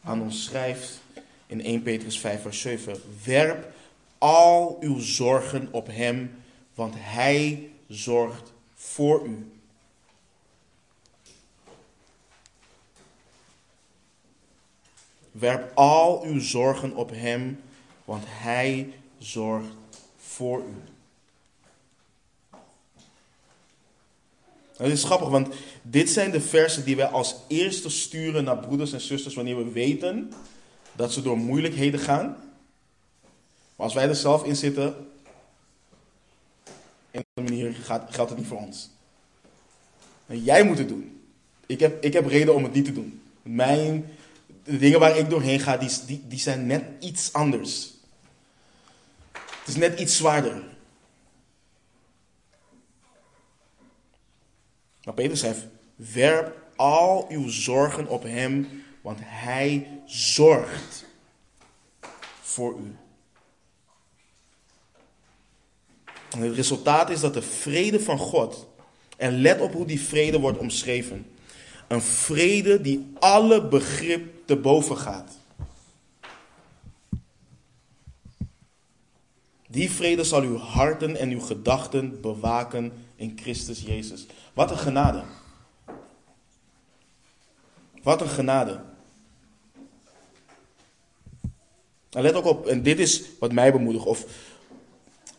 aan 0.03 0.21
ons 0.21 0.43
schrijft 0.43 1.01
in 1.45 1.61
1 1.61 1.81
Petrus 1.81 2.19
5, 2.19 2.41
vers 2.41 2.61
7. 2.61 3.01
Werp 3.23 3.73
al 4.17 4.77
uw 4.79 4.99
zorgen 4.99 5.67
op 5.71 5.87
Hem, 5.87 6.43
want 6.75 6.93
Hij 6.97 7.69
zorgt 7.87 8.51
voor 8.73 9.25
u. 9.25 9.51
Werp 15.31 15.71
al 15.75 16.23
uw 16.23 16.39
zorgen 16.39 16.95
op 16.95 17.09
Hem, 17.09 17.61
want 18.05 18.23
Hij 18.27 18.93
zorgt 19.17 19.75
voor 20.17 20.59
u. 20.59 20.92
Het 24.77 24.91
is 24.91 25.03
grappig, 25.03 25.29
want 25.29 25.47
dit 25.81 26.09
zijn 26.09 26.31
de 26.31 26.41
versen 26.41 26.85
die 26.85 26.95
wij 26.95 27.05
als 27.05 27.35
eerste 27.47 27.89
sturen 27.89 28.43
naar 28.43 28.57
broeders 28.57 28.93
en 28.93 29.01
zusters 29.01 29.35
wanneer 29.35 29.57
we 29.57 29.71
weten 29.71 30.31
dat 30.95 31.13
ze 31.13 31.21
door 31.21 31.37
moeilijkheden 31.37 31.99
gaan. 31.99 32.25
Maar 33.75 33.85
als 33.85 33.93
wij 33.93 34.07
er 34.07 34.15
zelf 34.15 34.43
in 34.43 34.55
zitten, 34.55 34.95
in 37.11 37.23
een 37.33 37.43
manier 37.43 37.73
gaat, 37.73 38.13
geldt 38.13 38.29
het 38.29 38.39
niet 38.39 38.47
voor 38.47 38.59
ons. 38.59 38.89
Jij 40.25 40.63
moet 40.63 40.77
het 40.77 40.87
doen. 40.87 41.21
Ik 41.65 41.79
heb, 41.79 42.03
ik 42.03 42.13
heb 42.13 42.25
reden 42.25 42.55
om 42.55 42.63
het 42.63 42.73
niet 42.73 42.85
te 42.85 42.91
doen. 42.91 43.21
Mijn, 43.41 44.11
de 44.63 44.77
dingen 44.77 44.99
waar 44.99 45.17
ik 45.17 45.29
doorheen 45.29 45.59
ga, 45.59 45.77
die, 45.77 46.23
die 46.27 46.39
zijn 46.39 46.65
net 46.65 46.83
iets 46.99 47.33
anders. 47.33 47.93
Het 49.31 49.67
is 49.67 49.75
net 49.75 49.99
iets 49.99 50.17
zwaarder. 50.17 50.63
Maar 55.03 55.13
Peter 55.13 55.37
schrijft, 55.37 55.67
werp 55.95 56.61
al 56.75 57.25
uw 57.29 57.49
zorgen 57.49 58.07
op 58.07 58.23
hem, 58.23 58.83
want 59.01 59.19
hij 59.21 59.87
zorgt 60.05 61.05
voor 62.41 62.79
u. 62.79 62.95
En 66.29 66.39
het 66.39 66.55
resultaat 66.55 67.09
is 67.09 67.19
dat 67.19 67.33
de 67.33 67.41
vrede 67.41 67.99
van 67.99 68.17
God, 68.17 68.67
en 69.17 69.41
let 69.41 69.61
op 69.61 69.73
hoe 69.73 69.85
die 69.85 70.01
vrede 70.01 70.39
wordt 70.39 70.57
omschreven, 70.57 71.25
een 71.87 72.01
vrede 72.01 72.81
die 72.81 73.13
alle 73.19 73.67
begrip 73.67 74.47
te 74.47 74.55
boven 74.55 74.97
gaat. 74.97 75.31
Die 79.67 79.91
vrede 79.91 80.23
zal 80.23 80.41
uw 80.41 80.57
harten 80.57 81.15
en 81.15 81.29
uw 81.29 81.39
gedachten 81.39 82.21
bewaken 82.21 82.91
in 83.23 83.37
Christus 83.41 83.81
Jezus. 83.81 84.25
Wat 84.53 84.71
een 84.71 84.77
genade. 84.77 85.23
Wat 88.03 88.21
een 88.21 88.27
genade. 88.27 88.79
En 92.09 92.21
let 92.21 92.33
ook 92.33 92.45
op, 92.45 92.67
en 92.67 92.83
dit 92.83 92.99
is 92.99 93.21
wat 93.39 93.51
mij 93.51 93.71
bemoedigt, 93.71 94.05
of 94.05 94.25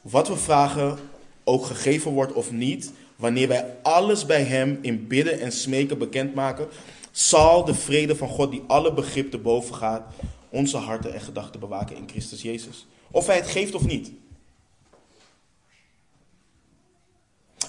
wat 0.00 0.28
we 0.28 0.36
vragen 0.36 0.98
ook 1.44 1.64
gegeven 1.64 2.10
wordt 2.10 2.32
of 2.32 2.50
niet, 2.50 2.92
wanneer 3.16 3.48
wij 3.48 3.76
alles 3.82 4.26
bij 4.26 4.42
Hem 4.42 4.78
in 4.82 5.06
bidden 5.06 5.40
en 5.40 5.52
smeken 5.52 5.98
bekendmaken, 5.98 6.68
zal 7.10 7.64
de 7.64 7.74
vrede 7.74 8.16
van 8.16 8.28
God 8.28 8.50
die 8.50 8.62
alle 8.66 8.92
begrip 8.92 9.30
te 9.30 9.38
boven 9.38 9.74
gaat, 9.74 10.02
onze 10.48 10.76
harten 10.76 11.14
en 11.14 11.20
gedachten 11.20 11.60
bewaken 11.60 11.96
in 11.96 12.08
Christus 12.08 12.42
Jezus. 12.42 12.86
Of 13.10 13.26
Hij 13.26 13.36
het 13.36 13.46
geeft 13.46 13.74
of 13.74 13.86
niet. 13.86 14.10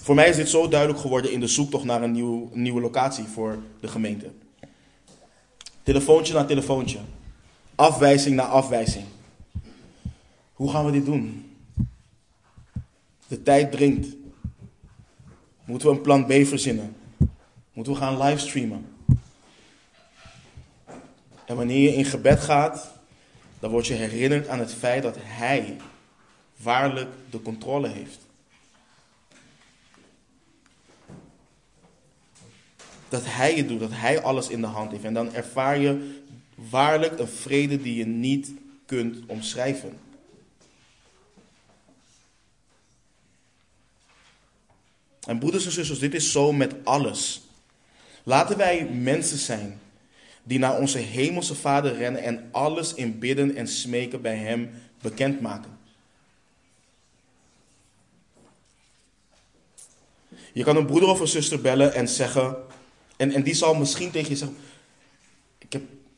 Voor 0.05 0.15
mij 0.15 0.29
is 0.29 0.35
dit 0.35 0.49
zo 0.49 0.67
duidelijk 0.67 0.99
geworden 0.99 1.31
in 1.31 1.39
de 1.39 1.47
zoektocht 1.47 1.83
naar 1.83 2.03
een 2.03 2.11
nieuw, 2.11 2.49
nieuwe 2.53 2.81
locatie 2.81 3.23
voor 3.23 3.57
de 3.79 3.87
gemeente. 3.87 4.31
Telefoontje 5.83 6.33
na 6.33 6.45
telefoontje. 6.45 6.99
Afwijzing 7.75 8.35
na 8.35 8.43
afwijzing. 8.43 9.05
Hoe 10.53 10.71
gaan 10.71 10.85
we 10.85 10.91
dit 10.91 11.05
doen? 11.05 11.55
De 13.27 13.43
tijd 13.43 13.71
dringt. 13.71 14.15
Moeten 15.63 15.89
we 15.89 15.95
een 15.95 16.01
plan 16.01 16.25
B 16.25 16.31
verzinnen? 16.31 16.95
Moeten 17.73 17.93
we 17.93 17.99
gaan 17.99 18.17
livestreamen? 18.17 18.85
En 21.45 21.55
wanneer 21.55 21.81
je 21.81 21.95
in 21.95 22.05
gebed 22.05 22.39
gaat, 22.39 22.93
dan 23.59 23.71
word 23.71 23.87
je 23.87 23.93
herinnerd 23.93 24.47
aan 24.47 24.59
het 24.59 24.73
feit 24.73 25.03
dat 25.03 25.15
Hij 25.19 25.77
waarlijk 26.57 27.09
de 27.29 27.41
controle 27.41 27.87
heeft. 27.87 28.24
Dat 33.09 33.21
Hij 33.25 33.53
het 33.53 33.67
doet, 33.67 33.79
dat 33.79 33.91
Hij 33.93 34.21
alles 34.21 34.49
in 34.49 34.61
de 34.61 34.67
hand 34.67 34.91
heeft. 34.91 35.03
En 35.03 35.13
dan 35.13 35.33
ervaar 35.33 35.77
je 35.77 36.21
waarlijk 36.55 37.19
een 37.19 37.27
vrede 37.27 37.81
die 37.81 37.95
je 37.95 38.05
niet 38.05 38.51
kunt 38.85 39.17
omschrijven. 39.25 39.97
En 45.25 45.39
broeders 45.39 45.65
en 45.65 45.71
zusters, 45.71 45.99
dit 45.99 46.13
is 46.13 46.31
zo 46.31 46.51
met 46.51 46.75
alles. 46.83 47.41
Laten 48.23 48.57
wij 48.57 48.85
mensen 48.85 49.37
zijn 49.37 49.79
die 50.43 50.59
naar 50.59 50.79
onze 50.79 50.97
hemelse 50.97 51.55
Vader 51.55 51.95
rennen 51.95 52.21
en 52.21 52.49
alles 52.51 52.93
in 52.93 53.19
bidden 53.19 53.55
en 53.55 53.67
smeken 53.67 54.21
bij 54.21 54.37
Hem 54.37 54.69
bekendmaken. 55.01 55.77
Je 60.53 60.63
kan 60.63 60.75
een 60.75 60.85
broeder 60.85 61.09
of 61.09 61.19
een 61.19 61.27
zuster 61.27 61.61
bellen 61.61 61.93
en 61.93 62.07
zeggen: 62.07 62.55
en, 63.17 63.31
en 63.31 63.43
die 63.43 63.53
zal 63.53 63.75
misschien 63.75 64.11
tegen 64.11 64.29
je 64.29 64.35
zeggen: 64.35 64.57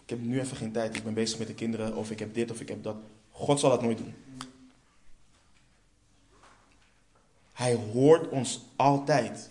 ik 0.07 0.13
heb 0.13 0.25
nu 0.25 0.39
even 0.39 0.57
geen 0.57 0.71
tijd, 0.71 0.95
ik 0.95 1.03
ben 1.03 1.13
bezig 1.13 1.37
met 1.37 1.47
de 1.47 1.53
kinderen, 1.53 1.95
of 1.95 2.11
ik 2.11 2.19
heb 2.19 2.33
dit 2.33 2.51
of 2.51 2.59
ik 2.61 2.67
heb 2.67 2.83
dat. 2.83 2.95
God 3.31 3.59
zal 3.59 3.69
dat 3.69 3.81
nooit 3.81 3.97
doen. 3.97 4.13
Hij 7.53 7.73
hoort 7.73 8.29
ons 8.29 8.61
altijd. 8.75 9.47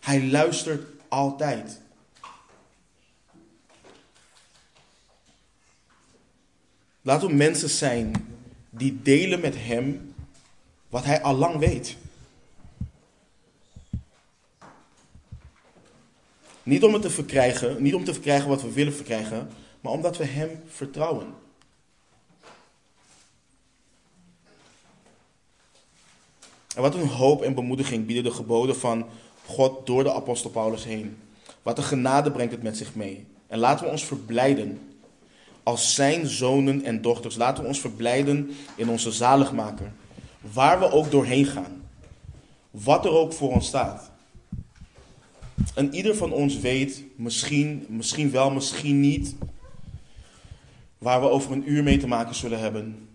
Hij 0.00 0.26
luistert 0.26 0.88
altijd. 1.08 1.80
Laten 7.02 7.28
we 7.28 7.34
mensen 7.34 7.70
zijn 7.70 8.12
die 8.70 9.02
delen 9.02 9.40
met 9.40 9.54
Hem 9.56 10.14
wat 10.88 11.04
Hij 11.04 11.22
al 11.22 11.34
lang 11.34 11.58
weet. 11.58 11.96
Niet 16.70 16.84
om 16.84 16.92
het 16.92 17.02
te 17.02 17.10
verkrijgen, 17.10 17.82
niet 17.82 17.94
om 17.94 18.04
te 18.04 18.12
verkrijgen 18.12 18.48
wat 18.48 18.62
we 18.62 18.72
willen 18.72 18.94
verkrijgen, 18.94 19.50
maar 19.80 19.92
omdat 19.92 20.16
we 20.16 20.24
Hem 20.24 20.62
vertrouwen. 20.66 21.26
En 26.74 26.82
wat 26.82 26.94
een 26.94 27.08
hoop 27.08 27.42
en 27.42 27.54
bemoediging 27.54 28.06
bieden 28.06 28.24
de 28.24 28.30
geboden 28.30 28.76
van 28.76 29.06
God 29.46 29.86
door 29.86 30.02
de 30.02 30.12
apostel 30.12 30.50
Paulus 30.50 30.84
heen. 30.84 31.16
Wat 31.62 31.78
een 31.78 31.84
genade 31.84 32.30
brengt 32.30 32.52
het 32.52 32.62
met 32.62 32.76
zich 32.76 32.94
mee. 32.94 33.26
En 33.46 33.58
laten 33.58 33.84
we 33.84 33.90
ons 33.90 34.04
verblijden 34.04 34.80
als 35.62 35.94
zijn 35.94 36.26
zonen 36.26 36.84
en 36.84 37.02
dochters. 37.02 37.36
Laten 37.36 37.62
we 37.62 37.68
ons 37.68 37.80
verblijden 37.80 38.50
in 38.76 38.88
onze 38.88 39.12
zaligmaker. 39.12 39.92
Waar 40.52 40.78
we 40.78 40.90
ook 40.90 41.10
doorheen 41.10 41.46
gaan. 41.46 41.82
Wat 42.70 43.04
er 43.04 43.12
ook 43.12 43.32
voor 43.32 43.50
ons 43.50 43.66
staat. 43.66 44.10
En 45.74 45.94
ieder 45.94 46.16
van 46.16 46.32
ons 46.32 46.58
weet, 46.58 47.04
misschien, 47.16 47.86
misschien 47.88 48.30
wel, 48.30 48.50
misschien 48.50 49.00
niet, 49.00 49.34
waar 50.98 51.20
we 51.20 51.28
over 51.28 51.52
een 51.52 51.70
uur 51.70 51.82
mee 51.82 51.98
te 51.98 52.06
maken 52.06 52.34
zullen 52.34 52.58
hebben. 52.58 53.08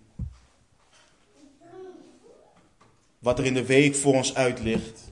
Wat 3.20 3.40
er 3.40 3.46
in 3.46 3.54
de 3.54 3.66
week 3.66 3.96
voor 3.96 4.14
ons 4.14 4.36
uit 4.36 4.60
ligt. 4.60 5.08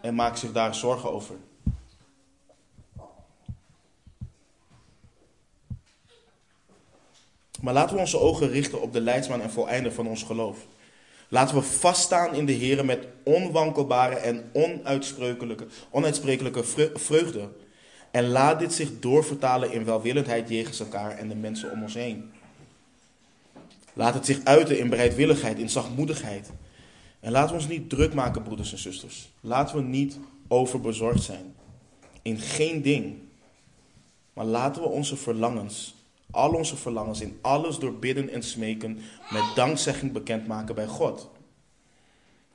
En 0.00 0.14
maakt 0.14 0.38
zich 0.38 0.52
daar 0.52 0.74
zorgen 0.74 1.12
over. 1.12 1.36
Maar 7.60 7.74
laten 7.74 7.94
we 7.94 8.00
onze 8.00 8.18
ogen 8.18 8.48
richten 8.48 8.82
op 8.82 8.92
de 8.92 9.00
leidsman 9.00 9.40
en 9.40 9.50
voleinder 9.50 9.92
van 9.92 10.06
ons 10.06 10.22
geloof. 10.22 10.66
Laten 11.30 11.54
we 11.54 11.62
vaststaan 11.62 12.34
in 12.34 12.46
de 12.46 12.52
Heer 12.52 12.84
met 12.84 13.06
onwankelbare 13.22 14.14
en 14.14 14.50
onuitsprekelijke, 15.90 16.64
vreugde. 16.94 17.48
En 18.10 18.28
laat 18.28 18.58
dit 18.58 18.72
zich 18.72 19.00
doorvertalen 19.00 19.72
in 19.72 19.84
welwillendheid 19.84 20.48
jegens 20.48 20.80
elkaar 20.80 21.10
en 21.18 21.28
de 21.28 21.34
mensen 21.34 21.72
om 21.72 21.82
ons 21.82 21.94
heen. 21.94 22.30
Laat 23.92 24.14
het 24.14 24.26
zich 24.26 24.44
uiten 24.44 24.78
in 24.78 24.88
bereidwilligheid, 24.88 25.58
in 25.58 25.68
zachtmoedigheid. 25.68 26.50
En 27.20 27.32
laten 27.32 27.50
we 27.50 27.60
ons 27.60 27.68
niet 27.68 27.90
druk 27.90 28.14
maken, 28.14 28.42
broeders 28.42 28.72
en 28.72 28.78
zusters. 28.78 29.30
Laten 29.40 29.76
we 29.76 29.82
niet 29.82 30.18
overbezorgd 30.48 31.22
zijn. 31.22 31.54
In 32.22 32.38
geen 32.38 32.82
ding. 32.82 33.18
Maar 34.32 34.44
laten 34.44 34.82
we 34.82 34.88
onze 34.88 35.16
verlangens 35.16 35.94
al 36.30 36.52
onze 36.52 36.76
verlangens 36.76 37.20
in 37.20 37.38
alles 37.40 37.78
door 37.78 37.94
bidden 37.94 38.28
en 38.28 38.42
smeken 38.42 38.98
met 39.30 39.42
dankzegging 39.54 40.12
bekendmaken 40.12 40.74
bij 40.74 40.86
God. 40.86 41.30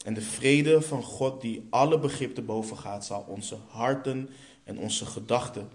En 0.06 0.14
de 0.14 0.22
vrede 0.22 0.82
van 0.82 1.04
God 1.04 1.42
die 1.42 1.68
alle 1.70 2.00
begrip 2.00 2.36
te 2.36 2.42
boven 2.42 2.78
gaat, 2.78 3.06
zal 3.06 3.26
onze 3.28 3.58
harten 3.68 4.30
en 4.64 4.78
onze 4.78 5.06
gedachten. 5.06 5.70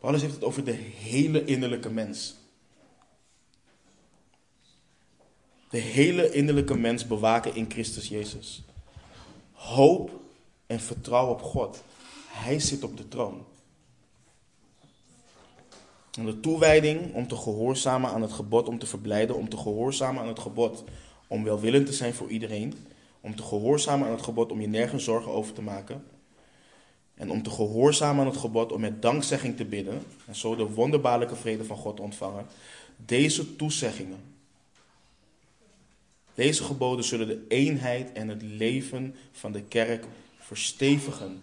Paulus 0.00 0.22
heeft 0.22 0.34
het 0.34 0.44
over 0.44 0.64
de 0.64 0.78
hele 0.98 1.44
innerlijke 1.44 1.90
mens. 1.90 2.34
De 5.70 5.78
hele 5.78 6.30
innerlijke 6.30 6.78
mens 6.78 7.06
bewaken 7.06 7.54
in 7.54 7.70
Christus 7.70 8.08
Jezus. 8.08 8.62
Hoop 9.52 10.20
en 10.66 10.80
vertrouw 10.80 11.28
op 11.28 11.42
God. 11.42 11.82
Hij 12.28 12.58
zit 12.58 12.82
op 12.82 12.96
de 12.96 13.08
troon. 13.08 13.44
En 16.18 16.26
de 16.26 16.40
toewijding 16.40 17.14
om 17.14 17.28
te 17.28 17.36
gehoorzamen 17.36 18.10
aan 18.10 18.22
het 18.22 18.32
gebod 18.32 18.68
om 18.68 18.78
te 18.78 18.86
verblijden, 18.86 19.36
om 19.36 19.48
te 19.48 19.56
gehoorzamen 19.56 20.22
aan 20.22 20.28
het 20.28 20.38
gebod 20.38 20.84
om 21.26 21.44
welwillend 21.44 21.86
te 21.86 21.92
zijn 21.92 22.14
voor 22.14 22.28
iedereen, 22.28 22.74
om 23.20 23.36
te 23.36 23.42
gehoorzamen 23.42 24.06
aan 24.06 24.12
het 24.12 24.22
gebod 24.22 24.52
om 24.52 24.60
je 24.60 24.66
nergens 24.66 25.04
zorgen 25.04 25.32
over 25.32 25.54
te 25.54 25.62
maken, 25.62 26.04
en 27.14 27.30
om 27.30 27.42
te 27.42 27.50
gehoorzamen 27.50 28.20
aan 28.20 28.30
het 28.30 28.40
gebod 28.40 28.72
om 28.72 28.80
met 28.80 29.02
dankzegging 29.02 29.56
te 29.56 29.64
bidden, 29.64 30.02
en 30.26 30.34
zo 30.34 30.56
de 30.56 30.70
wonderbaarlijke 30.70 31.36
vrede 31.36 31.64
van 31.64 31.76
God 31.76 31.96
te 31.96 32.02
ontvangen. 32.02 32.46
Deze 32.96 33.56
toezeggingen, 33.56 34.20
deze 36.34 36.64
geboden 36.64 37.04
zullen 37.04 37.26
de 37.26 37.44
eenheid 37.48 38.12
en 38.12 38.28
het 38.28 38.42
leven 38.42 39.14
van 39.32 39.52
de 39.52 39.62
kerk 39.62 40.04
verstevigen 40.38 41.42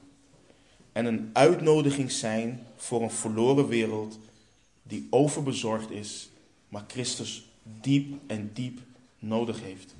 en 0.91 1.05
een 1.05 1.29
uitnodiging 1.33 2.11
zijn 2.11 2.67
voor 2.75 3.01
een 3.01 3.11
verloren 3.11 3.67
wereld 3.67 4.17
die 4.91 5.07
overbezorgd 5.09 5.91
is, 5.91 6.29
maar 6.69 6.83
Christus 6.87 7.49
diep 7.63 8.19
en 8.27 8.51
diep 8.53 8.79
nodig 9.19 9.61
heeft. 9.61 9.95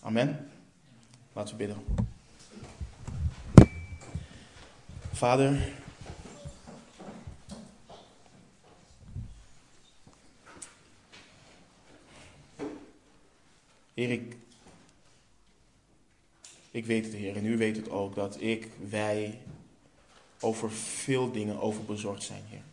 Amen. 0.00 0.50
Laten 1.32 1.56
we 1.56 1.66
bidden. 1.66 1.84
Vader, 5.12 5.72
Heer, 13.94 14.10
ik, 14.10 14.36
ik 16.70 16.86
weet 16.86 17.04
het, 17.04 17.14
Heer, 17.14 17.36
en 17.36 17.46
u 17.46 17.56
weet 17.56 17.76
het 17.76 17.90
ook, 17.90 18.14
dat 18.14 18.40
ik, 18.40 18.68
wij 18.88 19.38
over 20.40 20.70
veel 20.72 21.32
dingen 21.32 21.60
overbezorgd 21.60 22.22
zijn, 22.22 22.42
Heer. 22.48 22.65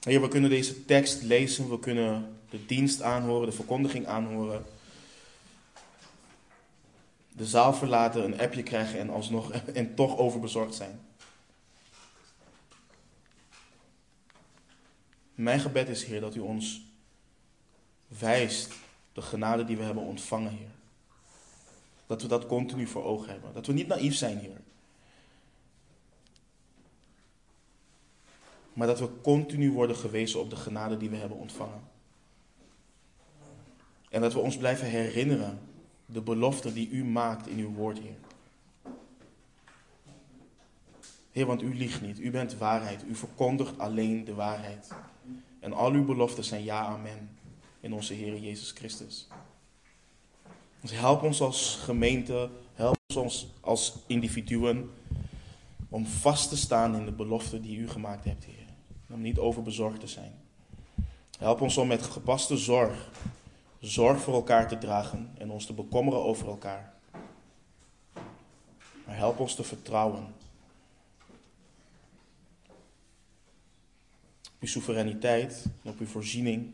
Heer, 0.00 0.20
we 0.20 0.28
kunnen 0.28 0.50
deze 0.50 0.84
tekst 0.84 1.22
lezen, 1.22 1.70
we 1.70 1.78
kunnen 1.78 2.38
de 2.50 2.66
dienst 2.66 3.02
aanhoren, 3.02 3.46
de 3.46 3.56
verkondiging 3.56 4.06
aanhoren. 4.06 4.64
De 7.32 7.46
zaal 7.46 7.74
verlaten, 7.74 8.24
een 8.24 8.40
appje 8.40 8.62
krijgen 8.62 8.98
en 8.98 9.10
alsnog 9.10 9.52
en 9.80 9.94
toch 9.94 10.16
overbezorgd 10.16 10.74
zijn. 10.74 11.00
Mijn 15.34 15.60
gebed 15.60 15.88
is, 15.88 16.04
Heer, 16.04 16.20
dat 16.20 16.34
u 16.34 16.40
ons 16.40 16.82
wijst 18.08 18.72
de 19.12 19.22
genade 19.22 19.64
die 19.64 19.76
we 19.76 19.82
hebben 19.82 20.02
ontvangen, 20.02 20.52
Heer. 20.52 20.70
Dat 22.06 22.22
we 22.22 22.28
dat 22.28 22.46
continu 22.46 22.86
voor 22.86 23.04
ogen 23.04 23.30
hebben. 23.30 23.54
Dat 23.54 23.66
we 23.66 23.72
niet 23.72 23.86
naïef 23.86 24.14
zijn, 24.14 24.38
Heer. 24.38 24.60
Maar 28.78 28.86
dat 28.86 28.98
we 28.98 29.20
continu 29.22 29.72
worden 29.72 29.96
gewezen 29.96 30.40
op 30.40 30.50
de 30.50 30.56
genade 30.56 30.96
die 30.96 31.10
we 31.10 31.16
hebben 31.16 31.38
ontvangen. 31.38 31.80
En 34.10 34.20
dat 34.20 34.32
we 34.32 34.38
ons 34.38 34.56
blijven 34.56 34.86
herinneren 34.86 35.58
de 36.06 36.20
belofte 36.20 36.72
die 36.72 36.88
u 36.88 37.04
maakt 37.04 37.46
in 37.46 37.58
uw 37.58 37.72
woord, 37.72 37.98
Heer. 37.98 38.16
Heer, 41.32 41.46
want 41.46 41.62
u 41.62 41.74
liegt 41.74 42.00
niet, 42.00 42.18
u 42.18 42.30
bent 42.30 42.56
waarheid, 42.56 43.04
u 43.08 43.14
verkondigt 43.14 43.78
alleen 43.78 44.24
de 44.24 44.34
waarheid. 44.34 44.88
En 45.60 45.72
al 45.72 45.92
uw 45.92 46.04
beloften 46.04 46.44
zijn 46.44 46.64
ja, 46.64 46.84
amen 46.84 47.30
in 47.80 47.92
onze 47.92 48.14
Heer 48.14 48.38
Jezus 48.38 48.70
Christus. 48.70 49.28
Dus 50.80 50.90
help 50.90 51.22
ons 51.22 51.40
als 51.40 51.76
gemeente, 51.82 52.50
help 52.74 52.96
ons 53.14 53.46
als 53.60 53.98
individuen 54.06 54.90
om 55.88 56.06
vast 56.06 56.48
te 56.48 56.56
staan 56.56 56.96
in 56.96 57.04
de 57.04 57.12
belofte 57.12 57.60
die 57.60 57.78
u 57.78 57.88
gemaakt 57.88 58.24
hebt, 58.24 58.44
Heer 58.44 58.57
om 59.10 59.20
niet 59.20 59.38
overbezorgd 59.38 60.00
te 60.00 60.06
zijn. 60.06 60.32
Help 61.38 61.60
ons 61.60 61.76
om 61.76 61.88
met 61.88 62.02
gepaste 62.02 62.56
zorg, 62.56 63.10
zorg 63.80 64.20
voor 64.20 64.34
elkaar 64.34 64.68
te 64.68 64.78
dragen 64.78 65.30
en 65.38 65.50
ons 65.50 65.66
te 65.66 65.72
bekommeren 65.72 66.22
over 66.22 66.48
elkaar. 66.48 66.94
Maar 69.06 69.16
help 69.16 69.38
ons 69.38 69.54
te 69.54 69.64
vertrouwen. 69.64 70.34
Uw 74.60 74.68
soevereiniteit 74.68 75.64
en 75.82 75.90
op 75.90 75.98
uw 75.98 76.06
voorziening. 76.06 76.72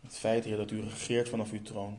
Het 0.00 0.16
feit, 0.16 0.44
Heer, 0.44 0.56
dat 0.56 0.70
u 0.70 0.80
regeert 0.80 1.28
vanaf 1.28 1.52
uw 1.52 1.62
troon. 1.62 1.98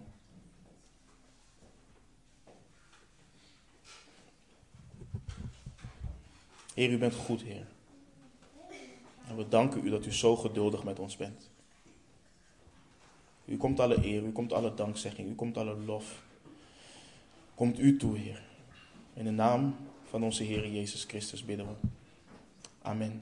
Heer, 6.74 6.92
u 6.92 6.98
bent 6.98 7.16
goed, 7.16 7.42
Heer. 7.42 7.66
En 9.28 9.38
we 9.38 9.48
danken 9.50 9.86
u 9.86 9.90
dat 9.90 10.06
u 10.06 10.14
zo 10.14 10.36
geduldig 10.36 10.84
met 10.84 11.00
ons 11.00 11.18
bent. 11.18 11.50
U 13.46 13.58
komt 13.58 13.80
alle 13.80 14.06
eer, 14.06 14.24
u 14.24 14.32
komt 14.32 14.54
alle 14.54 14.74
dankzegging, 14.74 15.30
u 15.30 15.36
komt 15.36 15.58
alle 15.58 15.76
lof. 15.76 16.24
Komt 17.56 17.80
u 17.80 17.98
toe, 17.98 18.18
Heer. 18.18 18.42
In 19.14 19.24
de 19.24 19.32
naam 19.32 19.76
van 20.10 20.24
onze 20.24 20.44
Heer 20.44 20.68
Jezus 20.72 21.04
Christus 21.04 21.46
bidden 21.46 21.68
we. 21.68 21.88
Amen. 22.82 23.22